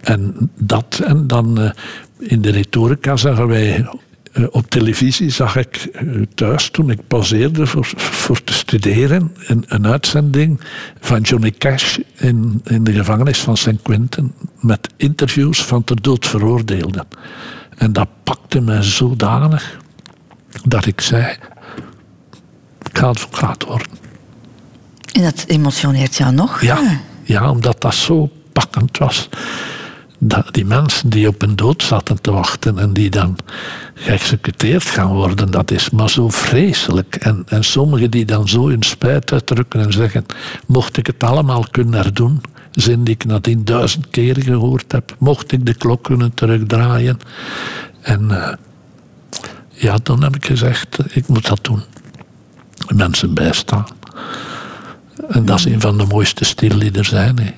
En 0.00 0.50
dat, 0.58 1.00
en 1.04 1.26
dan 1.26 1.60
eh, 1.60 1.70
in 2.18 2.42
de 2.42 2.50
retorica 2.50 3.16
zagen 3.16 3.46
wij 3.46 3.86
eh, 4.32 4.44
op 4.50 4.70
televisie 4.70 5.30
zag 5.30 5.56
ik 5.56 5.76
eh, 5.76 6.06
thuis, 6.34 6.70
toen 6.70 6.90
ik 6.90 7.06
pauzeerde 7.06 7.66
voor, 7.66 7.86
voor 7.96 8.44
te 8.44 8.52
studeren, 8.52 9.36
een, 9.46 9.64
een 9.66 9.86
uitzending 9.86 10.60
van 11.00 11.20
Johnny 11.20 11.50
Cash 11.50 11.98
in, 12.16 12.60
in 12.64 12.84
de 12.84 12.92
gevangenis 12.92 13.38
van 13.38 13.56
St. 13.56 13.82
Quentin 13.82 14.32
met 14.60 14.88
interviews 14.96 15.64
van 15.64 15.84
ter 15.84 16.02
dood 16.02 16.26
veroordeelden. 16.26 17.06
En 17.76 17.92
dat 17.92 18.08
pakte 18.22 18.60
mij 18.60 18.82
zodanig 18.82 19.78
dat 20.64 20.86
ik 20.86 21.00
zei, 21.00 21.36
ik 22.82 22.98
ga 22.98 23.06
advocaat 23.06 23.64
worden. 23.64 23.88
En 25.12 25.22
dat 25.22 25.44
emotioneert 25.46 26.16
jou 26.16 26.34
nog? 26.34 26.62
Ja, 26.62 27.00
ja 27.22 27.50
omdat 27.50 27.80
dat 27.80 27.94
zo 27.94 28.30
pakkend 28.52 28.98
was. 28.98 29.28
Die 30.24 30.64
mensen 30.64 31.10
die 31.10 31.28
op 31.28 31.42
een 31.42 31.56
dood 31.56 31.82
zaten 31.82 32.20
te 32.20 32.32
wachten 32.32 32.78
en 32.78 32.92
die 32.92 33.10
dan 33.10 33.36
geëxecuteerd 33.94 34.84
gaan 34.84 35.12
worden, 35.12 35.50
dat 35.50 35.70
is 35.70 35.90
maar 35.90 36.10
zo 36.10 36.28
vreselijk. 36.28 37.14
En, 37.16 37.42
en 37.46 37.64
sommigen 37.64 38.10
die 38.10 38.24
dan 38.24 38.48
zo 38.48 38.68
hun 38.68 38.82
spijt 38.82 39.32
uitdrukken 39.32 39.80
en 39.80 39.92
zeggen: 39.92 40.26
Mocht 40.66 40.96
ik 40.96 41.06
het 41.06 41.24
allemaal 41.24 41.66
kunnen 41.70 41.94
herdoen, 41.94 42.40
zin 42.70 43.04
die 43.04 43.14
ik 43.14 43.24
nadien 43.24 43.64
duizend 43.64 44.10
keren 44.10 44.42
gehoord 44.42 44.92
heb, 44.92 45.14
mocht 45.18 45.52
ik 45.52 45.66
de 45.66 45.74
klok 45.74 46.02
kunnen 46.04 46.34
terugdraaien. 46.34 47.18
En 48.00 48.30
eh, 48.30 48.52
ja, 49.68 49.96
dan 50.02 50.22
heb 50.22 50.36
ik 50.36 50.46
gezegd: 50.46 50.98
Ik 51.16 51.28
moet 51.28 51.46
dat 51.46 51.64
doen. 51.64 51.82
Mensen 52.94 53.34
bijstaan. 53.34 53.86
En 55.28 55.44
dat 55.44 55.58
is 55.58 55.64
een 55.64 55.80
van 55.80 55.98
de 55.98 56.06
mooiste 56.06 56.44
stilen 56.44 56.78
die 56.78 56.92
er 56.92 57.04
zijn. 57.04 57.54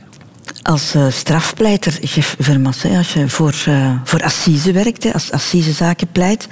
Als 0.64 0.94
eh, 0.94 1.10
strafpleiter, 1.10 1.92
Jeff 2.00 2.36
Vermas, 2.38 2.82
hè, 2.82 2.96
als 2.96 3.12
je 3.12 3.28
voor, 3.28 3.54
eh, 3.66 3.92
voor 4.04 4.22
assise 4.22 4.72
werkt, 4.72 5.04
hè, 5.04 5.12
als 5.12 5.32
assisezaken 5.32 6.08
pleit, 6.12 6.48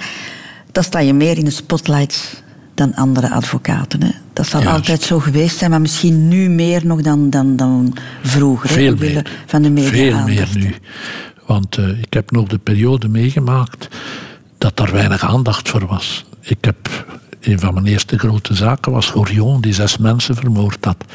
dan 0.71 0.83
sta 0.83 0.99
je 0.99 1.13
meer 1.13 1.37
in 1.37 1.45
de 1.45 1.51
spotlight 1.51 2.43
dan 2.73 2.95
andere 2.95 3.29
advocaten. 3.29 4.03
Hè. 4.03 4.09
Dat 4.33 4.47
zal 4.47 4.63
altijd 4.63 5.01
zo 5.01 5.19
geweest 5.19 5.57
zijn, 5.57 5.69
maar 5.69 5.81
misschien 5.81 6.27
nu 6.27 6.49
meer 6.49 6.85
nog 6.85 7.01
dan, 7.01 7.29
dan, 7.29 7.55
dan 7.55 7.97
vroeger. 8.21 8.69
Veel 8.69 8.95
meer. 8.95 9.31
Van 9.45 9.61
de 9.61 9.69
media 9.69 9.89
Veel 9.89 10.23
meer 10.23 10.49
nu. 10.53 10.75
Want 11.45 11.77
eh, 11.77 11.87
ik 11.87 12.13
heb 12.13 12.31
nog 12.31 12.47
de 12.47 12.57
periode 12.57 13.07
meegemaakt 13.07 13.87
dat 14.57 14.79
er 14.79 14.91
weinig 14.91 15.23
aandacht 15.23 15.69
voor 15.69 15.85
was. 15.85 16.25
Ik 16.41 16.57
heb, 16.61 17.05
een 17.41 17.59
van 17.59 17.73
mijn 17.73 17.85
eerste 17.85 18.17
grote 18.17 18.53
zaken 18.53 18.91
was 18.91 19.09
Gorion, 19.09 19.61
die 19.61 19.73
zes 19.73 19.97
mensen 19.97 20.35
vermoord 20.35 20.85
had. 20.85 21.05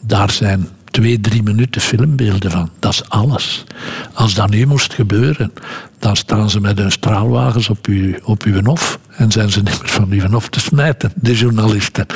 Daar 0.00 0.30
zijn 0.30 0.68
twee, 0.90 1.20
drie 1.20 1.42
minuten 1.42 1.80
filmbeelden 1.80 2.50
van. 2.50 2.70
Dat 2.78 2.92
is 2.92 3.08
alles. 3.08 3.64
Als 4.12 4.34
dat 4.34 4.50
nu 4.50 4.66
moest 4.66 4.94
gebeuren, 4.94 5.52
dan 5.98 6.16
staan 6.16 6.50
ze 6.50 6.60
met 6.60 6.78
hun 6.78 6.92
straalwagens 6.92 7.68
op 7.68 7.86
uw, 7.86 8.14
op 8.24 8.42
uw 8.42 8.64
hof 8.64 8.98
en 9.16 9.32
zijn 9.32 9.50
ze 9.50 9.62
niet 9.62 9.80
meer 9.80 9.90
van 9.90 10.10
uw 10.10 10.30
hof 10.30 10.48
te 10.48 10.60
smijten, 10.60 11.12
de 11.14 11.34
journalisten. 11.34 12.06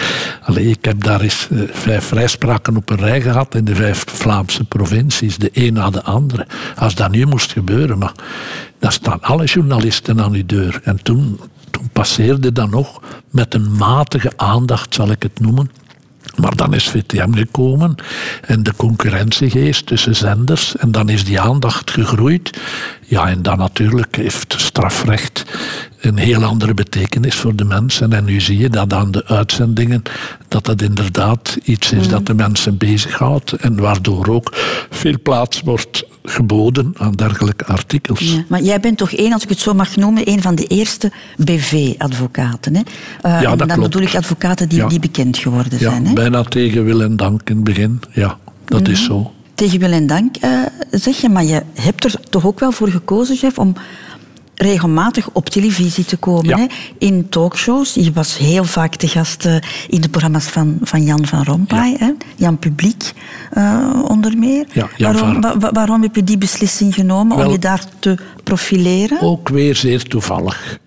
Allee, 0.43 0.67
ik 0.67 0.85
heb 0.85 1.03
daar 1.03 1.21
eens 1.21 1.49
eh, 1.51 1.59
vijf 1.73 2.05
vrijspraken 2.05 2.77
op 2.77 2.91
een 2.91 2.97
rij 2.97 3.21
gehad 3.21 3.55
in 3.55 3.65
de 3.65 3.75
vijf 3.75 4.05
Vlaamse 4.07 4.65
provincies, 4.65 5.39
de 5.39 5.51
een 5.53 5.73
na 5.73 5.91
de 5.91 6.03
andere. 6.03 6.47
Als 6.77 6.95
dat 6.95 7.11
nu 7.11 7.27
moest 7.27 7.53
gebeuren, 7.53 7.99
maar 7.99 8.13
dan 8.79 8.93
staan 8.93 9.21
alle 9.21 9.45
journalisten 9.45 10.23
aan 10.23 10.33
uw 10.33 10.47
deur. 10.47 10.81
En 10.85 11.03
toen, 11.03 11.41
toen 11.71 11.89
passeerde 11.93 12.53
dat 12.53 12.71
nog 12.71 13.01
met 13.31 13.55
een 13.55 13.77
matige 13.77 14.33
aandacht, 14.37 14.95
zal 14.95 15.11
ik 15.11 15.23
het 15.23 15.41
noemen. 15.41 15.71
Maar 16.37 16.57
dan 16.57 16.75
is 16.75 16.89
VTM 16.89 17.33
gekomen 17.33 17.95
en 18.41 18.63
de 18.63 18.73
concurrentiegeest 18.77 19.87
tussen 19.87 20.17
zenders. 20.17 20.77
En 20.77 20.91
dan 20.93 21.09
is 21.09 21.25
die 21.25 21.41
aandacht 21.41 21.91
gegroeid. 21.91 22.59
Ja, 23.07 23.29
en 23.29 23.43
dan 23.43 23.59
natuurlijk 23.59 24.17
heeft 24.17 24.55
strafrecht 24.59 25.45
een 26.01 26.19
heel 26.19 26.45
andere 26.45 26.75
betekenis 26.75 27.35
voor 27.35 27.57
de 27.57 27.65
mensen. 27.65 28.13
En 28.13 28.25
nu 28.25 28.41
zie 28.41 28.59
je 28.59 28.71
dat 28.71 28.93
aan 28.93 29.11
de 29.11 29.27
uitzendingen, 29.27 30.03
dat 30.49 30.65
dat 30.65 30.83
inderdaad 30.83 31.59
iets 31.65 31.93
is 31.93 32.09
dat 32.09 32.27
de 32.27 32.35
mensen 32.35 32.77
bezighoudt. 32.77 33.53
En 33.53 33.81
waardoor 33.81 34.29
ook 34.29 34.53
veel 34.91 35.17
plaats 35.23 35.61
wordt 35.61 36.05
geboden 36.27 36.93
aan 36.99 37.13
dergelijke 37.13 37.65
artikels. 37.67 38.21
Ja, 38.21 38.45
maar 38.49 38.63
jij 38.63 38.81
bent 38.81 38.99
toch 38.99 39.13
één, 39.13 39.33
als 39.33 39.43
ik 39.43 39.49
het 39.49 39.59
zo 39.59 39.75
mag 39.75 39.97
noemen, 39.97 40.29
een 40.29 40.43
van 40.43 40.55
de 40.55 40.65
eerste 40.67 41.13
BV-advocaten. 41.37 42.75
Hè? 42.77 42.83
Eh, 43.21 43.41
Ja, 43.41 43.51
en 43.51 43.59
dat 43.59 43.59
dan 43.59 43.77
klopt. 43.77 43.83
bedoel 43.93 44.09
ik 44.09 44.15
advocaten 44.15 44.69
die, 44.69 44.79
Ja. 44.79 44.89
die 44.89 44.99
bekend 44.99 45.37
geworden 45.39 45.79
Ja, 45.79 45.91
zijn. 45.91 46.07
Hè? 46.07 46.13
bijna 46.13 46.43
tegen 46.43 46.85
wil 46.85 47.03
en 47.03 47.17
dank 47.17 47.49
in 47.51 47.55
het 47.55 47.65
begin. 47.65 48.01
Ja, 48.13 48.39
dat 48.65 48.89
is 48.89 49.05
zo. 49.05 49.33
Tegen 49.55 49.79
wil 49.79 49.93
en 49.93 50.07
dank, 50.07 50.37
eh, 50.37 50.51
zeg 50.91 51.17
je, 51.17 51.29
maar 51.29 51.45
je 51.45 51.63
hebt 51.75 52.05
er 52.05 52.15
toch 52.31 52.47
ook 52.47 52.61
wel 52.61 52.73
voor 52.73 52.89
gekozen, 52.89 53.37
chef, 53.37 53.59
om 53.59 53.73
regelmatig 54.55 55.29
op 55.33 55.49
televisie 55.49 56.05
te 56.05 56.17
komen. 56.17 56.49
Ja. 56.49 56.57
Hè? 56.57 56.67
In 56.99 57.29
talkshows. 57.29 57.95
Je 57.95 58.13
was 58.13 58.39
heel 58.39 58.65
vaak 58.65 58.95
te 58.97 59.09
gast 59.09 59.45
eh, 59.47 59.57
in 59.89 60.01
de 60.01 60.09
programma's 60.09 60.47
van, 60.47 60.79
van 60.83 61.03
Jan 61.05 61.27
van 61.27 61.45
Rompuy. 61.45 61.97
Hè? 61.99 62.11
Jan 62.37 62.59
Publiek, 62.59 63.13
eh, 63.51 63.91
onder 64.09 64.39
meer. 64.39 64.67
Ja, 64.73 64.89
waarom, 64.99 65.33
van- 65.33 65.41
wa- 65.41 65.59
wa- 65.59 65.73
waarom 65.73 66.03
heb 66.03 66.15
je 66.17 66.25
die 66.25 66.39
beslissing 66.39 66.95
genomen 66.95 67.37
om 67.45 67.51
je 67.53 67.59
daar 67.59 67.85
te 67.99 68.17
profileren? 68.45 69.21
Ook 69.21 69.49
weer 69.49 69.77
zeer 69.77 70.03
toevallig. 70.03 70.79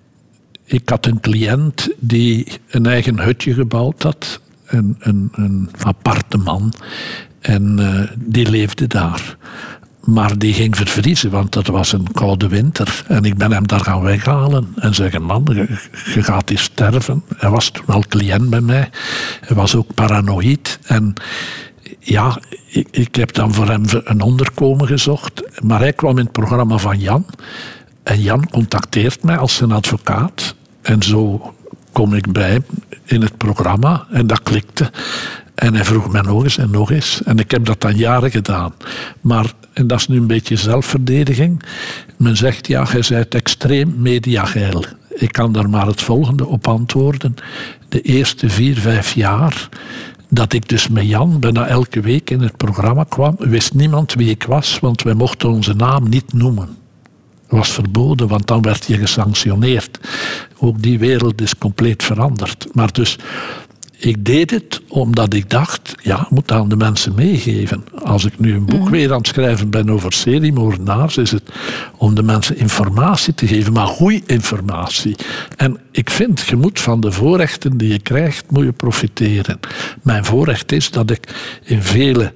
Ik 0.63 0.89
had 0.89 1.05
een 1.05 1.20
cliënt 1.20 1.89
die 1.99 2.47
een 2.70 2.86
eigen 2.86 3.20
hutje 3.20 3.53
gebouwd 3.53 4.03
had. 4.03 4.39
Een, 4.65 4.95
een, 4.99 5.30
een 5.32 5.70
aparte 5.84 6.38
man. 6.38 6.74
En 7.39 7.80
eh, 7.80 8.11
die 8.18 8.49
leefde 8.49 8.88
daar. 8.88 9.38
Maar 10.08 10.38
die 10.38 10.53
ging 10.53 10.76
vervriezen, 10.76 11.32
want 11.32 11.55
het 11.55 11.68
was 11.68 11.91
een 11.91 12.12
koude 12.12 12.47
winter. 12.47 13.03
En 13.08 13.24
ik 13.24 13.38
ben 13.38 13.51
hem 13.51 13.68
daar 13.68 13.80
gaan 13.80 14.01
weghalen. 14.01 14.74
En 14.76 14.95
zeggen, 14.95 15.24
man, 15.24 15.47
je, 16.14 16.24
gaat 16.24 16.49
hier 16.49 16.60
sterven. 16.60 17.24
Hij 17.38 17.49
was 17.49 17.70
toen 17.70 17.86
al 17.86 18.03
cliënt 18.08 18.49
bij 18.49 18.62
mij. 18.62 18.89
Hij 19.41 19.55
was 19.55 19.76
ook 19.76 19.93
paranoïd. 19.93 20.80
En 20.84 21.14
ja, 21.99 22.39
ik, 22.68 22.88
ik 22.91 23.16
heb 23.16 23.34
dan 23.34 23.53
voor 23.53 23.68
hem 23.68 23.84
een 24.03 24.22
onderkomen 24.22 24.88
gezocht. 24.88 25.62
Maar 25.64 25.80
hij 25.80 25.93
kwam 25.93 26.18
in 26.18 26.24
het 26.24 26.32
programma 26.32 26.78
van 26.78 26.99
Jan. 26.99 27.26
En 28.03 28.22
Jan 28.22 28.49
contacteert 28.49 29.24
mij 29.24 29.38
als 29.38 29.55
zijn 29.55 29.72
advocaat. 29.72 30.55
En 30.82 31.03
zo 31.03 31.53
kom 31.91 32.14
ik 32.14 32.32
bij 32.32 32.62
in 33.03 33.22
het 33.22 33.38
programma. 33.38 34.08
En 34.12 34.28
dat 34.28 34.43
klikte. 34.43 34.91
En 35.58 35.74
hij 35.74 35.86
vroeg 35.86 36.12
mij 36.12 36.22
nog 36.22 36.43
eens 36.43 36.58
en 36.58 36.72
nog 36.72 36.91
eens. 36.91 37.24
En 37.24 37.39
ik 37.39 37.51
heb 37.51 37.66
dat 37.66 37.82
dan 37.82 37.95
jaren 37.95 38.32
gedaan. 38.32 38.74
Maar, 39.22 39.53
en 39.74 39.88
dat 39.88 39.99
is 39.99 40.08
nu 40.08 40.18
een 40.18 40.28
beetje 40.28 40.55
zelfverdediging. 40.55 41.64
Men 42.18 42.38
zegt, 42.38 42.68
ja, 42.68 42.88
jij 42.91 43.18
bent 43.20 43.36
extreem 43.36 43.93
mediageil. 43.97 44.84
Ik 45.10 45.32
kan 45.32 45.51
daar 45.51 45.70
maar 45.70 45.88
het 45.88 46.01
volgende 46.01 46.45
op 46.45 46.68
antwoorden. 46.68 47.36
De 47.89 48.01
eerste 48.01 48.49
vier, 48.49 48.78
vijf 48.78 49.14
jaar 49.14 49.70
dat 50.30 50.53
ik 50.53 50.70
dus 50.70 50.88
met 50.88 51.08
Jan 51.08 51.39
bijna 51.39 51.68
elke 51.68 52.01
week 52.01 52.30
in 52.30 52.41
het 52.41 52.58
programma 52.58 53.03
kwam, 53.03 53.36
wist 53.38 53.74
niemand 53.74 54.14
wie 54.14 54.30
ik 54.30 54.43
was, 54.43 54.80
want 54.80 55.01
wij 55.01 55.14
mochten 55.14 55.49
onze 55.49 55.74
naam 55.74 56.10
niet 56.10 56.34
noemen. 56.34 56.68
Dat 57.47 57.60
was 57.60 57.70
verboden, 57.70 58.28
want 58.28 58.47
dan 58.47 58.62
werd 58.62 58.86
je 58.86 58.97
gesanctioneerd. 58.97 59.99
Ook 60.60 60.82
die 60.82 60.99
wereld 60.99 61.41
is 61.41 61.58
compleet 61.58 62.03
veranderd. 62.03 62.68
Maar 62.74 62.93
dus, 62.93 63.18
ik 63.98 64.26
deed 64.26 64.52
het 64.52 64.82
omdat 64.88 65.34
ik 65.34 65.50
dacht, 65.50 65.95
ja, 66.02 66.22
ik 66.22 66.30
moet 66.30 66.52
aan 66.52 66.70
de 66.70 66.76
mensen 66.76 67.16
meegeven. 67.16 67.84
Als 68.04 68.26
ik 68.26 68.39
nu 68.39 68.54
een 68.54 68.66
boek 68.66 68.89
weer 68.89 69.12
aan 69.12 69.18
het 69.18 69.28
schrijven 69.28 69.70
ben 69.70 69.89
over 69.89 70.14
seriemoordenaars, 70.14 71.18
is 71.18 71.32
het 71.32 71.43
om 71.98 72.16
de 72.16 72.24
mensen 72.24 72.58
informatie 72.58 73.34
te 73.34 73.48
geven, 73.48 73.74
maar 73.74 73.88
goede 73.88 74.22
informatie. 74.26 75.16
En 75.56 75.78
ik 75.91 76.10
vind, 76.10 76.41
je 76.41 76.56
moet 76.56 76.80
van 76.80 77.00
de 77.00 77.12
voorrechten 77.12 77.78
die 77.78 77.91
je 77.91 78.00
krijgt, 78.00 78.52
moet 78.52 78.66
je 78.66 78.72
profiteren. 78.72 79.60
Mijn 80.02 80.26
voorrecht 80.26 80.72
is 80.72 80.91
dat 80.91 81.12
ik 81.12 81.36
in 81.64 81.82
vele 81.82 82.34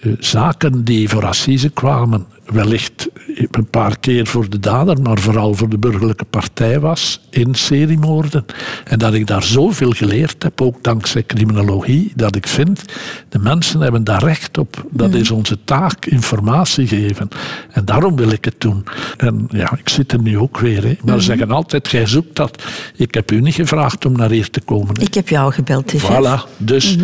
eh, 0.00 0.12
zaken 0.18 0.84
die 0.84 1.08
voor 1.08 1.26
assise 1.26 1.68
kwamen, 1.68 2.26
wellicht 2.52 3.08
een 3.50 3.70
paar 3.70 3.98
keer 3.98 4.26
voor 4.26 4.50
de 4.50 4.58
dader, 4.60 5.02
maar 5.02 5.18
vooral 5.18 5.54
voor 5.54 5.68
de 5.68 5.78
burgerlijke 5.78 6.24
partij 6.24 6.80
was 6.80 7.20
in 7.30 7.54
seriemoorden. 7.54 8.44
En 8.84 8.98
dat 8.98 9.14
ik 9.14 9.26
daar 9.26 9.42
zoveel 9.42 9.90
geleerd 9.90 10.42
heb, 10.42 10.60
ook 10.60 10.82
dankzij 10.82 11.22
criminologie, 11.22 12.12
dat 12.14 12.36
ik 12.36 12.46
vind, 12.46 12.84
de 13.28 13.38
mensen 13.38 13.80
hebben 13.80 14.04
daar 14.04 14.22
recht 14.22 14.58
op. 14.58 14.86
Dat 14.90 15.14
is 15.14 15.30
onze 15.30 15.58
taak, 15.64 16.06
informatie 16.06 16.86
geven. 16.86 17.28
En 17.70 17.84
daarom 17.84 18.16
wil 18.16 18.30
ik 18.30 18.44
het 18.44 18.60
doen. 18.60 18.84
En 19.16 19.46
ja, 19.50 19.72
ik 19.78 19.88
zit 19.88 20.12
er 20.12 20.22
nu 20.22 20.38
ook 20.38 20.58
weer. 20.58 20.82
Hè. 20.82 20.96
Maar 21.04 21.18
ze 21.18 21.24
zeggen 21.24 21.50
altijd, 21.50 21.90
jij 21.90 22.06
zoekt 22.06 22.36
dat. 22.36 22.62
Ik 22.96 23.14
heb 23.14 23.32
u 23.32 23.40
niet 23.40 23.54
gevraagd 23.54 24.04
om 24.04 24.12
naar 24.12 24.30
hier 24.30 24.50
te 24.50 24.60
komen. 24.60 24.94
hè. 24.96 25.02
Ik 25.02 25.14
heb 25.14 25.28
jou 25.28 25.52
gebeld, 25.52 25.90
chef. 25.90 26.02
Voilà, 26.02 26.56
dus. 26.56 26.96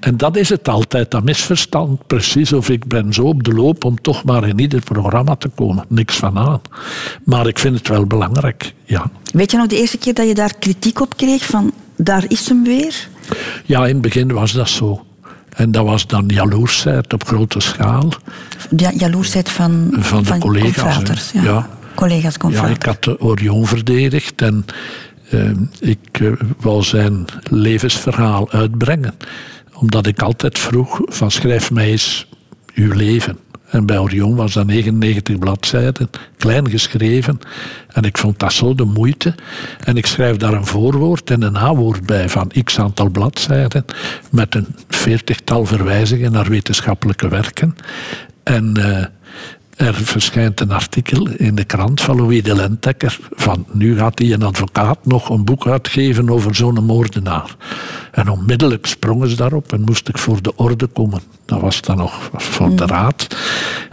En 0.00 0.16
dat 0.16 0.36
is 0.36 0.48
het 0.48 0.68
altijd, 0.68 1.10
dat 1.10 1.24
misverstand. 1.24 2.06
Precies 2.06 2.52
of 2.52 2.68
ik 2.68 2.86
ben 2.86 3.12
zo 3.12 3.22
op 3.22 3.42
de 3.42 3.52
loop 3.52 3.84
om 3.84 4.00
toch 4.00 4.24
maar 4.24 4.48
in 4.48 4.58
ieder 4.58 4.82
programma 4.92 5.36
te 5.36 5.48
komen. 5.48 5.84
Niks 5.88 6.16
van 6.16 6.38
aan. 6.38 6.60
Maar 7.24 7.46
ik 7.46 7.58
vind 7.58 7.78
het 7.78 7.88
wel 7.88 8.06
belangrijk, 8.06 8.74
ja. 8.84 9.10
Weet 9.32 9.50
je 9.50 9.56
nog 9.56 9.66
de 9.66 9.76
eerste 9.80 9.98
keer 9.98 10.14
dat 10.14 10.26
je 10.26 10.34
daar 10.34 10.54
kritiek 10.58 11.00
op 11.00 11.16
kreeg 11.16 11.46
van 11.46 11.72
daar 11.96 12.24
is 12.28 12.48
hem 12.48 12.64
weer? 12.64 13.08
Ja, 13.64 13.86
in 13.86 13.92
het 13.92 14.02
begin 14.02 14.32
was 14.32 14.52
dat 14.52 14.68
zo. 14.68 15.04
En 15.56 15.70
dat 15.70 15.84
was 15.84 16.06
dan 16.06 16.24
jaloersheid 16.26 17.12
op 17.12 17.26
grote 17.26 17.60
schaal. 17.60 18.12
Ja, 18.76 18.90
jaloersheid 18.96 19.48
van, 19.48 19.88
Van 19.98 20.22
de 20.22 20.38
collega's, 20.38 21.30
Ja. 21.32 21.42
Ja. 21.42 21.68
Collega's 21.94 22.36
Ja, 22.48 22.66
ik 22.66 22.82
had 22.82 23.04
de 23.04 23.20
Orion 23.20 23.66
verdedigd 23.66 24.42
en 24.42 24.64
eh, 25.30 25.50
ik 25.80 26.20
eh, 26.20 26.32
wou 26.60 26.82
zijn 26.82 27.24
levensverhaal 27.50 28.50
uitbrengen. 28.50 29.14
Omdat 29.72 30.06
ik 30.06 30.22
altijd 30.22 30.58
vroeg 30.58 31.00
van 31.04 31.30
schrijf 31.30 31.70
mij 31.70 31.90
eens 31.90 32.26
uw 32.74 32.92
leven. 32.92 33.38
En 33.72 33.86
bij 33.86 33.98
Orion 33.98 34.34
was 34.34 34.52
dat 34.52 34.66
99 34.66 35.38
bladzijden, 35.38 36.10
klein 36.36 36.70
geschreven. 36.70 37.38
En 37.88 38.02
ik 38.02 38.18
vond 38.18 38.38
dat 38.38 38.52
zo 38.52 38.74
de 38.74 38.84
moeite. 38.84 39.34
En 39.84 39.96
ik 39.96 40.06
schrijf 40.06 40.36
daar 40.36 40.52
een 40.52 40.66
voorwoord 40.66 41.30
en 41.30 41.42
een 41.42 41.52
nawoord 41.52 42.06
bij 42.06 42.28
van 42.28 42.50
x 42.64 42.78
aantal 42.78 43.08
bladzijden. 43.08 43.84
Met 44.30 44.54
een 44.54 44.66
veertigtal 44.88 45.64
verwijzingen 45.64 46.32
naar 46.32 46.48
wetenschappelijke 46.48 47.28
werken. 47.28 47.76
En 48.42 48.76
eh, 48.76 49.04
er 49.86 49.94
verschijnt 49.94 50.60
een 50.60 50.70
artikel 50.70 51.28
in 51.28 51.54
de 51.54 51.64
krant 51.64 52.00
van 52.00 52.16
Louis 52.16 52.42
de 52.42 52.54
Lentekker. 52.54 53.18
Van 53.30 53.66
nu 53.72 53.96
gaat 53.96 54.18
hij 54.18 54.32
een 54.32 54.42
advocaat 54.42 54.98
nog 55.06 55.28
een 55.28 55.44
boek 55.44 55.66
uitgeven 55.66 56.30
over 56.30 56.54
zo'n 56.54 56.84
moordenaar. 56.84 57.56
En 58.10 58.28
onmiddellijk 58.28 58.86
sprongen 58.86 59.28
ze 59.28 59.36
daarop 59.36 59.72
en 59.72 59.80
moest 59.80 60.08
ik 60.08 60.18
voor 60.18 60.42
de 60.42 60.56
orde 60.56 60.86
komen. 60.86 61.20
Dat 61.44 61.60
was 61.60 61.80
dan 61.80 61.96
nog 61.96 62.30
voor 62.32 62.76
de 62.76 62.86
raad. 62.86 63.26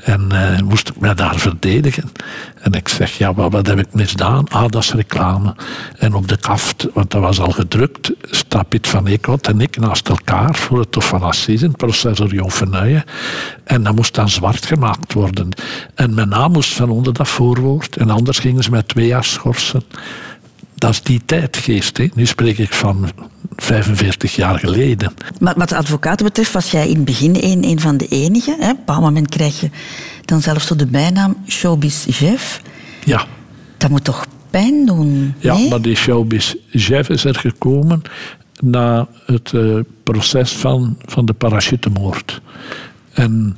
En 0.03 0.31
eh, 0.31 0.61
moest 0.61 0.89
ik 0.89 0.99
mij 0.99 1.13
daar 1.13 1.35
verdedigen. 1.39 2.11
En 2.61 2.71
ik 2.71 2.87
zeg, 2.87 3.17
ja, 3.17 3.33
wat, 3.33 3.67
heb 3.67 3.79
ik 3.79 3.93
misdaan? 3.93 4.47
Ah, 4.49 4.67
dat 4.67 4.83
is 4.83 4.93
reclame. 4.93 5.55
En 5.97 6.13
op 6.13 6.27
de 6.27 6.37
kaft, 6.37 6.87
want 6.93 7.11
dat 7.11 7.21
was 7.21 7.39
al 7.39 7.51
gedrukt, 7.51 8.11
staat 8.21 8.69
Piet 8.69 8.87
van 8.87 9.07
Eekhout 9.07 9.47
en 9.47 9.61
ik 9.61 9.77
naast 9.79 10.09
elkaar 10.09 10.55
voor 10.55 10.79
het 10.79 10.95
Hof 10.95 11.07
van 11.07 11.21
Assisen, 11.21 11.71
professor 11.71 12.33
Jon. 12.33 12.51
En 13.63 13.83
dat 13.83 13.95
moest 13.95 14.15
dan 14.15 14.29
zwart 14.29 14.65
gemaakt 14.65 15.13
worden. 15.13 15.49
En 15.95 16.13
mijn 16.13 16.29
naam 16.29 16.51
moest 16.51 16.73
van 16.73 16.89
onder 16.89 17.13
dat 17.13 17.27
voorwoord. 17.27 17.97
En 17.97 18.09
anders 18.09 18.39
gingen 18.39 18.63
ze 18.63 18.69
mij 18.69 18.83
twee 18.83 19.07
jaar 19.07 19.23
schorsen. 19.23 19.83
Dat 20.79 20.91
is 20.91 21.01
die 21.01 21.21
tijdgeest. 21.25 21.97
Hè. 21.97 22.07
Nu 22.13 22.25
spreek 22.25 22.57
ik 22.57 22.73
van 22.73 23.09
45 23.55 24.35
jaar 24.35 24.59
geleden. 24.59 25.13
Maar 25.39 25.53
wat 25.57 25.69
de 25.69 25.75
advocaten 25.77 26.25
betreft 26.25 26.51
was 26.51 26.71
jij 26.71 26.87
in 26.87 26.95
het 26.95 27.05
begin 27.05 27.35
een, 27.39 27.63
een 27.63 27.79
van 27.79 27.97
de 27.97 28.07
enigen. 28.07 28.55
Hè? 28.59 28.63
Op 28.63 28.69
een 28.69 28.75
bepaald 28.75 29.01
moment 29.01 29.29
krijg 29.29 29.59
je 29.59 29.69
dan 30.25 30.41
zelfs 30.41 30.67
zo 30.67 30.75
de 30.75 30.85
bijnaam 30.85 31.35
showbiz 31.47 32.05
chef. 32.09 32.61
Ja, 33.03 33.25
Dat 33.77 33.89
moet 33.89 34.03
toch 34.03 34.25
pijn 34.49 34.85
doen? 34.85 35.35
ja 35.39 35.53
nee? 35.53 35.69
maar 35.69 35.81
die 35.81 35.95
showbiz 35.95 36.55
chef 36.71 37.09
is 37.09 37.23
er 37.23 37.35
gekomen 37.35 38.01
na 38.59 39.07
het 39.25 39.53
eh, 39.53 39.75
proces 40.03 40.51
van, 40.51 40.97
van 41.05 41.25
de 41.25 41.33
parachutemoord. 41.33 42.41
En 43.13 43.55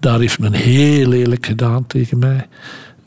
daar 0.00 0.18
heeft 0.18 0.38
men 0.38 0.52
heel 0.52 1.08
lelijk 1.08 1.46
gedaan 1.46 1.86
tegen 1.86 2.18
mij. 2.18 2.46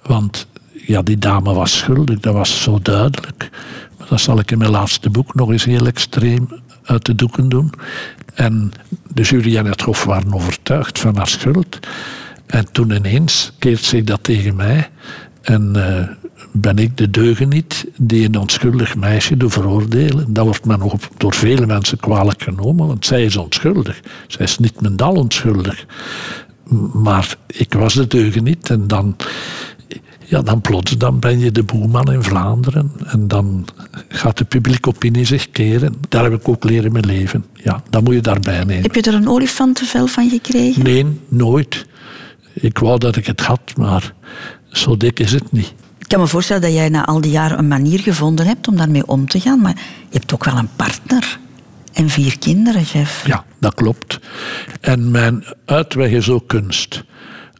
Want 0.04 0.48
ja, 0.88 1.02
die 1.02 1.18
dame 1.18 1.54
was 1.54 1.78
schuldig, 1.78 2.20
dat 2.20 2.34
was 2.34 2.62
zo 2.62 2.80
duidelijk. 2.82 3.50
Maar 3.98 4.08
dat 4.08 4.20
zal 4.20 4.40
ik 4.40 4.52
in 4.52 4.58
mijn 4.58 4.72
laatste 4.72 5.10
boek 5.10 5.36
nog 5.36 5.52
eens 5.52 5.66
heel 5.66 5.86
extreem 5.86 6.48
uit 6.84 7.06
de 7.06 7.16
doeken 7.16 7.50
doen. 7.50 7.72
En 8.34 8.72
de 9.14 9.22
jury 9.22 9.58
en 9.58 9.66
het 9.66 9.82
hof 9.82 10.04
waren 10.04 10.34
overtuigd 10.34 11.00
van 11.00 11.18
haar 11.18 11.28
schuld. 11.28 11.80
En 12.46 12.72
toen 12.72 12.92
ineens 12.92 13.52
keert 13.60 13.84
zich 13.84 14.04
dat 14.04 14.24
tegen 14.24 14.56
mij. 14.56 14.90
En 15.42 15.76
eh, 15.76 16.08
ben 16.52 16.78
ik 16.78 16.98
de 16.98 17.10
deugeniet 17.10 17.86
die 17.98 18.26
een 18.26 18.40
onschuldig 18.40 18.96
meisje 18.96 19.38
doet 19.38 19.54
veroordelen. 19.54 20.34
Dat 20.34 20.46
wordt 20.46 20.66
me 20.66 20.78
nog 20.78 20.94
door 21.18 21.34
vele 21.34 21.66
mensen 21.66 22.00
kwalijk 22.00 22.44
genomen, 22.44 22.88
want 22.88 23.06
zij 23.06 23.26
is 23.26 23.36
onschuldig. 23.36 24.00
Zij 24.28 24.46
is 24.46 24.58
niet 24.58 24.82
mendal 24.82 25.14
onschuldig. 25.14 25.86
Maar 26.94 27.36
ik 27.48 27.74
was 27.74 27.94
de 27.94 28.08
deugeniet 28.08 28.70
en 28.70 28.88
dan, 28.88 29.16
ja, 30.26 30.42
dan 30.42 30.62
plots 30.62 30.98
dan 30.98 31.20
ben 31.20 31.40
je 31.40 31.52
de 31.52 31.64
boeman 31.64 32.12
in 32.12 32.24
Vlaanderen. 32.24 32.92
En 33.06 33.28
dan 33.28 33.66
gaat 34.08 34.38
de 34.38 34.46
publieke 34.46 34.90
opinie 34.90 35.26
zich 35.26 35.52
keren. 35.52 35.96
Daar 36.10 36.24
heb 36.24 36.34
ik 36.34 36.48
ook 36.48 36.64
leren 36.64 36.92
mee 36.92 37.06
leven. 37.06 37.46
Ja, 37.54 37.84
dat 37.90 38.04
moet 38.04 38.14
je 38.14 38.22
daarbij 38.22 38.64
nemen. 38.64 38.84
Heb 38.84 38.96
je 38.96 39.02
er 39.02 39.14
een 39.14 39.30
olifantenvel 39.30 40.08
van 40.08 40.30
gekregen? 40.30 40.84
Nee, 40.84 41.06
nooit. 41.28 41.86
ik 42.54 42.78
wou 42.78 43.00
dat 43.00 43.16
ik 43.16 43.26
het 43.26 43.42
had, 43.42 43.74
maar 43.78 44.14
zo 44.70 44.98
dik 44.98 45.20
is 45.20 45.32
het 45.32 45.52
niet. 45.52 45.74
Ik 45.98 46.08
kan 46.08 46.20
me 46.20 46.28
voorstellen 46.28 46.62
dat 46.62 46.74
jij 46.74 46.90
na 46.90 47.06
al 47.06 47.22
die 47.22 47.32
jaren 47.32 47.58
een 47.58 47.68
manier 47.68 48.00
gevonden 48.00 48.46
hebt 48.46 48.68
om 48.68 48.76
daarmee 48.76 49.08
om 49.08 49.28
te 49.28 49.40
gaan. 49.40 49.62
Maar 49.62 49.76
je 50.10 50.18
hebt 50.18 50.34
ook 50.34 50.46
wel 50.46 50.58
een 50.58 50.70
partner 50.76 51.40
en 51.94 52.10
vier 52.10 52.40
kinderen, 52.40 52.82
Jeff. 52.82 53.28
Ja, 53.28 53.46
dat 53.60 53.74
klopt. 53.74 54.20
En 54.82 55.12
mijn 55.12 55.44
uitweg 55.66 56.12
is 56.12 56.30
ook 56.30 56.48
kunst. 56.48 57.04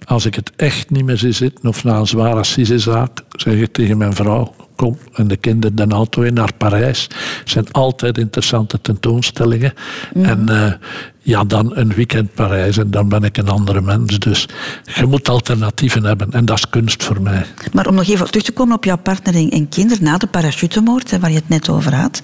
Als 0.06 0.26
ik 0.26 0.36
het 0.36 0.52
echt 0.56 0.90
niet 0.90 1.06
meer 1.06 1.18
zie 1.18 1.32
zitten 1.32 1.70
of 1.70 1.84
na 1.84 1.98
een 1.98 2.08
zware 2.08 2.40
assisezaak, 2.40 3.22
zeg 3.30 3.54
ik 3.54 3.74
tegen 3.74 3.98
mijn 3.98 4.14
vrouw: 4.14 4.56
Kom, 4.76 4.98
en 5.14 5.28
de 5.28 5.38
kinderen 5.38 5.76
de 5.76 5.96
auto 5.96 6.22
in 6.22 6.34
naar 6.34 6.54
Parijs. 6.58 7.02
Het 7.40 7.50
zijn 7.50 7.72
altijd 7.72 8.18
interessante 8.18 8.82
tentoonstellingen. 8.82 9.74
En 10.14 10.50
eh, 10.50 10.72
ja, 11.20 11.44
dan 11.44 11.78
een 11.78 11.94
weekend 11.94 12.34
Parijs 12.34 12.78
en 12.78 12.92
dan 12.92 13.10
ben 13.10 13.24
ik 13.24 13.38
een 13.38 13.50
andere 13.50 13.82
mens. 13.82 14.20
Dus 14.20 14.48
je 14.96 15.06
moet 15.06 15.30
alternatieven 15.30 16.04
hebben 16.04 16.32
en 16.32 16.46
dat 16.46 16.58
is 16.58 16.70
kunst 16.70 17.04
voor 17.04 17.22
mij. 17.22 17.46
Maar 17.74 17.88
om 17.88 17.96
nog 17.96 18.08
even 18.10 18.26
terug 18.28 18.44
te 18.44 18.52
komen 18.52 18.76
op 18.76 18.84
jouw 18.84 18.98
partner 18.98 19.36
en- 19.36 19.50
en 19.50 19.70
kinderen 19.70 20.04
na 20.04 20.18
de 20.18 20.28
parachutemoord, 20.28 21.20
waar 21.20 21.30
je 21.30 21.36
het 21.36 21.50
net 21.50 21.70
over 21.70 21.96
had, 21.96 22.20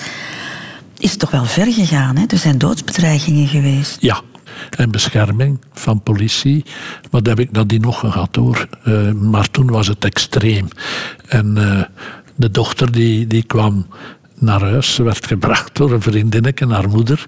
is 0.97 1.09
het 1.11 1.19
toch 1.19 1.31
wel 1.31 1.45
ver 1.45 1.73
gegaan. 1.73 2.17
Hè? 2.17 2.23
Er 2.27 2.37
zijn 2.37 2.57
doodsbedreigingen 2.57 3.47
geweest. 3.47 3.97
Ja, 3.99 4.21
en 4.69 4.91
bescherming 4.91 5.59
van 5.73 6.03
politie. 6.03 6.65
Wat 7.09 7.25
heb 7.25 7.39
ik 7.39 7.51
nadien 7.51 7.81
nog 7.81 7.99
gehad 7.99 8.35
hoor. 8.35 8.67
Eh, 8.83 9.11
maar 9.11 9.49
toen 9.49 9.71
was 9.71 9.87
het 9.87 10.05
extreem. 10.05 10.67
En 11.27 11.57
eh, 11.57 11.81
de 12.35 12.51
dochter 12.51 12.91
die, 12.91 13.27
die 13.27 13.43
kwam 13.43 13.85
naar 14.41 14.61
huis. 14.61 14.93
Ze 14.93 15.03
werd 15.03 15.27
gebracht 15.27 15.75
door 15.75 15.91
een 15.91 16.01
vriendinnetje, 16.01 16.67
haar 16.67 16.89
moeder. 16.89 17.25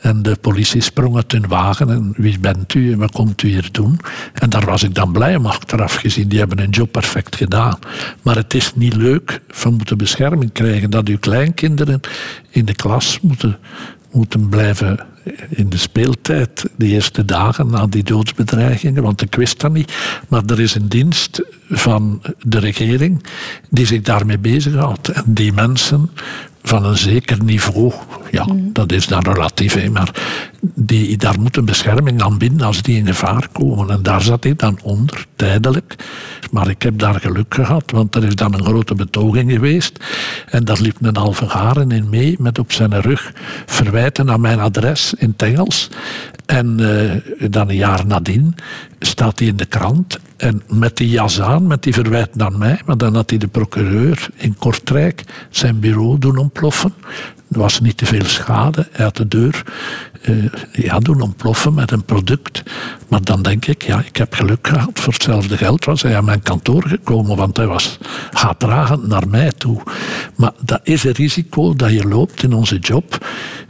En 0.00 0.22
de 0.22 0.36
politie 0.40 0.80
sprong 0.80 1.16
uit 1.16 1.32
hun 1.32 1.48
wagen. 1.48 1.90
En 1.90 2.14
wie 2.16 2.38
bent 2.38 2.74
u 2.74 2.92
en 2.92 2.98
wat 2.98 3.12
komt 3.12 3.42
u 3.42 3.48
hier 3.48 3.68
doen? 3.72 3.98
En 4.34 4.50
daar 4.50 4.64
was 4.64 4.82
ik 4.82 4.94
dan 4.94 5.12
blij 5.12 5.36
om 5.36 5.46
achteraf 5.46 5.94
gezien. 5.94 6.28
Die 6.28 6.38
hebben 6.38 6.58
hun 6.58 6.70
job 6.70 6.92
perfect 6.92 7.36
gedaan. 7.36 7.78
Maar 8.22 8.36
het 8.36 8.54
is 8.54 8.72
niet 8.74 8.96
leuk 8.96 9.40
van 9.48 9.74
moeten 9.74 9.98
bescherming 9.98 10.52
krijgen. 10.52 10.90
Dat 10.90 11.08
uw 11.08 11.18
kleinkinderen 11.18 12.00
in 12.50 12.64
de 12.64 12.74
klas 12.74 13.20
moeten, 13.20 13.58
moeten 14.10 14.48
blijven 14.48 15.06
in 15.48 15.68
de 15.68 15.76
speeltijd, 15.76 16.64
de 16.76 16.86
eerste 16.86 17.24
dagen 17.24 17.70
na 17.70 17.86
die 17.86 18.02
doodsbedreigingen, 18.02 19.02
want 19.02 19.22
ik 19.22 19.34
wist 19.34 19.60
dat 19.60 19.72
niet. 19.72 19.92
Maar 20.28 20.42
er 20.46 20.60
is 20.60 20.74
een 20.74 20.88
dienst 20.88 21.42
van 21.68 22.22
de 22.40 22.58
regering 22.58 23.24
die 23.70 23.86
zich 23.86 24.00
daarmee 24.00 24.38
bezighoudt. 24.38 25.08
En 25.08 25.24
die 25.26 25.52
mensen 25.52 26.10
van 26.66 26.84
een 26.84 26.96
zeker 26.96 27.44
niveau, 27.44 27.92
ja, 28.30 28.46
dat 28.72 28.92
is 28.92 29.06
dan 29.06 29.22
relatief, 29.22 29.74
hè, 29.74 29.90
maar 29.90 30.10
die, 30.60 31.16
daar 31.16 31.40
moet 31.40 31.56
een 31.56 31.64
bescherming 31.64 32.22
aan 32.22 32.38
binden 32.38 32.66
als 32.66 32.82
die 32.82 32.96
in 32.96 33.06
gevaar 33.06 33.48
komen. 33.52 33.90
En 33.90 34.02
daar 34.02 34.22
zat 34.22 34.44
ik 34.44 34.58
dan 34.58 34.78
onder, 34.82 35.26
tijdelijk. 35.36 35.94
Maar 36.50 36.68
ik 36.68 36.82
heb 36.82 36.98
daar 36.98 37.20
geluk 37.20 37.54
gehad, 37.54 37.90
want 37.90 38.14
er 38.14 38.24
is 38.24 38.34
dan 38.34 38.54
een 38.54 38.64
grote 38.64 38.94
betoging 38.94 39.52
geweest. 39.52 40.04
En 40.50 40.64
daar 40.64 40.80
liep 40.80 40.96
een 41.00 41.16
halve 41.16 41.48
garen 41.48 41.90
in 41.90 42.08
mee, 42.08 42.36
met 42.38 42.58
op 42.58 42.72
zijn 42.72 43.00
rug 43.00 43.32
verwijten 43.66 44.30
aan 44.30 44.40
mijn 44.40 44.60
adres 44.60 45.14
in 45.14 45.28
het 45.28 45.42
Engels. 45.42 45.90
En 46.46 46.80
eh, 46.80 47.50
dan 47.50 47.68
een 47.68 47.76
jaar 47.76 48.06
nadien 48.06 48.54
staat 48.98 49.38
hij 49.38 49.48
in 49.48 49.56
de 49.56 49.66
krant. 49.66 50.18
En 50.36 50.62
met 50.68 50.96
die 50.96 51.08
jas 51.08 51.40
aan, 51.40 51.66
met 51.66 51.82
die 51.82 51.92
verwijten 51.92 52.42
aan 52.42 52.58
mij. 52.58 52.80
Maar 52.86 52.96
dan 52.96 53.14
had 53.14 53.30
hij 53.30 53.38
de 53.38 53.46
procureur 53.46 54.28
in 54.34 54.56
Kortrijk 54.58 55.24
zijn 55.50 55.80
bureau 55.80 56.18
doen 56.18 56.36
ontploffen. 56.36 56.94
Er 57.50 57.58
was 57.58 57.80
niet 57.80 57.96
te 57.96 58.06
veel 58.06 58.24
schade. 58.24 58.88
Had 58.92 59.16
de 59.16 59.28
deur 59.28 59.62
eh, 60.24 60.44
ja, 60.72 60.98
doen 60.98 61.20
ontploffen 61.20 61.74
met 61.74 61.90
een 61.90 62.04
product. 62.04 62.62
Maar 63.08 63.22
dan 63.22 63.42
denk 63.42 63.66
ik, 63.66 63.82
ja, 63.82 64.02
ik 64.06 64.16
heb 64.16 64.34
geluk 64.34 64.68
gehad. 64.68 64.90
Voor 65.00 65.12
hetzelfde 65.12 65.56
geld 65.56 65.84
was 65.84 66.02
hij 66.02 66.16
aan 66.16 66.24
mijn 66.24 66.42
kantoor 66.42 66.82
gekomen. 66.88 67.36
Want 67.36 67.56
hij 67.56 67.66
was 67.66 67.98
haatdragend 68.30 69.06
naar 69.06 69.28
mij 69.28 69.52
toe. 69.52 69.82
Maar 70.36 70.52
dat 70.64 70.80
is 70.82 71.04
een 71.04 71.12
risico 71.12 71.74
dat 71.74 71.90
je 71.90 72.08
loopt 72.08 72.42
in 72.42 72.52
onze 72.52 72.78
job. 72.78 73.26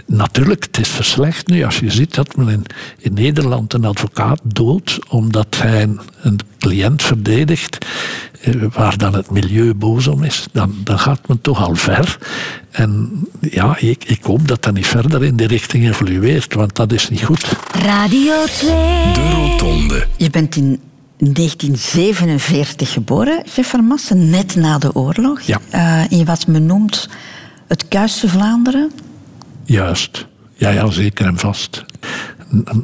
Natuurlijk, 0.06 0.64
het 0.64 0.78
is 0.78 0.88
verslecht 0.88 1.46
nu 1.46 1.64
als 1.64 1.78
je 1.78 1.90
ziet 1.90 2.14
dat 2.14 2.36
men 2.36 2.62
in, 2.98 3.14
Nederland 3.14 3.72
een 3.72 3.84
advocaat 3.84 4.40
doodt 4.44 4.98
omdat 5.08 5.56
hij 5.58 5.82
een 6.22 6.38
cliënt 6.64 7.02
verdedigt 7.02 7.78
eh, 8.40 8.54
waar 8.72 8.98
dan 8.98 9.14
het 9.14 9.30
milieu 9.30 9.74
boos 9.74 10.06
om 10.06 10.22
is, 10.22 10.46
dan, 10.52 10.74
dan 10.84 10.98
gaat 10.98 11.28
men 11.28 11.40
toch 11.40 11.62
al 11.62 11.74
ver. 11.74 12.18
En 12.70 13.10
ja, 13.40 13.76
ik, 13.78 14.04
ik 14.04 14.22
hoop 14.22 14.48
dat 14.48 14.62
dat 14.62 14.74
niet 14.74 14.86
verder 14.86 15.24
in 15.24 15.36
die 15.36 15.46
richting 15.46 15.84
evolueert, 15.88 16.54
want 16.54 16.76
dat 16.76 16.92
is 16.92 17.08
niet 17.08 17.24
goed. 17.24 17.56
Radio 17.72 18.44
2. 18.44 18.70
De 19.12 19.30
Rotonde. 19.30 20.06
Je 20.16 20.30
bent 20.30 20.56
in 20.56 20.80
1947 21.16 22.92
geboren, 22.92 23.42
Jeff 23.54 23.68
Vermassen, 23.68 24.30
net 24.30 24.54
na 24.54 24.78
de 24.78 24.94
oorlog. 24.94 25.40
Ja. 25.40 25.60
Eh, 25.70 26.02
in 26.08 26.24
wat 26.24 26.46
men 26.46 26.66
noemt 26.66 27.08
het 27.68 27.88
Kuisse 27.88 28.28
Vlaanderen. 28.28 28.90
Juist. 29.64 30.26
Ja, 30.54 30.70
ja, 30.70 30.90
zeker 30.90 31.26
en 31.26 31.38
vast. 31.38 31.84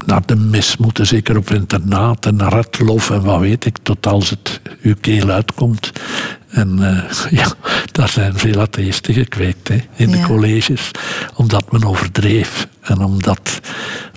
Naar 0.07 0.27
de 0.27 0.37
mis 0.37 0.77
moeten, 0.77 1.07
zeker 1.07 1.37
op 1.37 1.51
internaat 1.51 2.27
en 2.27 2.37
naar 2.37 2.57
het 2.57 2.81
lof 2.81 3.11
en 3.11 3.23
wat 3.23 3.41
weet 3.41 3.65
ik, 3.65 3.77
tot 3.83 4.07
als 4.07 4.31
het 4.31 4.61
uw 4.83 4.95
keel 5.01 5.29
uitkomt. 5.29 5.93
En 6.51 6.79
eh, 6.83 7.33
ja, 7.41 7.53
daar 7.93 8.09
zijn 8.09 8.39
veel 8.39 8.61
atheïsten 8.61 9.15
gekweekt 9.15 9.69
hè, 9.69 9.79
in 9.95 10.11
de 10.11 10.21
colleges, 10.21 10.91
omdat 11.35 11.73
men 11.73 11.85
overdreef 11.85 12.69
en 12.81 12.99
omdat, 13.05 13.61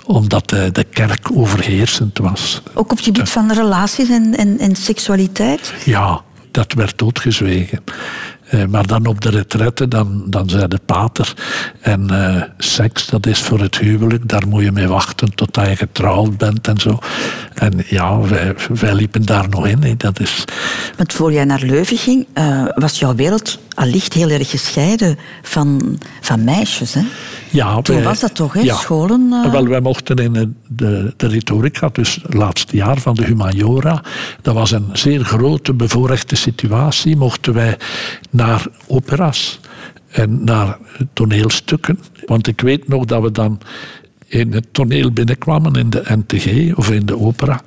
omdat 0.05 0.49
de, 0.49 0.69
de 0.71 0.83
kerk 0.83 1.29
overheersend 1.33 2.17
was. 2.17 2.61
Ook 2.73 2.91
op 2.91 2.97
het 2.97 3.05
gebied 3.05 3.29
van 3.29 3.51
relaties 3.51 4.09
en, 4.09 4.37
en, 4.37 4.59
en 4.59 4.75
seksualiteit. 4.75 5.73
Ja, 5.85 6.21
dat 6.51 6.73
werd 6.73 6.97
doodgezwegen. 6.97 7.83
Eh, 8.53 8.65
maar 8.65 8.87
dan 8.87 9.05
op 9.05 9.21
de 9.21 9.29
retraite, 9.29 9.87
dan, 9.87 10.23
dan 10.25 10.49
zei 10.49 10.67
de 10.67 10.79
pater. 10.85 11.33
En 11.81 12.09
eh, 12.09 12.41
seks, 12.57 13.05
dat 13.05 13.25
is 13.25 13.39
voor 13.39 13.59
het 13.59 13.77
huwelijk. 13.77 14.29
Daar 14.29 14.47
moet 14.47 14.63
je 14.63 14.71
mee 14.71 14.87
wachten 14.87 15.35
tot 15.35 15.55
je 15.55 15.75
getrouwd 15.75 16.37
bent 16.37 16.67
en 16.67 16.77
zo. 16.77 16.99
En 17.53 17.83
ja, 17.87 18.19
wij, 18.69 18.93
liepen 18.93 19.25
daar 19.25 19.49
nog 19.49 19.67
in. 19.67 19.93
Dat 19.97 20.19
is, 20.19 20.45
Want 20.97 21.13
voor 21.13 21.33
jij 21.33 21.45
naar 21.45 21.61
Leuven 21.61 21.97
ging, 21.97 22.27
eh, 22.33 22.65
was 22.75 22.99
jouw 22.99 23.15
wereld 23.15 23.59
allicht 23.73 24.13
heel 24.13 24.29
erg 24.29 24.49
gescheiden 24.49 25.17
van, 25.41 25.99
van 26.21 26.43
meisjes. 26.43 26.93
Hè? 26.93 27.01
Ja, 27.53 27.81
Toen 27.81 28.03
was 28.03 28.19
dat 28.19 28.35
toch, 28.35 28.53
hè? 28.53 28.59
Ja. 28.61 28.75
Scholen. 28.75 29.29
eh, 29.45 29.51
Wel, 29.51 29.67
wij 29.67 29.81
mochten 29.81 30.15
in 30.15 30.33
de, 30.33 30.51
de, 30.67 31.13
de 31.17 31.27
retorica, 31.27 31.89
dus 31.91 32.19
het 32.21 32.33
laatste 32.33 32.75
jaar 32.75 32.97
van 32.99 33.13
de 33.15 33.23
humaniora, 33.25 34.03
dat 34.41 34.53
was 34.53 34.71
een 34.71 34.85
zeer 34.93 35.23
grote 35.23 35.73
bevoorrechte 35.73 36.35
situatie, 36.35 37.15
mochten 37.17 37.53
wij 37.53 37.77
naar 38.29 38.65
operas 38.87 39.59
en 40.09 40.43
naar 40.43 40.77
toneelstukken. 41.13 41.99
Want 42.25 42.47
ik 42.47 42.61
weet 42.61 42.87
nog 42.87 43.05
dat 43.05 43.21
we 43.21 43.31
dan 43.31 43.59
in 44.27 44.53
het 44.53 44.67
toneel 44.71 45.11
binnenkwamen 45.11 45.73
in 45.75 45.89
de 45.89 46.03
NTG 46.27 46.75
of 46.77 46.91
in 46.91 47.05
de 47.05 47.19
opera. 47.19 47.61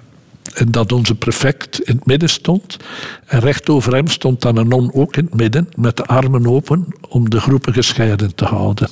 En 0.54 0.70
dat 0.70 0.92
onze 0.92 1.14
prefect 1.14 1.80
in 1.80 1.96
het 1.96 2.06
midden 2.06 2.28
stond. 2.28 2.76
En 3.26 3.40
recht 3.40 3.68
over 3.68 3.94
hem 3.94 4.08
stond 4.08 4.42
dan 4.42 4.56
een 4.56 4.68
non 4.68 4.92
ook 4.94 5.16
in 5.16 5.24
het 5.24 5.34
midden, 5.34 5.68
met 5.74 5.96
de 5.96 6.04
armen 6.04 6.46
open, 6.46 6.86
om 7.08 7.30
de 7.30 7.40
groepen 7.40 7.72
gescheiden 7.72 8.34
te 8.34 8.44
houden. 8.44 8.88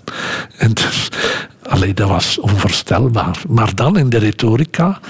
En 0.56 0.72
dus, 0.72 1.08
dat 1.94 2.08
was 2.08 2.38
onvoorstelbaar. 2.38 3.42
Maar 3.48 3.74
dan 3.74 3.98
in 3.98 4.08
de 4.08 4.18
retorica, 4.18 5.00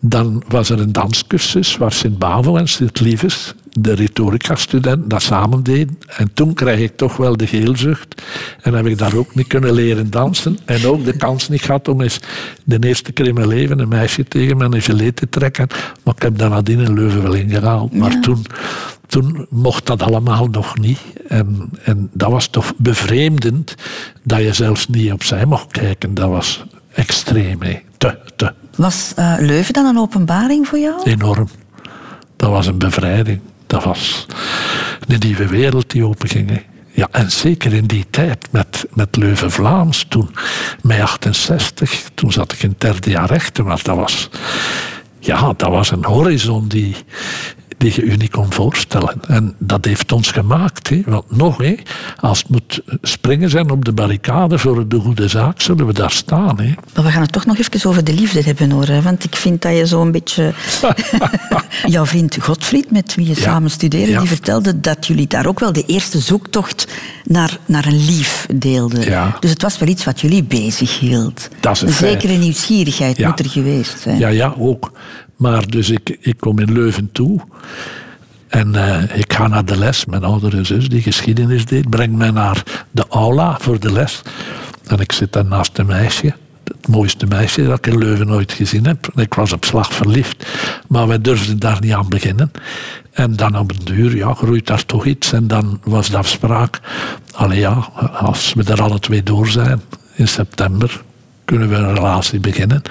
dan 0.00 0.42
was 0.48 0.70
er 0.70 0.80
een 0.80 0.92
danscursus 0.92 1.76
waar 1.76 1.92
Sint-Bavo 1.92 2.56
en 2.56 2.68
Sint-Lieves, 2.68 3.54
de 3.72 3.92
retorica-student, 3.92 5.10
dat 5.10 5.22
samen 5.22 5.62
deden. 5.62 5.98
En 6.06 6.30
toen 6.34 6.54
kreeg 6.54 6.78
ik 6.78 6.96
toch 6.96 7.16
wel 7.16 7.36
de 7.36 7.46
geelzucht. 7.46 8.22
En 8.62 8.74
heb 8.74 8.86
ik 8.86 8.98
daar 8.98 9.14
ook 9.14 9.34
niet 9.34 9.46
kunnen 9.46 9.72
leren 9.72 10.10
dansen. 10.10 10.58
En 10.64 10.86
ook 10.86 11.04
de 11.04 11.16
kans 11.16 11.48
niet 11.48 11.62
gehad 11.62 11.88
om 11.88 12.00
eens 12.00 12.20
de 12.64 12.78
eerste 12.80 13.12
keer 13.12 13.26
in 13.26 13.34
mijn 13.34 13.48
leven 13.48 13.78
een 13.78 13.88
meisje 13.88 14.24
tegen 14.24 14.56
mijn 14.56 14.82
gilet 14.82 15.16
te 15.16 15.28
trekken. 15.28 15.68
Maar 16.04 16.14
ik 16.14 16.22
heb 16.22 16.38
daar 16.38 16.50
nadien 16.50 16.80
in 16.80 16.94
Leuven 16.94 17.22
wel 17.22 17.34
ingehaald. 17.34 17.94
Maar 17.94 18.20
toen, 18.20 18.44
toen 19.06 19.46
mocht 19.50 19.86
dat 19.86 20.02
allemaal 20.02 20.46
nog 20.46 20.78
niet. 20.78 21.00
En, 21.28 21.70
en 21.82 22.10
dat 22.12 22.30
was 22.30 22.46
toch 22.48 22.72
bevreemdend 22.76 23.74
dat 24.22 24.38
je 24.38 24.52
zelfs 24.52 24.88
niet 24.88 25.12
opzij 25.12 25.44
mocht 25.44 25.72
kijken. 25.72 26.14
Dat 26.14 26.28
was 26.28 26.64
extreem. 26.92 27.62
hè. 27.62 27.78
Te, 27.96 28.18
te. 28.36 28.52
Was 28.78 29.12
eh, 29.16 29.34
Leuven 29.38 29.72
dan 29.72 29.86
een 29.86 29.98
openbaring 29.98 30.68
voor 30.68 30.78
jou? 30.78 31.02
Enorm. 31.04 31.48
Dat 32.36 32.50
was 32.50 32.66
een 32.66 32.78
bevrijding. 32.78 33.40
Dat 33.66 33.84
was 33.84 34.26
een 35.08 35.18
nieuwe 35.18 35.46
wereld 35.46 35.90
die 35.90 36.06
openging. 36.06 36.62
Ja, 36.90 37.08
en 37.10 37.30
zeker 37.30 37.72
in 37.72 37.86
die 37.86 38.06
tijd 38.10 38.48
met, 38.50 38.86
met 38.94 39.16
Leuven-Vlaams 39.16 40.06
toen, 40.08 40.30
mei 40.82 41.00
68, 41.00 42.10
toen 42.14 42.32
zat 42.32 42.52
ik 42.52 42.62
in 42.62 42.68
het 42.68 42.80
derde 42.80 43.10
jaar 43.10 43.26
rechten, 43.28 43.64
maar 43.64 43.80
dat 43.82 43.96
was, 43.96 44.28
ja, 45.18 45.52
dat 45.56 45.70
was 45.70 45.90
een 45.90 46.04
horizon 46.04 46.68
die, 46.68 46.96
die 47.78 47.92
je 47.94 48.10
je 48.10 48.16
niet 48.16 48.30
kon 48.30 48.52
voorstellen. 48.52 49.14
En 49.28 49.54
dat 49.58 49.84
heeft 49.84 50.12
ons 50.12 50.30
gemaakt. 50.30 50.88
Hè. 50.88 51.02
Want 51.06 51.36
nog, 51.36 51.56
hè, 51.58 51.74
als 52.20 52.38
het 52.38 52.48
moet 52.48 52.80
springen 53.02 53.50
zijn 53.50 53.70
op 53.70 53.84
de 53.84 53.92
barricade 53.92 54.58
voor 54.58 54.88
de 54.88 54.98
goede 55.00 55.28
zaak, 55.28 55.60
zullen 55.60 55.86
we 55.86 55.92
daar 55.92 56.10
staan. 56.10 56.60
Hè. 56.60 56.72
Maar 56.94 57.04
we 57.04 57.10
gaan 57.10 57.22
het 57.22 57.32
toch 57.32 57.46
nog 57.46 57.58
even 57.58 57.88
over 57.90 58.04
de 58.04 58.14
liefde 58.14 58.42
hebben 58.42 58.70
hoor. 58.70 58.86
hè, 58.86 59.02
Want 59.02 59.24
ik 59.24 59.36
vind 59.36 59.62
dat 59.62 59.76
je 59.76 59.86
zo'n 59.86 60.10
beetje... 60.10 60.52
Jouw 61.86 62.06
vriend 62.06 62.36
Godfried, 62.40 62.90
met 62.90 63.14
wie 63.14 63.26
je 63.28 63.34
samen 63.34 63.70
studeerde, 63.70 64.10
Ja. 64.12 64.18
die 64.18 64.28
vertelde 64.28 64.80
dat 64.80 65.06
jullie 65.06 65.26
daar 65.26 65.46
ook 65.46 65.60
wel 65.60 65.72
de 65.72 65.84
eerste 65.86 66.18
zoektocht 66.18 66.86
naar, 67.24 67.58
naar 67.66 67.86
een 67.86 68.04
lief 68.04 68.46
deelden. 68.54 69.02
Ja. 69.04 69.36
Dus 69.40 69.50
het 69.50 69.62
was 69.62 69.78
wel 69.78 69.88
iets 69.88 70.04
wat 70.04 70.20
jullie 70.20 70.44
bezig 70.44 70.98
hield. 70.98 71.48
Dat 71.60 71.74
is 71.74 71.80
een 71.80 71.88
een 71.88 71.94
zekere 71.94 72.32
nieuwsgierigheid 72.36 73.18
moet 73.18 73.38
er 73.38 73.48
geweest 73.50 74.00
zijn. 74.00 74.18
Ja, 74.18 74.28
ja, 74.28 74.54
ook. 74.58 74.92
Maar 75.38 75.66
dus 75.66 75.90
ik, 75.90 76.16
ik 76.20 76.36
kom 76.38 76.58
in 76.58 76.72
Leuven 76.72 77.12
toe. 77.12 77.40
En 78.48 78.74
eh, 78.74 79.18
ik 79.18 79.32
ga 79.32 79.46
naar 79.46 79.64
de 79.64 79.78
les. 79.78 80.04
Mijn 80.04 80.24
oudere 80.24 80.64
zus, 80.64 80.88
die 80.88 81.02
geschiedenis 81.02 81.64
deed, 81.64 81.90
brengt 81.90 82.16
mij 82.16 82.30
naar 82.30 82.84
de 82.90 83.04
aula 83.08 83.56
voor 83.60 83.80
de 83.80 83.92
les. 83.92 84.22
En 84.86 84.98
ik 84.98 85.12
zit 85.12 85.32
daar 85.32 85.44
naast 85.44 85.78
een 85.78 85.86
meisje. 85.86 86.34
Het 86.64 86.88
mooiste 86.88 87.26
meisje 87.26 87.64
dat 87.64 87.78
ik 87.78 87.86
in 87.86 87.98
Leuven 87.98 88.30
ooit 88.30 88.52
gezien 88.52 88.86
heb. 88.86 89.10
Ik 89.14 89.34
was 89.34 89.52
op 89.52 89.64
slag 89.64 89.92
verliefd. 89.92 90.46
Maar 90.88 91.06
wij 91.06 91.20
durfden 91.20 91.58
daar 91.58 91.80
niet 91.80 91.92
aan 91.92 92.08
beginnen. 92.08 92.50
En 93.12 93.36
dan 93.36 93.58
op 93.58 93.70
een 93.70 93.84
duur, 93.84 94.16
ja, 94.16 94.34
groeit 94.34 94.66
daar 94.66 94.86
toch 94.86 95.04
iets. 95.04 95.32
En 95.32 95.46
dan 95.46 95.80
was 95.84 96.10
de 96.10 96.16
afspraak. 96.16 96.80
Allee 97.32 97.58
ja, 97.58 97.72
als 98.12 98.52
we 98.52 98.64
er 98.64 98.82
alle 98.82 98.98
twee 98.98 99.22
door 99.22 99.48
zijn 99.48 99.80
in 100.14 100.28
september, 100.28 101.02
kunnen 101.48 101.68
we 101.68 101.74
een 101.74 101.94
relatie 101.94 102.40
beginnen. 102.40 102.82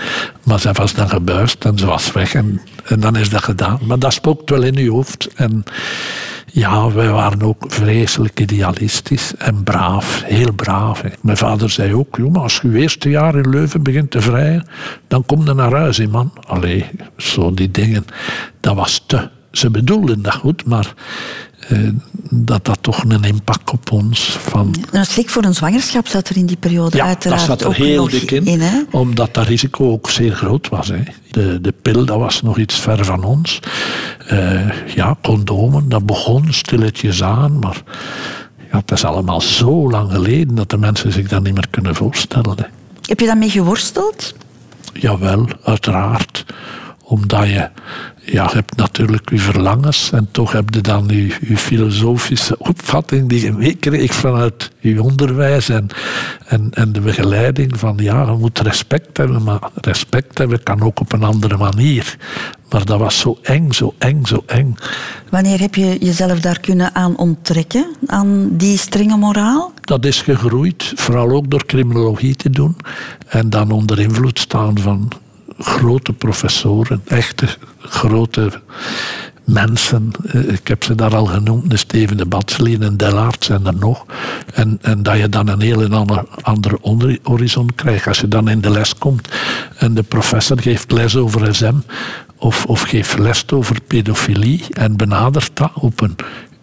Maar 0.43 0.59
zij 0.59 0.73
was 0.73 0.93
dan 0.93 1.09
gebuist 1.09 1.65
en 1.65 1.77
ze 1.77 1.85
was 1.85 2.11
weg 2.11 2.33
en, 2.33 2.61
en 2.83 2.99
dan 2.99 3.15
is 3.15 3.29
dat 3.29 3.43
gedaan. 3.43 3.79
Maar 3.81 3.99
dat 3.99 4.13
spookt 4.13 4.49
wel 4.49 4.63
in 4.63 4.73
je 4.73 4.91
hoofd. 4.91 5.27
En 5.35 5.63
ja, 6.45 6.91
wij 6.91 7.09
waren 7.09 7.41
ook 7.41 7.65
vreselijk 7.67 8.39
idealistisch 8.39 9.33
en 9.37 9.63
braaf, 9.63 10.23
heel 10.25 10.53
braaf. 10.53 11.03
Mijn 11.21 11.37
vader 11.37 11.69
zei 11.69 11.93
ook, 11.93 12.17
jongen, 12.17 12.41
als 12.41 12.59
je 12.61 12.77
eerste 12.77 13.09
jaar 13.09 13.35
in 13.35 13.49
Leuven 13.49 13.83
begint 13.83 14.11
te 14.11 14.21
vrijen, 14.21 14.67
dan 15.07 15.25
kom 15.25 15.45
je 15.45 15.53
naar 15.53 15.73
huis, 15.73 16.07
man. 16.07 16.33
Allee, 16.47 16.85
zo 17.17 17.53
die 17.53 17.71
dingen, 17.71 18.05
dat 18.59 18.75
was 18.75 19.03
te. 19.07 19.29
Ze 19.51 19.69
bedoelden 19.71 20.21
dat 20.21 20.35
goed, 20.35 20.65
maar 20.65 20.93
eh, 21.67 21.79
dat 22.29 22.67
had 22.67 22.77
toch 22.81 23.03
een 23.03 23.23
impact 23.23 23.71
op 23.71 23.91
ons 23.91 24.37
van 24.39 24.75
En 24.91 24.99
een 24.99 25.05
schrik 25.05 25.29
voor 25.29 25.43
een 25.43 25.53
zwangerschap 25.53 26.07
zat 26.07 26.29
er 26.29 26.37
in 26.37 26.45
die 26.45 26.57
periode 26.57 26.97
ja, 26.97 27.05
uiteraard 27.05 27.47
dat 27.47 27.49
zat 27.49 27.61
er 27.61 27.67
ook 27.67 27.85
heel 27.87 28.09
dik 28.09 28.31
in, 28.31 28.87
omdat 28.91 29.33
dat 29.33 29.47
risico 29.47 29.91
ook 29.91 30.09
zeer 30.09 30.31
groot 30.31 30.69
was. 30.69 30.87
Hè. 30.87 30.99
De, 31.31 31.61
de 31.61 31.73
pil, 31.81 32.05
dat 32.05 32.17
was 32.17 32.41
nog 32.41 32.57
iets 32.57 32.75
ver 32.75 33.05
van 33.05 33.23
ons. 33.23 33.59
Eh, 34.27 34.93
ja, 34.95 35.15
condomen, 35.21 35.89
dat 35.89 36.05
begon 36.05 36.53
stilletjes 36.53 37.23
aan, 37.23 37.59
maar 37.59 37.83
ja, 38.71 38.77
het 38.77 38.91
is 38.91 39.03
allemaal 39.03 39.41
zo 39.41 39.89
lang 39.89 40.11
geleden 40.11 40.55
dat 40.55 40.69
de 40.69 40.77
mensen 40.77 41.11
zich 41.11 41.27
dat 41.27 41.43
niet 41.43 41.53
meer 41.53 41.67
kunnen 41.69 41.95
voorstellen. 41.95 42.57
Hè. 42.57 42.65
Heb 43.01 43.19
je 43.19 43.25
daarmee 43.25 43.49
geworsteld? 43.49 44.33
Jawel, 44.93 45.47
uiteraard. 45.63 46.45
Omdat 47.09 47.47
je, 47.47 47.69
ja, 48.21 48.49
hebt 48.53 48.75
natuurlijk 48.75 49.29
je 49.29 49.39
verlangens 49.39 50.11
en 50.11 50.27
toch 50.31 50.51
heb 50.51 50.73
je 50.73 50.81
dan 50.81 51.07
je, 51.07 51.37
je 51.47 51.57
filosofische 51.57 52.57
opvatting 52.57 53.29
die 53.29 53.41
je 53.41 53.51
meekreeg 53.51 54.13
vanuit 54.13 54.71
je 54.79 55.01
onderwijs 55.01 55.69
en, 55.69 55.87
en, 56.45 56.69
en 56.73 56.91
de 56.91 56.99
begeleiding 56.99 57.79
van 57.79 57.97
ja, 57.97 58.25
je 58.25 58.31
moet 58.31 58.59
respect 58.59 59.17
hebben, 59.17 59.43
maar 59.43 59.59
respect 59.75 60.37
hebben 60.37 60.63
kan 60.63 60.81
ook 60.81 60.99
op 60.99 61.13
een 61.13 61.23
andere 61.23 61.57
manier. 61.57 62.17
Maar 62.69 62.85
dat 62.85 62.99
was 62.99 63.19
zo 63.19 63.37
eng, 63.41 63.71
zo 63.71 63.93
eng, 63.97 64.25
zo 64.25 64.43
eng. 64.45 64.75
Wanneer 65.29 65.59
heb 65.59 65.75
je 65.75 65.97
jezelf 65.99 66.39
daar 66.39 66.59
kunnen 66.59 66.95
aan 66.95 67.17
onttrekken, 67.17 67.85
aan 68.05 68.49
die 68.51 68.77
strenge 68.77 69.17
moraal? 69.17 69.71
Dat 69.81 70.05
is 70.05 70.21
gegroeid, 70.21 70.91
vooral 70.95 71.29
ook 71.29 71.49
door 71.49 71.65
criminologie 71.65 72.35
te 72.35 72.49
doen. 72.49 72.77
En 73.27 73.49
dan 73.49 73.71
onder 73.71 73.99
invloed 73.99 74.39
staan 74.39 74.79
van 74.79 75.11
grote 75.59 76.13
professoren, 76.13 77.01
echte 77.07 77.47
grote 77.79 78.61
mensen. 79.43 80.11
Eh, 80.31 80.47
Ik 80.47 80.67
heb 80.67 80.83
ze 80.83 80.95
daar 80.95 81.15
al 81.15 81.25
genoemd, 81.25 81.69
de 81.69 81.77
Steven 81.77 82.17
de 82.17 82.25
Batselien 82.25 82.83
en 82.83 82.97
Delaert 82.97 83.43
zijn 83.43 83.65
er 83.65 83.75
nog. 83.75 84.05
En, 84.53 84.79
en 84.81 85.03
dat 85.03 85.17
je 85.17 85.29
dan 85.29 85.47
een 85.47 85.61
heel 85.61 85.87
ander, 85.93 86.23
andere 86.41 87.19
horizon 87.23 87.69
krijgt. 87.75 88.07
Als 88.07 88.19
je 88.19 88.27
dan 88.27 88.49
in 88.49 88.61
de 88.61 88.69
les 88.69 88.95
komt 88.95 89.27
en 89.77 89.93
de 89.93 90.03
professor 90.03 90.59
geeft 90.61 90.91
les 90.91 91.15
over 91.15 91.55
SM 91.55 91.75
of, 92.37 92.65
of 92.65 92.81
geeft 92.81 93.17
les 93.17 93.43
over 93.49 93.81
pedofilie 93.87 94.65
en 94.69 94.97
benadert 94.97 95.51
dat 95.53 95.71
op 95.73 96.01
een 96.01 96.15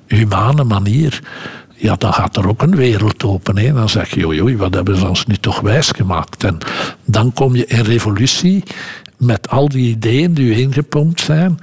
humane 0.07 0.65
manier 0.65 1.21
ja, 1.77 1.95
dan 1.97 2.13
gaat 2.13 2.37
er 2.37 2.49
ook 2.49 2.63
een 2.63 2.77
wereld 2.77 3.25
open. 3.25 3.59
Hè. 3.59 3.73
Dan 3.73 3.89
zeg 3.89 4.15
je, 4.15 4.27
oei, 4.27 4.57
wat 4.57 4.75
hebben 4.75 4.97
ze 4.97 5.09
ons 5.09 5.27
nu 5.27 5.37
toch 5.37 5.61
wijsgemaakt? 5.61 6.45
En 6.45 6.59
dan 7.05 7.33
kom 7.33 7.57
je 7.57 7.67
in 7.67 7.83
revolutie 7.83 8.63
met 9.17 9.49
al 9.49 9.69
die 9.69 9.89
ideeën 9.89 10.35
die 10.35 10.61
ingepompt 10.61 11.21
zijn. 11.21 11.59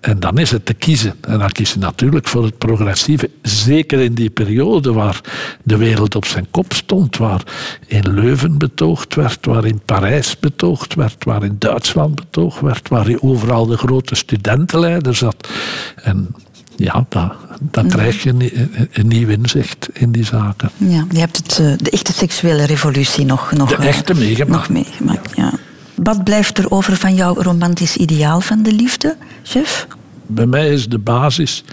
En 0.00 0.20
dan 0.20 0.38
is 0.38 0.50
het 0.50 0.66
te 0.66 0.74
kiezen. 0.74 1.14
En 1.20 1.38
dan 1.38 1.48
kies 1.48 1.72
je 1.72 1.78
natuurlijk 1.78 2.28
voor 2.28 2.44
het 2.44 2.58
progressieve. 2.58 3.30
Zeker 3.42 4.00
in 4.00 4.14
die 4.14 4.30
periode 4.30 4.92
waar 4.92 5.20
de 5.62 5.76
wereld 5.76 6.14
op 6.14 6.24
zijn 6.24 6.46
kop 6.50 6.72
stond. 6.72 7.16
Waar 7.16 7.42
in 7.86 8.14
Leuven 8.14 8.58
betoogd 8.58 9.14
werd, 9.14 9.46
waar 9.46 9.64
in 9.64 9.80
Parijs 9.84 10.38
betoogd 10.38 10.94
werd, 10.94 11.24
waar 11.24 11.44
in 11.44 11.56
Duitsland 11.58 12.14
betoogd 12.14 12.60
werd, 12.60 12.88
waar 12.88 13.10
je 13.10 13.22
overal 13.22 13.66
de 13.66 13.76
grote 13.76 14.14
studentenleider 14.14 15.14
zat. 15.14 15.48
En 15.94 16.34
ja, 16.76 17.06
dan, 17.08 17.32
dan 17.60 17.88
krijg 17.88 18.22
je 18.22 18.30
een, 18.30 18.50
een 18.92 19.08
nieuw 19.08 19.28
inzicht 19.28 19.88
in 19.92 20.12
die 20.12 20.24
zaken. 20.24 20.70
Ja, 20.76 21.06
je 21.10 21.18
hebt 21.18 21.36
het, 21.36 21.58
eh, 21.58 21.72
de 21.76 21.90
echte 21.90 22.12
seksuele 22.12 22.64
revolutie 22.64 23.24
nog, 23.24 23.52
nog, 23.52 23.68
De 23.68 23.76
eh, 23.76 23.86
echte 23.88 24.14
meegemaakt. 24.14 24.68
nog 24.68 24.68
meegemaakt. 24.68 25.36
Ja. 25.36 25.52
Wat 25.94 26.24
blijft 26.24 26.58
er 26.58 26.70
over 26.70 26.96
van 26.96 27.14
jouw 27.14 27.34
romantisch 27.34 27.96
ideaal 27.96 28.40
van 28.40 28.62
de 28.62 28.72
liefde, 28.72 29.16
chef? 29.42 29.86
Bij 30.26 30.46
mij 30.46 30.72
is 30.72 30.88
de 30.88 30.98
basis 30.98 31.64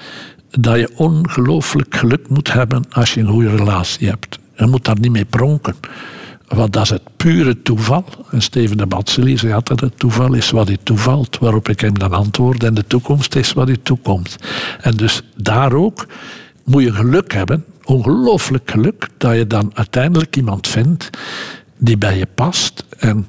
dat 0.50 0.76
je 0.80 0.90
ongelooflijk 0.96 1.96
geluk 1.96 2.30
moet 2.30 2.54
hebben 2.54 2.84
als 2.90 3.14
je 3.14 3.20
een 3.20 3.28
goede 3.28 3.56
relatie 3.56 4.08
hebt. 4.08 4.40
Je 4.56 4.66
moet 4.66 4.86
daar 4.86 5.00
niet 5.00 5.12
mee 5.12 5.26
pronken. 5.26 5.76
Want 6.50 6.74
dat 6.74 6.84
is 6.84 6.90
het 6.90 7.02
pure 7.18 7.62
toeval. 7.62 8.06
En 8.32 8.42
Steven 8.42 8.78
de 8.78 8.86
Batseli 8.86 9.38
zei 9.38 9.54
altijd, 9.54 9.80
het 9.80 10.00
toeval 10.00 10.34
is 10.34 10.50
wat 10.52 10.70
u 10.70 10.78
toevalt. 10.84 11.38
Waarop 11.38 11.70
ik 11.70 11.80
hem 11.80 12.00
dan 12.00 12.14
antwoordde, 12.14 12.66
en 12.66 12.74
de 12.74 12.88
toekomst 12.88 13.36
is 13.36 13.54
wat 13.54 13.70
u 13.70 13.78
toekomt. 13.78 14.36
En 14.82 14.98
dus 14.98 15.22
daar 15.36 15.74
ook 15.74 16.08
moet 16.64 16.84
je 16.84 16.94
geluk 16.94 17.34
hebben, 17.34 17.66
ongelooflijk 17.84 18.72
geluk, 18.72 19.10
dat 19.18 19.36
je 19.36 19.48
dan 19.48 19.72
uiteindelijk 19.74 20.36
iemand 20.36 20.68
vindt 20.68 21.10
die 21.78 21.98
bij 21.98 22.18
je 22.18 22.28
past. 22.36 22.84
En, 22.98 23.28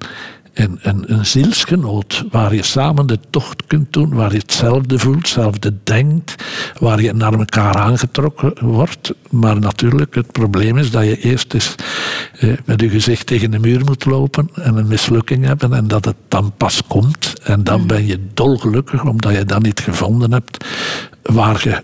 en, 0.60 0.78
en 0.82 1.12
een 1.12 1.26
zielsgenoot 1.26 2.24
waar 2.30 2.54
je 2.54 2.62
samen 2.62 3.06
de 3.06 3.18
tocht 3.30 3.66
kunt 3.66 3.92
doen, 3.92 4.14
waar 4.14 4.32
je 4.32 4.38
hetzelfde 4.38 4.98
voelt, 4.98 5.16
hetzelfde 5.16 5.74
denkt, 5.84 6.34
waar 6.78 7.02
je 7.02 7.12
naar 7.12 7.32
elkaar 7.32 7.74
aangetrokken 7.74 8.52
wordt. 8.60 9.14
Maar 9.30 9.58
natuurlijk, 9.58 10.14
het 10.14 10.32
probleem 10.32 10.78
is 10.78 10.90
dat 10.90 11.04
je 11.04 11.18
eerst 11.20 11.54
eens 11.54 11.74
eh, 12.38 12.52
met 12.64 12.80
je 12.80 12.88
gezicht 12.88 13.26
tegen 13.26 13.50
de 13.50 13.58
muur 13.58 13.84
moet 13.84 14.04
lopen 14.04 14.50
en 14.54 14.76
een 14.76 14.88
mislukking 14.88 15.44
hebben 15.44 15.72
en 15.72 15.88
dat 15.88 16.04
het 16.04 16.16
dan 16.28 16.52
pas 16.56 16.82
komt. 16.86 17.32
En 17.42 17.64
dan 17.64 17.86
ben 17.86 18.06
je 18.06 18.20
dolgelukkig 18.34 19.04
omdat 19.04 19.32
je 19.32 19.44
dat 19.44 19.62
niet 19.62 19.80
gevonden 19.80 20.32
hebt 20.32 20.64
waar 21.22 21.60
je 21.64 21.82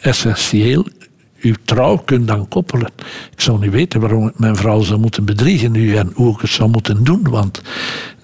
essentieel 0.00 0.86
uw 1.44 1.54
trouw 1.64 1.96
kunt 1.96 2.28
dan 2.28 2.48
koppelen. 2.48 2.90
Ik 3.32 3.40
zou 3.40 3.58
niet 3.58 3.70
weten 3.70 4.00
waarom 4.00 4.28
ik 4.28 4.38
mijn 4.38 4.56
vrouw 4.56 4.82
zou 4.82 5.00
moeten 5.00 5.24
bedriegen 5.24 5.72
nu 5.72 5.96
en 5.96 6.10
hoe 6.14 6.34
ik 6.34 6.40
het 6.40 6.50
zou 6.50 6.70
moeten 6.70 7.04
doen, 7.04 7.28
want 7.30 7.62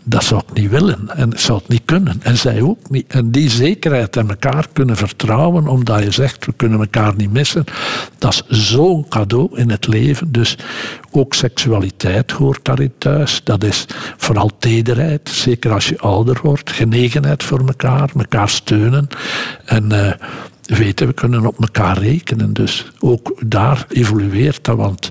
dat 0.04 0.24
zou 0.24 0.42
ik 0.48 0.60
niet 0.60 0.70
willen 0.70 1.16
en 1.16 1.32
ik 1.32 1.38
zou 1.38 1.58
het 1.58 1.68
niet 1.68 1.82
kunnen. 1.84 2.20
En 2.22 2.36
zij 2.36 2.62
ook 2.62 2.90
niet. 2.90 3.12
En 3.12 3.30
die 3.30 3.50
zekerheid 3.50 4.16
en 4.16 4.28
elkaar 4.28 4.66
kunnen 4.72 4.96
vertrouwen, 4.96 5.68
omdat 5.68 6.02
je 6.02 6.10
zegt, 6.10 6.46
we 6.46 6.52
kunnen 6.56 6.80
elkaar 6.80 7.14
niet 7.16 7.32
missen, 7.32 7.64
dat 8.18 8.44
is 8.48 8.70
zo'n 8.70 9.08
cadeau 9.08 9.58
in 9.58 9.70
het 9.70 9.86
leven. 9.86 10.32
Dus 10.32 10.58
ook 11.10 11.34
seksualiteit 11.34 12.30
hoort 12.30 12.64
daarin 12.64 12.92
thuis. 12.98 13.40
Dat 13.44 13.64
is 13.64 13.86
vooral 14.16 14.50
tederheid, 14.58 15.28
zeker 15.28 15.72
als 15.72 15.88
je 15.88 15.98
ouder 15.98 16.38
wordt. 16.42 16.70
Genegenheid 16.72 17.42
voor 17.42 17.58
elkaar, 17.66 18.10
elkaar 18.16 18.48
steunen. 18.48 19.08
En... 19.64 19.92
eh, 19.92 20.12
weten, 20.76 21.06
we 21.06 21.12
kunnen 21.12 21.46
op 21.46 21.60
elkaar 21.60 21.98
rekenen. 21.98 22.52
Dus 22.52 22.92
ook 23.00 23.32
daar 23.44 23.86
evolueert 23.88 24.64
dat, 24.64 24.76
want 24.76 25.08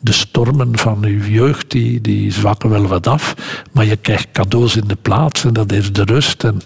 de 0.00 0.12
stormen 0.12 0.78
van 0.78 1.04
uw 1.04 1.24
jeugd, 1.24 1.70
die, 1.70 2.00
die 2.00 2.32
zwakken 2.32 2.70
wel 2.70 2.86
wat 2.86 3.06
af, 3.06 3.34
maar 3.72 3.84
je 3.84 3.96
krijgt 3.96 4.28
cadeaus 4.32 4.76
in 4.76 4.86
de 4.86 4.96
plaats 5.02 5.44
en 5.44 5.52
dat 5.52 5.72
is 5.72 5.92
de 5.92 6.04
rust. 6.04 6.44
En 6.44 6.60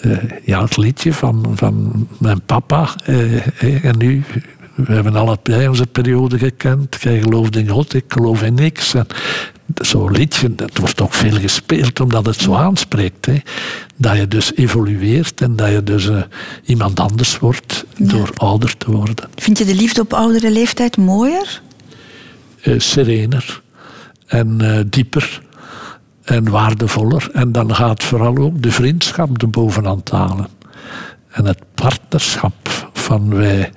eh, 0.00 0.18
ja, 0.44 0.62
het 0.62 0.76
liedje 0.76 1.12
van, 1.12 1.52
van 1.54 2.06
mijn 2.18 2.40
papa 2.40 2.88
eh, 3.04 3.46
eh, 3.46 3.84
en 3.84 3.98
nu... 3.98 4.22
We 4.74 4.92
hebben 4.92 5.16
allebei 5.16 5.68
onze 5.68 5.86
periode 5.86 6.38
gekend. 6.38 6.96
Jij 7.00 7.20
gelooft 7.20 7.56
in 7.56 7.68
God, 7.68 7.94
ik 7.94 8.04
geloof 8.08 8.42
in 8.42 8.54
niks. 8.54 8.94
En 8.94 9.06
zo'n 9.74 10.10
liedje, 10.10 10.54
dat 10.54 10.78
wordt 10.78 11.00
ook 11.00 11.14
veel 11.14 11.38
gespeeld 11.38 12.00
omdat 12.00 12.26
het 12.26 12.40
zo 12.40 12.54
aanspreekt. 12.54 13.26
Hè. 13.26 13.40
Dat 13.96 14.16
je 14.16 14.28
dus 14.28 14.54
evolueert 14.54 15.40
en 15.40 15.56
dat 15.56 15.70
je 15.70 15.82
dus 15.82 16.08
eh, 16.08 16.22
iemand 16.64 17.00
anders 17.00 17.38
wordt 17.38 17.84
door 17.98 18.30
ouder 18.34 18.76
te 18.76 18.90
worden. 18.90 19.28
Vind 19.36 19.58
je 19.58 19.64
de 19.64 19.74
liefde 19.74 20.00
op 20.00 20.12
oudere 20.12 20.50
leeftijd 20.50 20.96
mooier? 20.96 21.60
Eh, 22.62 22.78
serener 22.78 23.62
en 24.26 24.60
eh, 24.60 24.80
dieper 24.86 25.42
en 26.24 26.50
waardevoller. 26.50 27.28
En 27.32 27.52
dan 27.52 27.74
gaat 27.74 28.02
vooral 28.02 28.36
ook 28.36 28.62
de 28.62 28.70
vriendschap 28.70 29.38
de 29.38 29.46
bovenaan 29.46 30.00
halen. 30.10 30.48
En 31.30 31.46
het 31.46 31.58
partnerschap 31.74 32.90
van 32.92 33.34
wij, 33.34 33.72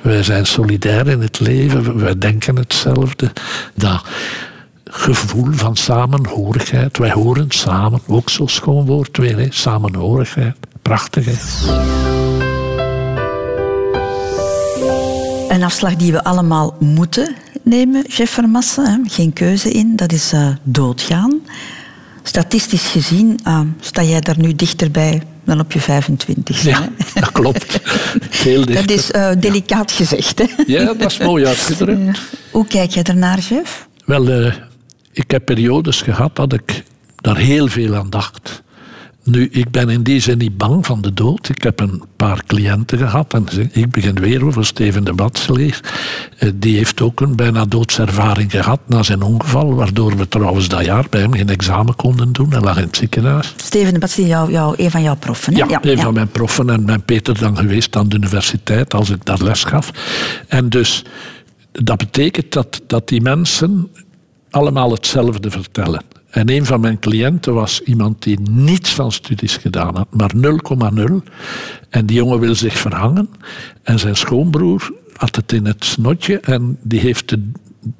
wij 0.00 0.22
zijn 0.22 0.46
solidair 0.46 1.08
in 1.08 1.20
het 1.20 1.40
leven, 1.40 1.98
wij 1.98 2.18
denken 2.18 2.56
hetzelfde. 2.56 3.32
Dat 3.74 4.04
gevoel 4.90 5.52
van 5.52 5.76
samenhorigheid, 5.76 6.98
wij 6.98 7.10
horen 7.10 7.46
samen, 7.48 8.00
ook 8.06 8.30
zo 8.30 8.46
schoon 8.46 8.86
woord 8.86 9.16
weer, 9.16 9.38
hè? 9.38 9.46
samenhorigheid. 9.50 10.56
Prachtig, 10.82 11.24
hè? 11.24 11.32
Een 15.48 15.62
afslag 15.62 15.96
die 15.96 16.12
we 16.12 16.24
allemaal 16.24 16.76
moeten 16.78 17.34
nemen, 17.62 18.04
chef 18.08 18.30
Vermassen. 18.30 18.86
hè. 18.86 18.96
Geen 19.04 19.32
keuze 19.32 19.70
in, 19.70 19.96
dat 19.96 20.12
is 20.12 20.32
eh, 20.32 20.48
doodgaan. 20.62 21.40
Statistisch 22.22 22.86
gezien 22.86 23.38
eh, 23.44 23.60
sta 23.80 24.02
jij 24.02 24.20
daar 24.20 24.38
nu 24.38 24.54
dichterbij 24.54 25.22
dan 25.44 25.60
op 25.60 25.72
je 25.72 25.80
25. 25.80 26.62
Ja, 26.62 26.88
dat 27.14 27.32
klopt. 27.32 27.80
Heel 28.44 28.64
dicht. 28.64 28.80
Dat 28.88 28.98
is 28.98 29.10
eh, 29.10 29.30
delicaat 29.38 29.92
gezegd. 29.92 30.38
Hè? 30.38 30.44
Ja, 30.66 30.84
dat 30.84 31.10
is 31.10 31.18
mooi 31.18 31.46
uitgedrukt. 31.46 32.20
Hoe 32.50 32.66
kijk 32.66 32.90
jij 32.90 33.02
ernaar, 33.02 33.38
chef? 33.38 33.88
Wel, 34.04 34.52
ik 35.12 35.30
heb 35.30 35.44
periodes 35.44 36.02
gehad 36.02 36.36
dat 36.36 36.52
ik 36.52 36.84
daar 37.16 37.36
heel 37.36 37.68
veel 37.68 37.94
aan 37.94 38.10
dacht. 38.10 38.62
Nu, 39.24 39.48
ik 39.50 39.70
ben 39.70 39.88
in 39.88 40.02
die 40.02 40.20
zin 40.20 40.38
niet 40.38 40.56
bang 40.56 40.86
van 40.86 41.00
de 41.02 41.12
dood. 41.12 41.48
Ik 41.48 41.62
heb 41.62 41.80
een 41.80 42.02
paar 42.16 42.42
cliënten 42.46 42.98
gehad. 42.98 43.34
En 43.34 43.46
ik 43.72 43.90
begin 43.90 44.14
weer 44.20 44.44
over 44.46 44.66
Steven 44.66 45.04
de 45.04 45.12
Batseleer. 45.12 45.80
Eh, 46.38 46.48
Die 46.54 46.76
heeft 46.76 47.00
ook 47.00 47.20
een 47.20 47.36
bijna 47.36 47.64
doodservaring 47.64 48.50
gehad 48.50 48.80
na 48.86 49.02
zijn 49.02 49.22
ongeval. 49.22 49.74
Waardoor 49.74 50.16
we 50.16 50.28
trouwens 50.28 50.68
dat 50.68 50.84
jaar 50.84 51.06
bij 51.10 51.20
hem 51.20 51.32
geen 51.32 51.48
examen 51.48 51.96
konden 51.96 52.32
doen. 52.32 52.50
Hij 52.50 52.60
lag 52.60 52.76
in 52.76 52.82
het 52.82 52.96
ziekenhuis. 52.96 53.54
Steven 53.56 53.92
de 53.92 53.98
Bats, 53.98 54.14
die 54.14 54.26
jou, 54.26 54.50
jou, 54.50 54.74
een 54.78 54.90
van 54.90 55.02
jouw 55.02 55.16
proffen. 55.16 55.54
Hè? 55.54 55.64
Ja, 55.64 55.78
een 55.82 55.98
van 55.98 56.14
mijn 56.14 56.28
proffen 56.28 56.70
en 56.70 56.84
mijn 56.84 57.02
Peter 57.02 57.38
dan 57.38 57.56
geweest 57.56 57.96
aan 57.96 58.08
de 58.08 58.16
universiteit 58.16 58.94
als 58.94 59.10
ik 59.10 59.24
daar 59.24 59.42
les 59.42 59.64
gaf. 59.64 59.90
En 60.48 60.68
dus 60.68 61.04
dat 61.72 61.98
betekent 61.98 62.52
dat, 62.52 62.80
dat 62.86 63.08
die 63.08 63.20
mensen 63.20 63.88
allemaal 64.50 64.90
hetzelfde 64.90 65.50
vertellen. 65.50 66.02
En 66.30 66.50
een 66.50 66.64
van 66.66 66.80
mijn 66.80 66.98
cliënten 66.98 67.54
was 67.54 67.80
iemand 67.80 68.22
die 68.22 68.40
niets 68.50 68.94
van 68.94 69.12
studies 69.12 69.56
gedaan 69.56 69.96
had, 69.96 70.06
maar 70.10 70.32
0,0. 70.36 71.32
En 71.88 72.06
die 72.06 72.16
jongen 72.16 72.38
wil 72.38 72.54
zich 72.54 72.78
verhangen. 72.78 73.30
En 73.82 73.98
zijn 73.98 74.16
schoonbroer 74.16 74.92
had 75.16 75.36
het 75.36 75.52
in 75.52 75.66
het 75.66 75.84
snotje 75.84 76.40
en 76.40 76.78
die 76.82 77.00
heeft 77.00 77.28
de, 77.28 77.50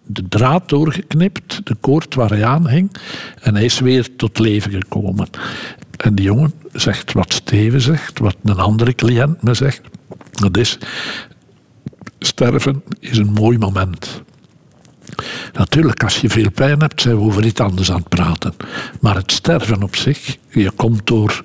de 0.07 0.29
draad 0.29 0.69
doorgeknipt, 0.69 1.61
de 1.65 1.75
koord 1.81 2.15
waar 2.15 2.31
hij 2.31 2.45
aan 2.45 2.69
hing. 2.69 2.97
En 3.41 3.55
hij 3.55 3.65
is 3.65 3.79
weer 3.79 4.17
tot 4.17 4.39
leven 4.39 4.71
gekomen. 4.71 5.29
En 5.97 6.15
die 6.15 6.25
jongen 6.25 6.53
zegt 6.73 7.13
wat 7.13 7.33
Steven 7.33 7.81
zegt, 7.81 8.19
wat 8.19 8.37
een 8.45 8.59
andere 8.59 8.95
cliënt 8.95 9.43
me 9.43 9.55
zegt. 9.55 9.81
Dat 10.31 10.57
is, 10.57 10.79
sterven 12.19 12.83
is 13.01 13.19
een 13.19 13.33
mooi 13.33 13.59
moment. 13.59 14.23
Natuurlijk, 15.53 16.05
als 16.05 16.21
je 16.21 16.29
veel 16.31 16.51
pijn 16.51 16.81
hebt, 16.81 17.01
zijn 17.01 17.17
we 17.17 17.23
over 17.23 17.45
iets 17.45 17.61
anders 17.61 17.91
aan 17.91 17.99
het 17.99 18.09
praten. 18.09 18.55
Maar 19.01 19.15
het 19.15 19.33
sterven 19.33 19.83
op 19.83 19.97
zich, 19.97 20.37
je 20.49 20.71
komt 20.71 21.07
door 21.07 21.45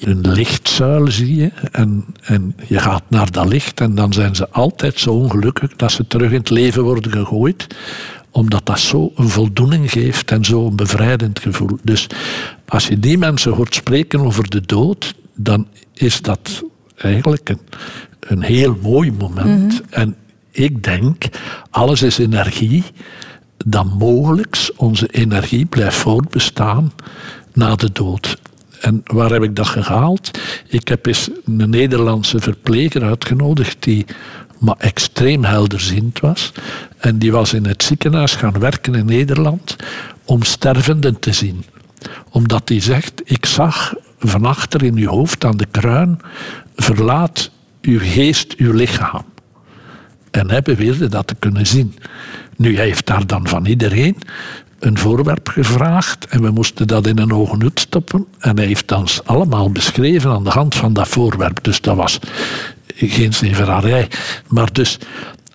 een 0.00 0.32
lichtzuil, 0.32 1.10
zie 1.10 1.36
je, 1.36 1.50
en, 1.72 2.04
en 2.22 2.56
je 2.66 2.78
gaat 2.78 3.02
naar 3.08 3.30
dat 3.30 3.48
licht 3.48 3.80
en 3.80 3.94
dan 3.94 4.12
zijn 4.12 4.34
ze 4.34 4.48
altijd 4.48 4.98
zo 4.98 5.10
ongelukkig 5.10 5.76
dat 5.76 5.92
ze 5.92 6.06
terug 6.06 6.30
in 6.30 6.38
het 6.38 6.50
leven 6.50 6.82
worden 6.82 7.12
gegooid 7.12 7.66
omdat 8.32 8.66
dat 8.66 8.78
zo 8.80 9.12
een 9.14 9.28
voldoening 9.28 9.90
geeft 9.90 10.30
en 10.30 10.44
zo 10.44 10.66
een 10.66 10.76
bevrijdend 10.76 11.38
gevoel. 11.38 11.78
Dus 11.82 12.06
als 12.68 12.86
je 12.88 12.98
die 12.98 13.18
mensen 13.18 13.52
hoort 13.52 13.74
spreken 13.74 14.20
over 14.20 14.50
de 14.50 14.60
dood, 14.60 15.14
dan 15.34 15.66
is 15.94 16.20
dat 16.20 16.62
eigenlijk 16.96 17.48
een, 17.48 17.60
een 18.20 18.42
heel 18.42 18.76
mooi 18.82 19.12
moment. 19.12 19.82
En 19.90 20.16
ik 20.52 20.82
denk, 20.82 21.24
alles 21.70 22.02
is 22.02 22.18
energie, 22.18 22.84
dan 23.64 23.94
mogelijk 23.98 24.70
onze 24.76 25.06
energie 25.06 25.64
blijft 25.64 25.96
voortbestaan 25.96 26.92
na 27.52 27.74
de 27.74 27.92
dood. 27.92 28.36
En 28.80 29.02
waar 29.04 29.30
heb 29.30 29.42
ik 29.42 29.56
dat 29.56 29.66
gehaald? 29.66 30.38
Ik 30.68 30.88
heb 30.88 31.06
eens 31.06 31.30
een 31.44 31.70
Nederlandse 31.70 32.38
verpleger 32.38 33.02
uitgenodigd 33.02 33.76
die 33.82 34.06
maar 34.58 34.76
extreem 34.78 35.44
helderziend 35.44 36.20
was. 36.20 36.52
En 36.98 37.18
die 37.18 37.32
was 37.32 37.52
in 37.52 37.66
het 37.66 37.82
ziekenhuis 37.82 38.34
gaan 38.34 38.58
werken 38.58 38.94
in 38.94 39.04
Nederland 39.04 39.76
om 40.24 40.42
stervenden 40.42 41.18
te 41.18 41.32
zien. 41.32 41.64
Omdat 42.30 42.68
hij 42.68 42.80
zegt, 42.80 43.22
ik 43.24 43.46
zag 43.46 43.94
van 44.18 44.44
achter 44.44 44.82
in 44.82 44.96
uw 44.96 45.08
hoofd 45.08 45.44
aan 45.44 45.56
de 45.56 45.66
kruin, 45.70 46.20
verlaat 46.76 47.50
uw 47.82 47.98
geest 47.98 48.54
uw 48.56 48.72
lichaam. 48.72 49.24
En 50.32 50.50
hij 50.50 50.62
beweerde 50.62 51.08
dat 51.08 51.26
te 51.26 51.34
kunnen 51.38 51.66
zien. 51.66 51.94
Nu, 52.56 52.76
hij 52.76 52.84
heeft 52.84 53.06
daar 53.06 53.26
dan 53.26 53.48
van 53.48 53.66
iedereen 53.66 54.16
een 54.78 54.98
voorwerp 54.98 55.48
gevraagd 55.48 56.26
en 56.26 56.42
we 56.42 56.50
moesten 56.50 56.86
dat 56.86 57.06
in 57.06 57.18
een 57.18 57.32
ogen 57.32 57.62
uit 57.62 57.80
stoppen. 57.80 58.26
En 58.38 58.56
hij 58.56 58.66
heeft 58.66 58.92
ons 58.92 59.24
allemaal 59.24 59.70
beschreven 59.70 60.30
aan 60.30 60.44
de 60.44 60.50
hand 60.50 60.74
van 60.74 60.92
dat 60.92 61.08
voorwerp. 61.08 61.64
Dus 61.64 61.80
dat 61.80 61.96
was 61.96 62.18
geen 62.94 63.32
zeverarij. 63.32 64.08
Maar 64.48 64.72
dus, 64.72 64.98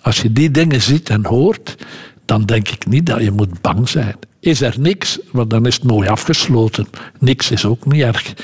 als 0.00 0.20
je 0.20 0.32
die 0.32 0.50
dingen 0.50 0.82
ziet 0.82 1.10
en 1.10 1.26
hoort, 1.26 1.76
dan 2.24 2.44
denk 2.44 2.68
ik 2.68 2.86
niet 2.86 3.06
dat 3.06 3.20
je 3.20 3.30
moet 3.30 3.60
bang 3.60 3.88
zijn. 3.88 4.16
Is 4.40 4.60
er 4.60 4.74
niks, 4.78 5.18
want 5.32 5.50
dan 5.50 5.66
is 5.66 5.74
het 5.74 5.84
mooi 5.84 6.08
afgesloten. 6.08 6.88
Niks 7.18 7.50
is 7.50 7.64
ook 7.64 7.86
niet 7.86 8.02
erg. 8.02 8.34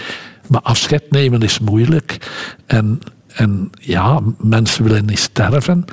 Maar 0.48 0.60
afscheid 0.60 1.10
nemen 1.10 1.42
is 1.42 1.58
moeilijk. 1.58 2.30
En, 2.66 3.00
en 3.34 3.70
ja, 3.80 4.20
mensen 4.38 4.84
willen 4.84 5.04
niet 5.04 5.18
sterven. 5.18 5.84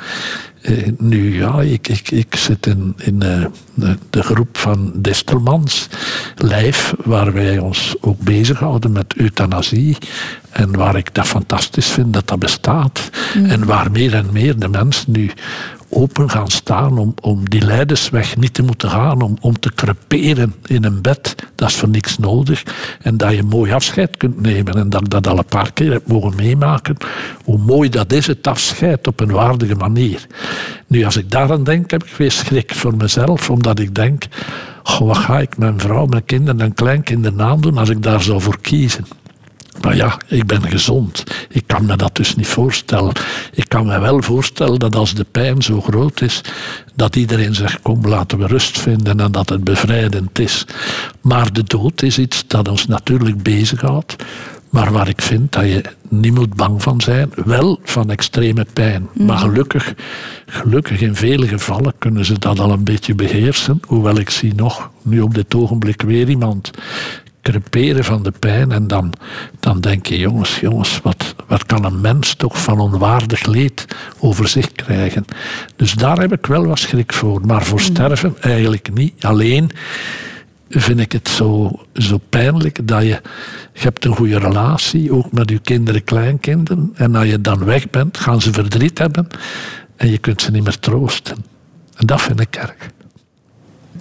Eh, 0.62 0.88
nu 0.98 1.38
ja, 1.38 1.62
ik, 1.62 1.88
ik, 1.88 2.12
ik 2.12 2.36
zit 2.36 2.66
in, 2.66 2.94
in 2.98 3.22
eh, 3.22 3.46
de, 3.74 3.98
de 4.10 4.24
groep 4.24 4.58
van 4.58 4.92
Distelmans, 4.96 5.88
Lijf, 6.36 6.94
waar 7.04 7.34
wij 7.34 7.58
ons 7.58 7.96
ook 8.02 8.20
bezighouden 8.20 8.92
met 8.92 9.16
euthanasie. 9.16 9.98
En 10.50 10.78
waar 10.78 10.96
ik 10.96 11.14
dat 11.14 11.28
fantastisch 11.28 11.88
vind 11.88 12.14
dat 12.14 12.28
dat 12.28 12.40
bestaat. 12.40 13.10
En 13.44 13.66
waar 13.66 13.92
meer 13.92 14.14
en 14.14 14.28
meer 14.32 14.60
de 14.60 14.68
mensen 14.68 15.12
nu 15.12 15.32
open 15.92 16.30
gaan 16.30 16.48
staan 16.48 16.98
om, 16.98 17.14
om 17.22 17.50
die 17.50 17.62
leidersweg 17.62 18.38
niet 18.38 18.54
te 18.54 18.64
moeten 18.64 18.90
gaan, 18.90 19.22
om, 19.22 19.38
om 19.42 19.60
te 19.60 19.72
creperen 19.76 20.56
in 20.66 20.84
een 20.84 21.02
bed. 21.02 21.36
Dat 21.56 21.70
is 21.70 21.76
voor 21.76 21.90
niks 21.90 22.18
nodig. 22.18 22.64
En 23.02 23.18
dat 23.18 23.36
je 23.36 23.44
mooi 23.44 23.72
afscheid 23.72 24.18
kunt 24.18 24.42
nemen. 24.42 24.74
En 24.74 24.90
dat 24.90 25.02
ik 25.02 25.10
dat 25.10 25.28
al 25.28 25.38
een 25.38 25.46
paar 25.46 25.72
keer 25.74 25.92
heb 25.92 26.08
mogen 26.08 26.36
meemaken. 26.36 26.98
Hoe 27.44 27.58
mooi 27.58 27.90
dat 27.90 28.14
is, 28.14 28.28
het 28.28 28.48
afscheid 28.48 29.08
op 29.08 29.20
een 29.20 29.32
waardige 29.32 29.76
manier. 29.76 30.28
Nu, 30.88 31.04
als 31.04 31.18
ik 31.18 31.32
daaraan 31.32 31.64
denk, 31.64 31.92
heb 31.92 32.04
ik 32.04 32.16
weer 32.18 32.32
schrik 32.32 32.74
voor 32.76 32.98
mezelf. 32.98 33.50
Omdat 33.50 33.80
ik 33.80 33.96
denk, 33.96 34.24
goh, 34.84 35.08
wat 35.08 35.18
ga 35.18 35.40
ik 35.40 35.58
mijn 35.58 35.80
vrouw, 35.80 36.06
mijn 36.06 36.26
kinderen 36.26 36.62
en 36.62 36.74
kleinkinderen 36.74 37.42
aandoen 37.42 37.78
als 37.78 37.90
ik 37.90 38.04
daar 38.04 38.22
zou 38.22 38.42
voor 38.42 38.62
kiezen? 38.62 39.06
Maar 39.82 39.96
ja, 39.96 40.18
ik 40.28 40.46
ben 40.46 40.68
gezond. 40.68 41.24
Ik 41.50 41.64
kan 41.68 41.86
me 41.86 41.96
dat 41.96 42.16
dus 42.16 42.36
niet 42.36 42.48
voorstellen. 42.48 43.14
Ik 43.54 43.70
kan 43.70 43.86
me 43.86 44.00
wel 44.00 44.22
voorstellen 44.22 44.80
dat 44.80 44.96
als 44.96 45.14
de 45.14 45.26
pijn 45.32 45.62
zo 45.62 45.82
groot 45.82 46.22
is, 46.22 46.42
dat 46.96 47.16
iedereen 47.16 47.56
zegt: 47.56 47.82
kom, 47.82 48.08
laten 48.08 48.38
we 48.38 48.48
rust 48.48 48.80
vinden 48.80 49.20
en 49.20 49.32
dat 49.32 49.50
het 49.50 49.64
bevrijdend 49.64 50.40
is. 50.40 50.66
Maar 51.22 51.54
de 51.54 51.64
dood 51.64 52.02
is 52.02 52.18
iets 52.18 52.44
dat 52.48 52.68
ons 52.68 52.88
natuurlijk 52.88 53.44
bezighoudt. 53.44 54.16
Maar 54.70 54.92
waar 54.92 55.08
ik 55.08 55.22
vind 55.22 55.52
dat 55.52 55.64
je 55.64 55.84
niet 56.10 56.34
moet 56.34 56.56
bang 56.56 56.82
van 56.82 57.02
zijn, 57.02 57.32
wel 57.46 57.80
van 57.84 58.10
extreme 58.10 58.66
pijn. 58.74 59.08
Maar 59.14 59.38
gelukkig, 59.38 59.94
gelukkig 60.46 61.02
in 61.02 61.16
vele 61.16 61.48
gevallen 61.48 61.94
kunnen 61.98 62.26
ze 62.26 62.40
dat 62.40 62.60
al 62.60 62.72
een 62.72 62.84
beetje 62.84 63.16
beheersen. 63.16 63.80
Hoewel 63.88 64.18
ik 64.18 64.30
zie 64.30 64.56
nog 64.56 64.90
nu 65.02 65.22
op 65.22 65.34
dit 65.34 65.56
ogenblik 65.56 66.02
weer 66.02 66.30
iemand 66.30 66.72
creperen 67.42 68.04
van 68.04 68.24
de 68.24 68.32
pijn. 68.40 68.72
En 68.72 68.88
dan, 68.88 69.14
dan 69.60 69.80
denk 69.80 70.06
je, 70.06 70.20
jongens, 70.20 70.60
jongens, 70.60 71.00
wat, 71.04 71.36
wat 71.48 71.66
kan 71.66 71.86
een 71.86 72.02
mens 72.02 72.34
toch 72.36 72.62
van 72.62 72.80
onwaardig 72.80 73.46
leed 73.46 73.86
over 74.20 74.48
zich 74.48 74.72
krijgen? 74.72 75.26
Dus 75.76 75.94
daar 75.94 76.20
heb 76.20 76.32
ik 76.32 76.46
wel 76.46 76.66
wat 76.66 76.80
schrik 76.80 77.14
voor. 77.14 77.46
Maar 77.46 77.64
voor 77.64 77.82
sterven 77.82 78.36
eigenlijk 78.42 78.94
niet. 78.94 79.26
Alleen 79.26 79.72
vind 80.70 81.00
ik 81.00 81.12
het 81.12 81.30
zo, 81.30 81.80
zo 81.94 82.20
pijnlijk 82.30 82.88
dat 82.88 83.02
je, 83.02 83.22
je 83.74 83.82
hebt 83.82 84.06
een 84.06 84.16
goede 84.16 84.40
relatie, 84.40 85.14
ook 85.14 85.32
met 85.32 85.50
je 85.50 85.60
kinderen, 85.60 86.04
kleinkinderen. 86.04 86.92
En 86.96 87.16
als 87.16 87.28
je 87.28 87.42
dan 87.42 87.64
weg 87.64 87.90
bent, 87.90 88.18
gaan 88.18 88.42
ze 88.42 88.54
verdriet 88.54 88.98
hebben 88.98 89.28
en 89.96 90.10
je 90.10 90.18
kunt 90.18 90.42
ze 90.42 90.52
niet 90.52 90.64
meer 90.64 90.80
troosten. 90.80 91.38
En 91.96 92.06
dat 92.06 92.22
vind 92.22 92.40
ik 92.40 92.56
erg. 92.56 92.90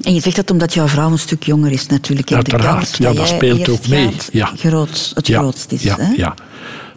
En 0.01 0.14
je 0.14 0.20
zegt 0.20 0.36
dat 0.36 0.51
omdat 0.51 0.74
jouw 0.74 0.88
vrouw 0.88 1.11
een 1.11 1.18
stuk 1.18 1.42
jonger 1.42 1.72
is 1.72 1.86
natuurlijk. 1.86 2.32
Uiteraard, 2.32 2.96
ja, 2.96 3.12
dat 3.12 3.28
speelt 3.28 3.68
ook 3.68 3.88
mee, 3.88 4.11
ja. 4.32 4.53
Groot, 4.57 5.12
het 5.14 5.26
ja, 5.26 5.38
grootst 5.38 5.72
is. 5.72 5.82
ja, 5.82 5.96
hè? 5.98 6.12
ja. 6.16 6.34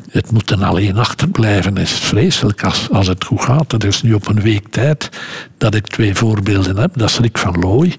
Het 0.09 0.31
moeten 0.31 0.61
alleen 0.61 0.97
achterblijven 0.97 1.77
is 1.77 1.91
vreselijk 1.91 2.63
als, 2.63 2.89
als 2.89 3.07
het 3.07 3.23
goed 3.23 3.41
gaat. 3.41 3.71
Het 3.71 3.83
is 3.83 4.01
nu 4.01 4.13
op 4.13 4.27
een 4.27 4.41
week 4.41 4.67
tijd 4.67 5.09
dat 5.57 5.75
ik 5.75 5.87
twee 5.87 6.15
voorbeelden 6.15 6.77
heb. 6.77 6.97
Dat 6.97 7.09
is 7.09 7.19
Rick 7.19 7.37
van 7.37 7.59
Looy, 7.59 7.95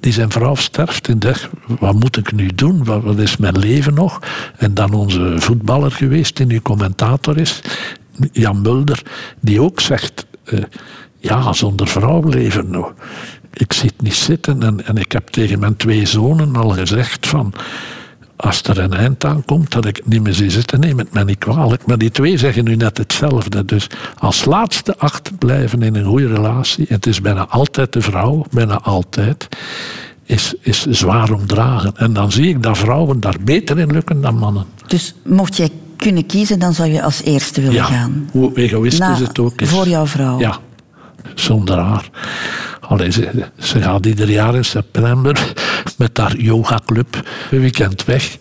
die 0.00 0.12
zijn 0.12 0.30
vrouw 0.30 0.54
sterft 0.54 1.08
en 1.08 1.16
zegt, 1.20 1.48
wat 1.66 1.94
moet 1.94 2.16
ik 2.16 2.32
nu 2.32 2.46
doen? 2.54 2.84
Wat, 2.84 3.02
wat 3.02 3.18
is 3.18 3.36
mijn 3.36 3.58
leven 3.58 3.94
nog? 3.94 4.18
En 4.56 4.74
dan 4.74 4.92
onze 4.92 5.34
voetballer 5.36 5.90
geweest, 5.90 6.36
die 6.36 6.46
nu 6.46 6.60
commentator 6.60 7.38
is, 7.38 7.60
Jan 8.32 8.62
Mulder, 8.62 9.02
die 9.40 9.60
ook 9.62 9.80
zegt, 9.80 10.26
eh, 10.44 10.62
ja, 11.18 11.52
zonder 11.52 11.88
vrouw 11.88 12.22
leven 12.28 12.70
Ik 13.54 13.72
zit 13.72 13.94
niet 14.02 14.14
zitten 14.14 14.62
en, 14.62 14.86
en 14.86 14.96
ik 14.96 15.12
heb 15.12 15.28
tegen 15.28 15.58
mijn 15.58 15.76
twee 15.76 16.06
zonen 16.06 16.56
al 16.56 16.68
gezegd 16.70 17.26
van 17.26 17.52
als 18.36 18.62
er 18.62 18.78
een 18.78 18.92
eind 18.92 19.24
aan 19.24 19.44
komt, 19.44 19.72
dat 19.72 19.84
ik 19.84 20.00
niet 20.04 20.22
meer 20.22 20.32
zie 20.34 20.50
zitten, 20.50 20.80
neem 20.80 20.98
het 20.98 21.12
mij 21.12 21.24
niet 21.24 21.38
kwalijk. 21.38 21.86
Maar 21.86 21.98
die 21.98 22.10
twee 22.10 22.38
zeggen 22.38 22.64
nu 22.64 22.76
net 22.76 22.98
hetzelfde. 22.98 23.64
Dus 23.64 23.86
als 24.18 24.44
laatste 24.44 24.98
achterblijven 24.98 25.82
in 25.82 25.94
een 25.94 26.04
goede 26.04 26.26
relatie, 26.26 26.86
het 26.88 27.06
is 27.06 27.20
bijna 27.20 27.46
altijd 27.48 27.92
de 27.92 28.00
vrouw, 28.00 28.44
bijna 28.50 28.80
altijd, 28.80 29.48
is, 30.24 30.54
is 30.60 30.86
zwaar 30.86 31.32
omdragen. 31.32 31.92
En 31.96 32.12
dan 32.12 32.32
zie 32.32 32.48
ik 32.48 32.62
dat 32.62 32.78
vrouwen 32.78 33.20
daar 33.20 33.36
beter 33.40 33.78
in 33.78 33.92
lukken 33.92 34.20
dan 34.20 34.38
mannen. 34.38 34.64
Dus 34.86 35.14
mocht 35.24 35.56
jij 35.56 35.70
kunnen 35.96 36.26
kiezen, 36.26 36.58
dan 36.58 36.74
zou 36.74 36.88
je 36.90 37.02
als 37.02 37.22
eerste 37.22 37.60
willen 37.60 37.76
Ja, 37.76 37.84
gaan. 37.84 38.28
hoe 38.30 38.56
egoïstisch 38.56 38.98
Na- 38.98 39.18
het 39.18 39.38
ook 39.38 39.60
is. 39.60 39.68
Voor 39.68 39.88
jouw 39.88 40.06
vrouw. 40.06 40.38
Ja, 40.38 40.58
zonder 41.34 41.78
haar. 41.78 42.10
Allee, 42.80 43.10
ze, 43.10 43.80
gaat 43.80 44.06
ieder 44.06 44.30
jaar 44.30 44.54
in 44.54 44.64
september 44.64 45.54
met 45.98 46.18
haar 46.18 46.36
yogaclub 46.36 47.22
een 47.50 47.60
weekend 47.60 48.04
weg. 48.04 48.36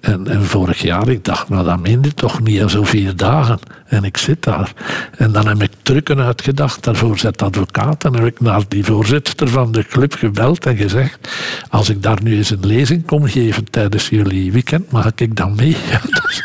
En, 0.00 0.28
en 0.28 0.44
vorig 0.44 0.82
jaar, 0.82 1.08
ik 1.08 1.24
dacht, 1.24 1.48
nou 1.48 1.64
dat 1.64 1.80
meende 1.80 2.14
toch 2.14 2.40
niet, 2.40 2.70
zo 2.70 2.84
vier 2.84 3.16
dagen. 3.16 3.58
En 3.86 4.04
ik 4.04 4.16
zit 4.16 4.42
daar. 4.42 4.72
En 5.16 5.32
dan 5.32 5.46
heb 5.46 5.62
ik 5.62 5.70
trucken 5.82 6.20
uitgedacht, 6.20 6.84
daarvoor 6.84 7.18
zet 7.18 7.42
advocaat. 7.42 8.04
En 8.04 8.14
heb 8.14 8.24
ik 8.24 8.40
naar 8.40 8.62
die 8.68 8.84
voorzitter 8.84 9.48
van 9.48 9.72
de 9.72 9.84
club 9.84 10.14
gebeld 10.14 10.66
en 10.66 10.76
gezegd, 10.76 11.28
als 11.68 11.88
ik 11.88 12.02
daar 12.02 12.18
nu 12.22 12.36
eens 12.36 12.50
een 12.50 12.66
lezing 12.66 13.06
kom 13.06 13.26
geven 13.26 13.70
tijdens 13.70 14.08
jullie 14.08 14.52
weekend, 14.52 14.90
mag 14.90 15.10
ik 15.16 15.36
dan 15.36 15.54
mee? 15.54 15.76
Dus, 16.22 16.42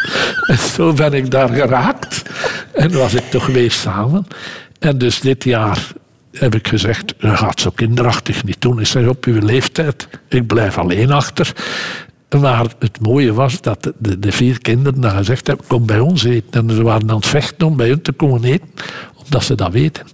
en 0.48 0.58
zo 0.58 0.94
ben 0.94 1.14
ik 1.14 1.32
daar 1.32 1.50
geraakt. 1.50 2.22
En 2.74 2.92
was 2.92 3.14
ik 3.14 3.30
toch 3.30 3.46
weer 3.46 3.72
samen. 3.72 4.28
En 4.80 4.98
dus 4.98 5.20
dit 5.20 5.44
jaar 5.44 5.88
heb 6.32 6.56
ik 6.56 6.68
gezegd, 6.68 7.14
je 7.20 7.38
gaat 7.38 7.60
zo 7.60 7.70
kinderachtig 7.70 8.44
niet 8.44 8.62
doen. 8.62 8.80
Ik 8.80 8.86
zeg, 8.88 9.08
op 9.08 9.26
uw 9.26 9.40
leeftijd, 9.46 10.08
ik 10.30 10.48
blijf 10.48 10.78
alleen 10.78 11.12
achter. 11.12 11.52
Maar 12.40 12.66
het 12.80 13.00
mooie 13.00 13.34
was 13.34 13.62
dat 13.62 13.84
de- 13.84 13.94
de, 13.98 14.20
de 14.20 14.32
vier 14.32 14.62
kinderen 14.62 15.02
dan 15.02 15.12
gezegd 15.12 15.48
hebben, 15.48 15.68
kom 15.68 15.86
bij 15.86 16.00
ons 16.00 16.24
eten. 16.24 16.70
En 16.70 16.76
ze 16.76 16.84
waren 16.84 17.10
aan 17.10 17.16
het 17.16 17.26
vechten 17.28 17.68
om 17.68 17.76
bij 17.78 17.88
hun 17.88 18.02
te 18.02 18.12
komen 18.12 18.44
eten, 18.44 18.68
omdat 19.26 19.44
ze 19.44 19.56
dat 19.56 19.72
weten. 19.72 20.06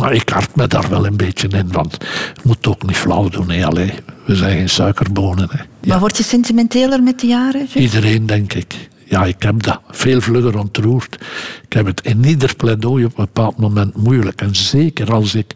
Maar 0.00 0.12
ik 0.12 0.28
hart 0.28 0.56
me 0.56 0.66
daar 0.66 0.90
wel 0.90 1.06
een 1.06 1.16
beetje 1.16 1.48
in, 1.48 1.72
want 1.72 1.96
je 2.34 2.40
moet 2.42 2.66
ook 2.66 2.86
niet 2.86 2.96
flauw 2.96 3.28
doen. 3.28 3.50
Hè. 3.50 3.64
Allee, 3.66 3.92
we 4.26 4.36
zijn 4.36 4.56
geen 4.56 4.68
suikerbonen. 4.68 5.48
Hè. 5.50 5.88
Maar 5.88 5.98
word 6.00 6.16
je 6.16 6.22
sentimenteler 6.22 7.02
met 7.02 7.20
de 7.20 7.26
jaren? 7.26 7.68
Iedereen, 7.74 8.26
denk 8.26 8.52
ik. 8.52 8.88
Ja, 9.04 9.24
ik 9.24 9.42
heb 9.42 9.62
dat 9.62 9.80
veel 9.90 10.20
vlugger 10.20 10.58
ontroerd. 10.58 11.18
Ik 11.70 11.76
heb 11.76 11.86
het 11.86 12.00
in 12.00 12.24
ieder 12.24 12.54
pleidooi 12.56 13.04
op 13.04 13.18
een 13.18 13.24
bepaald 13.24 13.56
moment 13.56 13.96
moeilijk. 13.96 14.40
En 14.40 14.56
zeker 14.56 15.12
als 15.12 15.34
ik 15.34 15.54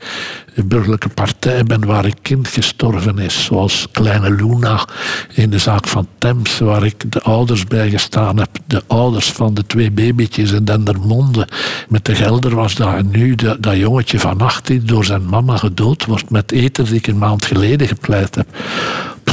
een 0.54 0.68
burgerlijke 0.68 1.08
partij 1.08 1.64
ben 1.64 1.86
waar 1.86 2.04
een 2.04 2.20
kind 2.22 2.48
gestorven 2.48 3.18
is, 3.18 3.44
zoals 3.44 3.88
kleine 3.92 4.30
Luna 4.30 4.86
in 5.32 5.50
de 5.50 5.58
zaak 5.58 5.88
van 5.88 6.08
Thames, 6.18 6.58
waar 6.58 6.84
ik 6.84 7.12
de 7.12 7.22
ouders 7.22 7.64
bij 7.64 7.90
gestaan 7.90 8.38
heb. 8.38 8.48
De 8.66 8.82
ouders 8.86 9.32
van 9.32 9.54
de 9.54 9.66
twee 9.66 9.90
babytjes 9.90 10.52
in 10.52 10.64
Dendermonde. 10.64 11.48
Met 11.88 12.04
de 12.04 12.14
gelder 12.14 12.54
was 12.54 12.74
dat. 12.74 12.94
En 12.94 13.08
nu 13.10 13.34
dat 13.34 13.76
jongetje 13.76 14.18
van 14.18 14.40
18 14.40 14.82
door 14.86 15.04
zijn 15.04 15.28
mama 15.28 15.56
gedood 15.56 16.04
wordt 16.04 16.30
met 16.30 16.52
eten 16.52 16.84
die 16.84 16.94
ik 16.94 17.06
een 17.06 17.18
maand 17.18 17.44
geleden 17.44 17.88
gepleit 17.88 18.34
heb. 18.34 18.46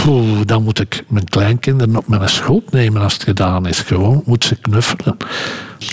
Poeh, 0.04 0.40
dan 0.46 0.64
moet 0.64 0.80
ik 0.80 1.04
mijn 1.08 1.26
kleinkinderen 1.26 1.96
op 1.96 2.08
mijn 2.08 2.30
schoot 2.30 2.72
nemen 2.72 3.02
als 3.02 3.14
het 3.14 3.24
gedaan 3.24 3.66
is. 3.68 3.80
Gewoon 3.80 4.22
moet 4.26 4.44
ze 4.44 4.56
knuffelen. 4.56 5.18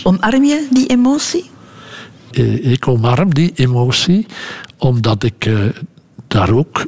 Omarm 0.02 0.44
je 0.44 0.66
die 0.70 0.86
emotie? 0.86 1.50
Eh, 2.30 2.70
Ik 2.70 2.88
omarm 2.88 3.34
die 3.34 3.52
emotie 3.54 4.26
omdat 4.78 5.22
ik 5.22 5.46
eh, 5.46 5.54
daar 6.28 6.50
ook 6.50 6.86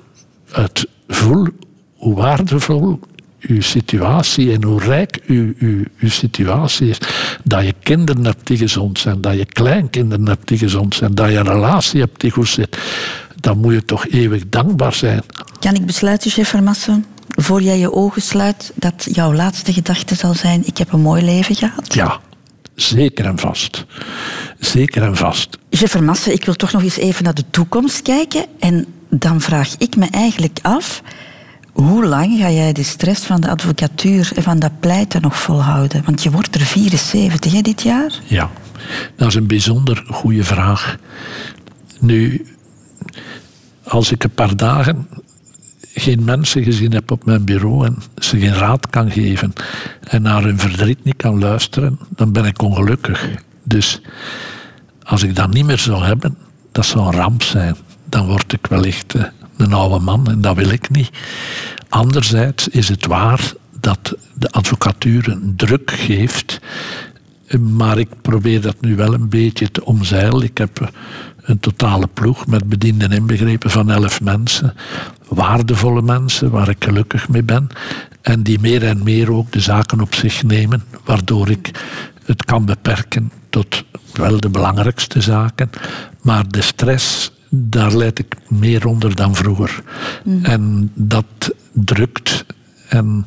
uit 0.52 0.88
voel 1.08 1.46
hoe 1.96 2.14
waardevol 2.14 3.00
uw 3.40 3.60
situatie 3.60 4.52
en 4.52 4.64
hoe 4.64 4.80
rijk 4.80 5.20
uw, 5.26 5.52
uw, 5.58 5.84
uw 5.98 6.08
situatie 6.08 6.88
is. 6.88 6.98
Dat 7.44 7.64
je 7.64 7.74
kinderen 7.82 8.24
hebt 8.24 8.46
die 8.46 8.56
gezond 8.56 8.98
zijn, 8.98 9.20
dat 9.20 9.36
je 9.36 9.44
kleinkinderen 9.44 10.28
hebt 10.28 10.48
die 10.48 10.58
gezond 10.58 10.94
zijn, 10.94 11.14
dat 11.14 11.30
je 11.30 11.36
een 11.36 11.48
relatie 11.48 12.00
hebt 12.00 12.20
die 12.20 12.30
goed 12.30 12.48
zit. 12.48 12.78
Dan 13.40 13.58
moet 13.58 13.72
je 13.72 13.84
toch 13.84 14.06
eeuwig 14.06 14.48
dankbaar 14.48 14.94
zijn. 14.94 15.22
Kan 15.58 15.74
ik 15.74 15.86
besluiten, 15.86 16.30
chef 16.30 16.48
Vermassen, 16.48 17.04
voor 17.28 17.62
jij 17.62 17.78
je 17.78 17.92
ogen 17.92 18.22
sluit, 18.22 18.72
dat 18.74 19.08
jouw 19.12 19.34
laatste 19.34 19.72
gedachte 19.72 20.14
zal 20.14 20.34
zijn: 20.34 20.66
Ik 20.66 20.78
heb 20.78 20.92
een 20.92 21.00
mooi 21.00 21.22
leven 21.24 21.54
gehad? 21.54 21.94
Ja, 21.94 22.20
zeker 22.74 23.24
en 23.24 23.38
vast. 23.38 23.84
Zeker 24.58 25.02
en 25.02 25.16
vast. 25.16 25.58
Chef 25.70 25.90
Vermassen, 25.90 26.32
ik 26.32 26.44
wil 26.44 26.54
toch 26.54 26.72
nog 26.72 26.82
eens 26.82 26.96
even 26.96 27.24
naar 27.24 27.34
de 27.34 27.44
toekomst 27.50 28.02
kijken. 28.02 28.46
En 28.58 28.86
dan 29.08 29.40
vraag 29.40 29.74
ik 29.78 29.96
me 29.96 30.06
eigenlijk 30.10 30.58
af: 30.62 31.02
hoe 31.72 32.04
lang 32.04 32.38
ga 32.38 32.50
jij 32.50 32.72
de 32.72 32.82
stress 32.82 33.24
van 33.24 33.40
de 33.40 33.48
advocatuur 33.48 34.32
en 34.34 34.42
van 34.42 34.58
dat 34.58 34.80
pleiten 34.80 35.22
nog 35.22 35.38
volhouden? 35.38 36.02
Want 36.04 36.22
je 36.22 36.30
wordt 36.30 36.54
er 36.54 36.60
74 36.60 37.52
hè, 37.52 37.60
dit 37.60 37.82
jaar. 37.82 38.12
Ja, 38.24 38.50
dat 39.16 39.28
is 39.28 39.34
een 39.34 39.46
bijzonder 39.46 40.04
goede 40.10 40.44
vraag. 40.44 40.96
Nu, 42.00 42.46
als 43.90 44.12
ik 44.12 44.24
een 44.24 44.34
paar 44.34 44.56
dagen 44.56 45.08
geen 45.94 46.24
mensen 46.24 46.62
gezien 46.62 46.92
heb 46.92 47.10
op 47.10 47.24
mijn 47.24 47.44
bureau 47.44 47.86
en 47.86 47.96
ze 48.16 48.38
geen 48.38 48.54
raad 48.54 48.90
kan 48.90 49.10
geven 49.10 49.52
en 50.00 50.22
naar 50.22 50.42
hun 50.42 50.58
verdriet 50.58 51.04
niet 51.04 51.16
kan 51.16 51.38
luisteren, 51.38 51.98
dan 52.08 52.32
ben 52.32 52.44
ik 52.44 52.62
ongelukkig. 52.62 53.28
Dus 53.62 54.00
als 55.02 55.22
ik 55.22 55.36
dat 55.36 55.52
niet 55.52 55.64
meer 55.64 55.78
zou 55.78 56.04
hebben, 56.04 56.36
dat 56.72 56.86
zou 56.86 57.06
een 57.06 57.20
ramp 57.20 57.42
zijn. 57.42 57.76
Dan 58.04 58.26
word 58.26 58.52
ik 58.52 58.66
wellicht 58.66 59.14
eh, 59.14 59.24
een 59.56 59.72
oude 59.72 60.04
man 60.04 60.28
en 60.28 60.40
dat 60.40 60.56
wil 60.56 60.70
ik 60.70 60.90
niet. 60.90 61.10
Anderzijds 61.88 62.68
is 62.68 62.88
het 62.88 63.06
waar 63.06 63.52
dat 63.80 64.16
de 64.34 64.50
advocatuur 64.50 65.28
een 65.28 65.52
druk 65.56 65.90
geeft 65.90 66.60
maar 67.58 67.98
ik 67.98 68.08
probeer 68.22 68.60
dat 68.60 68.80
nu 68.80 68.96
wel 68.96 69.14
een 69.14 69.28
beetje 69.28 69.70
te 69.70 69.84
omzeilen. 69.84 70.42
Ik 70.42 70.58
heb 70.58 70.90
een 71.42 71.60
totale 71.60 72.06
ploeg 72.06 72.46
met 72.46 72.68
bedienden 72.68 73.12
inbegrepen 73.12 73.70
van 73.70 73.90
elf 73.90 74.20
mensen. 74.20 74.74
Waardevolle 75.28 76.02
mensen 76.02 76.50
waar 76.50 76.68
ik 76.68 76.84
gelukkig 76.84 77.28
mee 77.28 77.42
ben. 77.42 77.68
En 78.22 78.42
die 78.42 78.60
meer 78.60 78.84
en 78.84 79.02
meer 79.02 79.32
ook 79.32 79.52
de 79.52 79.60
zaken 79.60 80.00
op 80.00 80.14
zich 80.14 80.42
nemen. 80.42 80.82
Waardoor 81.04 81.50
ik 81.50 81.70
het 82.24 82.44
kan 82.44 82.64
beperken 82.64 83.32
tot 83.50 83.84
wel 84.12 84.40
de 84.40 84.48
belangrijkste 84.48 85.20
zaken. 85.20 85.70
Maar 86.22 86.48
de 86.48 86.62
stress, 86.62 87.32
daar 87.48 87.96
leid 87.96 88.18
ik 88.18 88.36
meer 88.48 88.86
onder 88.86 89.14
dan 89.14 89.34
vroeger. 89.34 89.82
En 90.42 90.90
dat 90.94 91.54
drukt. 91.72 92.44
En 92.88 93.26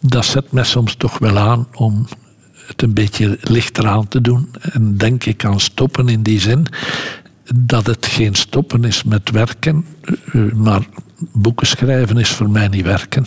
dat 0.00 0.24
zet 0.24 0.52
mij 0.52 0.64
soms 0.64 0.94
toch 0.94 1.18
wel 1.18 1.38
aan 1.38 1.66
om 1.74 2.06
het 2.70 2.82
een 2.82 2.94
beetje 2.94 3.38
lichter 3.42 3.86
aan 3.86 4.08
te 4.08 4.20
doen. 4.20 4.48
En 4.72 4.96
denk 4.96 5.24
ik 5.24 5.44
aan 5.44 5.60
stoppen 5.60 6.08
in 6.08 6.22
die 6.22 6.40
zin 6.40 6.66
dat 7.54 7.86
het 7.86 8.06
geen 8.06 8.34
stoppen 8.34 8.84
is 8.84 9.04
met 9.04 9.30
werken, 9.30 9.84
eh, 10.32 10.40
maar 10.54 10.80
boeken 11.32 11.66
schrijven 11.66 12.18
is 12.18 12.28
voor 12.28 12.50
mij 12.50 12.68
niet 12.68 12.84
werken. 12.84 13.26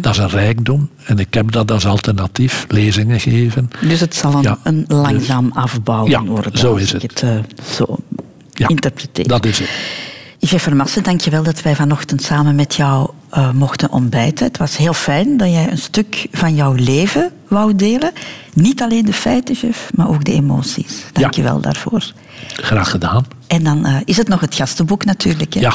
Dat 0.00 0.12
is 0.12 0.18
een 0.18 0.28
rijkdom 0.28 0.88
en 1.04 1.18
ik 1.18 1.34
heb 1.34 1.52
dat 1.52 1.70
als 1.70 1.86
alternatief, 1.86 2.64
lezingen 2.68 3.20
geven. 3.20 3.70
Dus 3.80 4.00
het 4.00 4.14
zal 4.14 4.34
een, 4.34 4.42
Ja, 4.42 4.58
een 4.62 4.84
langzaam 4.88 5.50
afbouwen 5.52 6.10
Ja, 6.10 6.24
worden. 6.24 6.58
zo 6.58 6.72
als 6.72 6.82
is 6.82 6.92
het. 6.92 7.22
eh, 7.22 7.38
zo 7.72 7.96
Ja, 8.52 8.68
interpreteer. 8.68 9.28
Dat 9.28 9.46
is 9.46 9.58
het. 9.58 9.68
Jeff 10.46 10.62
Vermassen, 10.62 11.02
dankjewel 11.02 11.42
dat 11.42 11.62
wij 11.62 11.74
vanochtend 11.74 12.22
samen 12.22 12.54
met 12.54 12.74
jou 12.74 13.10
eh, 13.30 13.50
mochten 13.50 13.90
ontbijten. 13.90 14.46
Het 14.46 14.58
was 14.58 14.76
heel 14.76 14.92
fijn 14.92 15.36
dat 15.36 15.48
jij 15.48 15.70
een 15.70 15.78
stuk 15.78 16.26
van 16.32 16.54
jouw 16.54 16.72
leven 16.72 17.30
wou 17.48 17.74
delen. 17.74 18.12
Niet 18.52 18.82
alleen 18.82 19.04
de 19.04 19.12
feiten, 19.12 19.54
Jeff, 19.54 19.90
maar 19.94 20.08
ook 20.08 20.24
de 20.24 20.32
emoties. 20.32 21.04
Dankjewel 21.12 21.60
daarvoor. 21.60 22.12
Graag 22.46 22.90
gedaan. 22.90 23.26
En 23.46 23.64
dan 23.64 23.86
eh, 23.86 23.96
is 24.04 24.16
het 24.16 24.28
nog 24.28 24.40
het 24.40 24.54
gastenboek 24.54 25.04
natuurlijk. 25.04 25.54
Hè? 25.54 25.60
Ja. 25.60 25.74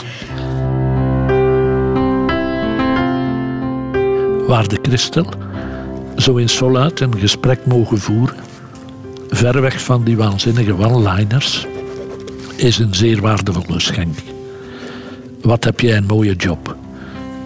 Waar 4.47 4.67
de 4.67 4.79
Christel 4.81 5.27
zo 6.17 6.35
in 6.35 6.49
Soluit 6.49 6.99
een 6.99 7.19
gesprek 7.19 7.65
mogen 7.65 7.99
voeren, 7.99 8.37
ver 9.29 9.61
weg 9.61 9.81
van 9.81 10.03
die 10.03 10.17
waanzinnige 10.17 10.77
one-liners, 10.77 11.67
is 12.55 12.77
een 12.77 12.95
zeer 12.95 13.21
waardevolle 13.21 13.79
schenk. 13.79 14.17
Wat 15.41 15.63
heb 15.63 15.79
jij 15.79 15.97
een 15.97 16.05
mooie 16.05 16.35
job? 16.35 16.75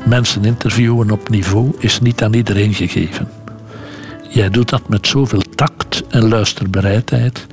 Mensen 0.06 0.46
interviewen 0.46 1.12
op 1.12 1.30
niveau 1.30 1.76
is 1.80 2.00
niet 2.00 2.24
aan 2.24 2.34
iedereen 2.34 2.74
gegeven. 2.74 3.28
Jij 4.30 4.50
doet 4.50 4.70
dat 4.70 4.90
met 4.90 5.08
zoveel 5.08 5.42
tact 5.56 6.04
en 6.08 6.28
luisterbereidheid 6.28 7.48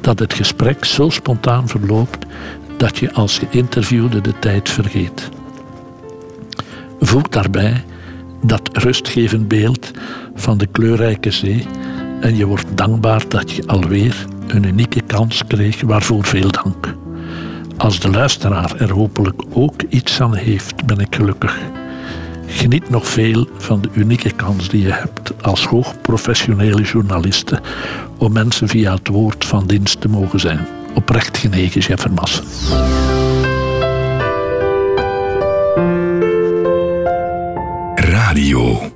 dat 0.00 0.18
het 0.18 0.34
gesprek 0.34 0.84
zo 0.84 1.10
spontaan 1.10 1.68
verloopt 1.68 2.26
dat 2.76 2.98
je 2.98 3.12
als 3.12 3.38
geïnterviewde 3.38 4.20
de 4.20 4.38
tijd 4.38 4.68
vergeet. 4.68 5.28
Voeg 7.00 7.28
daarbij 7.28 7.84
dat 8.42 8.70
rustgevend 8.72 9.48
beeld 9.48 9.90
van 10.34 10.58
de 10.58 10.66
kleurrijke 10.66 11.30
zee 11.30 11.66
en 12.20 12.36
je 12.36 12.46
wordt 12.46 12.76
dankbaar 12.76 13.24
dat 13.28 13.50
je 13.50 13.66
alweer 13.66 14.24
een 14.46 14.64
unieke 14.64 15.00
kans 15.00 15.46
kreeg, 15.46 15.80
waarvoor 15.80 16.24
veel 16.24 16.50
dank. 16.50 16.94
Als 17.76 18.00
de 18.00 18.10
luisteraar 18.10 18.76
er 18.76 18.90
hopelijk 18.90 19.42
ook 19.52 19.82
iets 19.88 20.20
aan 20.20 20.34
heeft, 20.34 20.86
ben 20.86 20.98
ik 20.98 21.14
gelukkig. 21.14 21.58
Geniet 22.46 22.90
nog 22.90 23.06
veel 23.08 23.48
van 23.56 23.80
de 23.80 23.88
unieke 23.92 24.30
kans 24.30 24.68
die 24.68 24.82
je 24.82 24.92
hebt 24.92 25.42
als 25.42 25.66
hoogprofessionele 25.66 26.82
journaliste 26.82 27.60
om 28.18 28.32
mensen 28.32 28.68
via 28.68 28.94
het 28.94 29.08
woord 29.08 29.44
van 29.44 29.66
dienst 29.66 30.00
te 30.00 30.08
mogen 30.08 30.40
zijn. 30.40 30.66
Oprecht 30.94 31.38
genegen, 31.38 31.80
Jeff 31.80 32.02
Vermas. 32.02 32.42
Radio. 37.94 38.90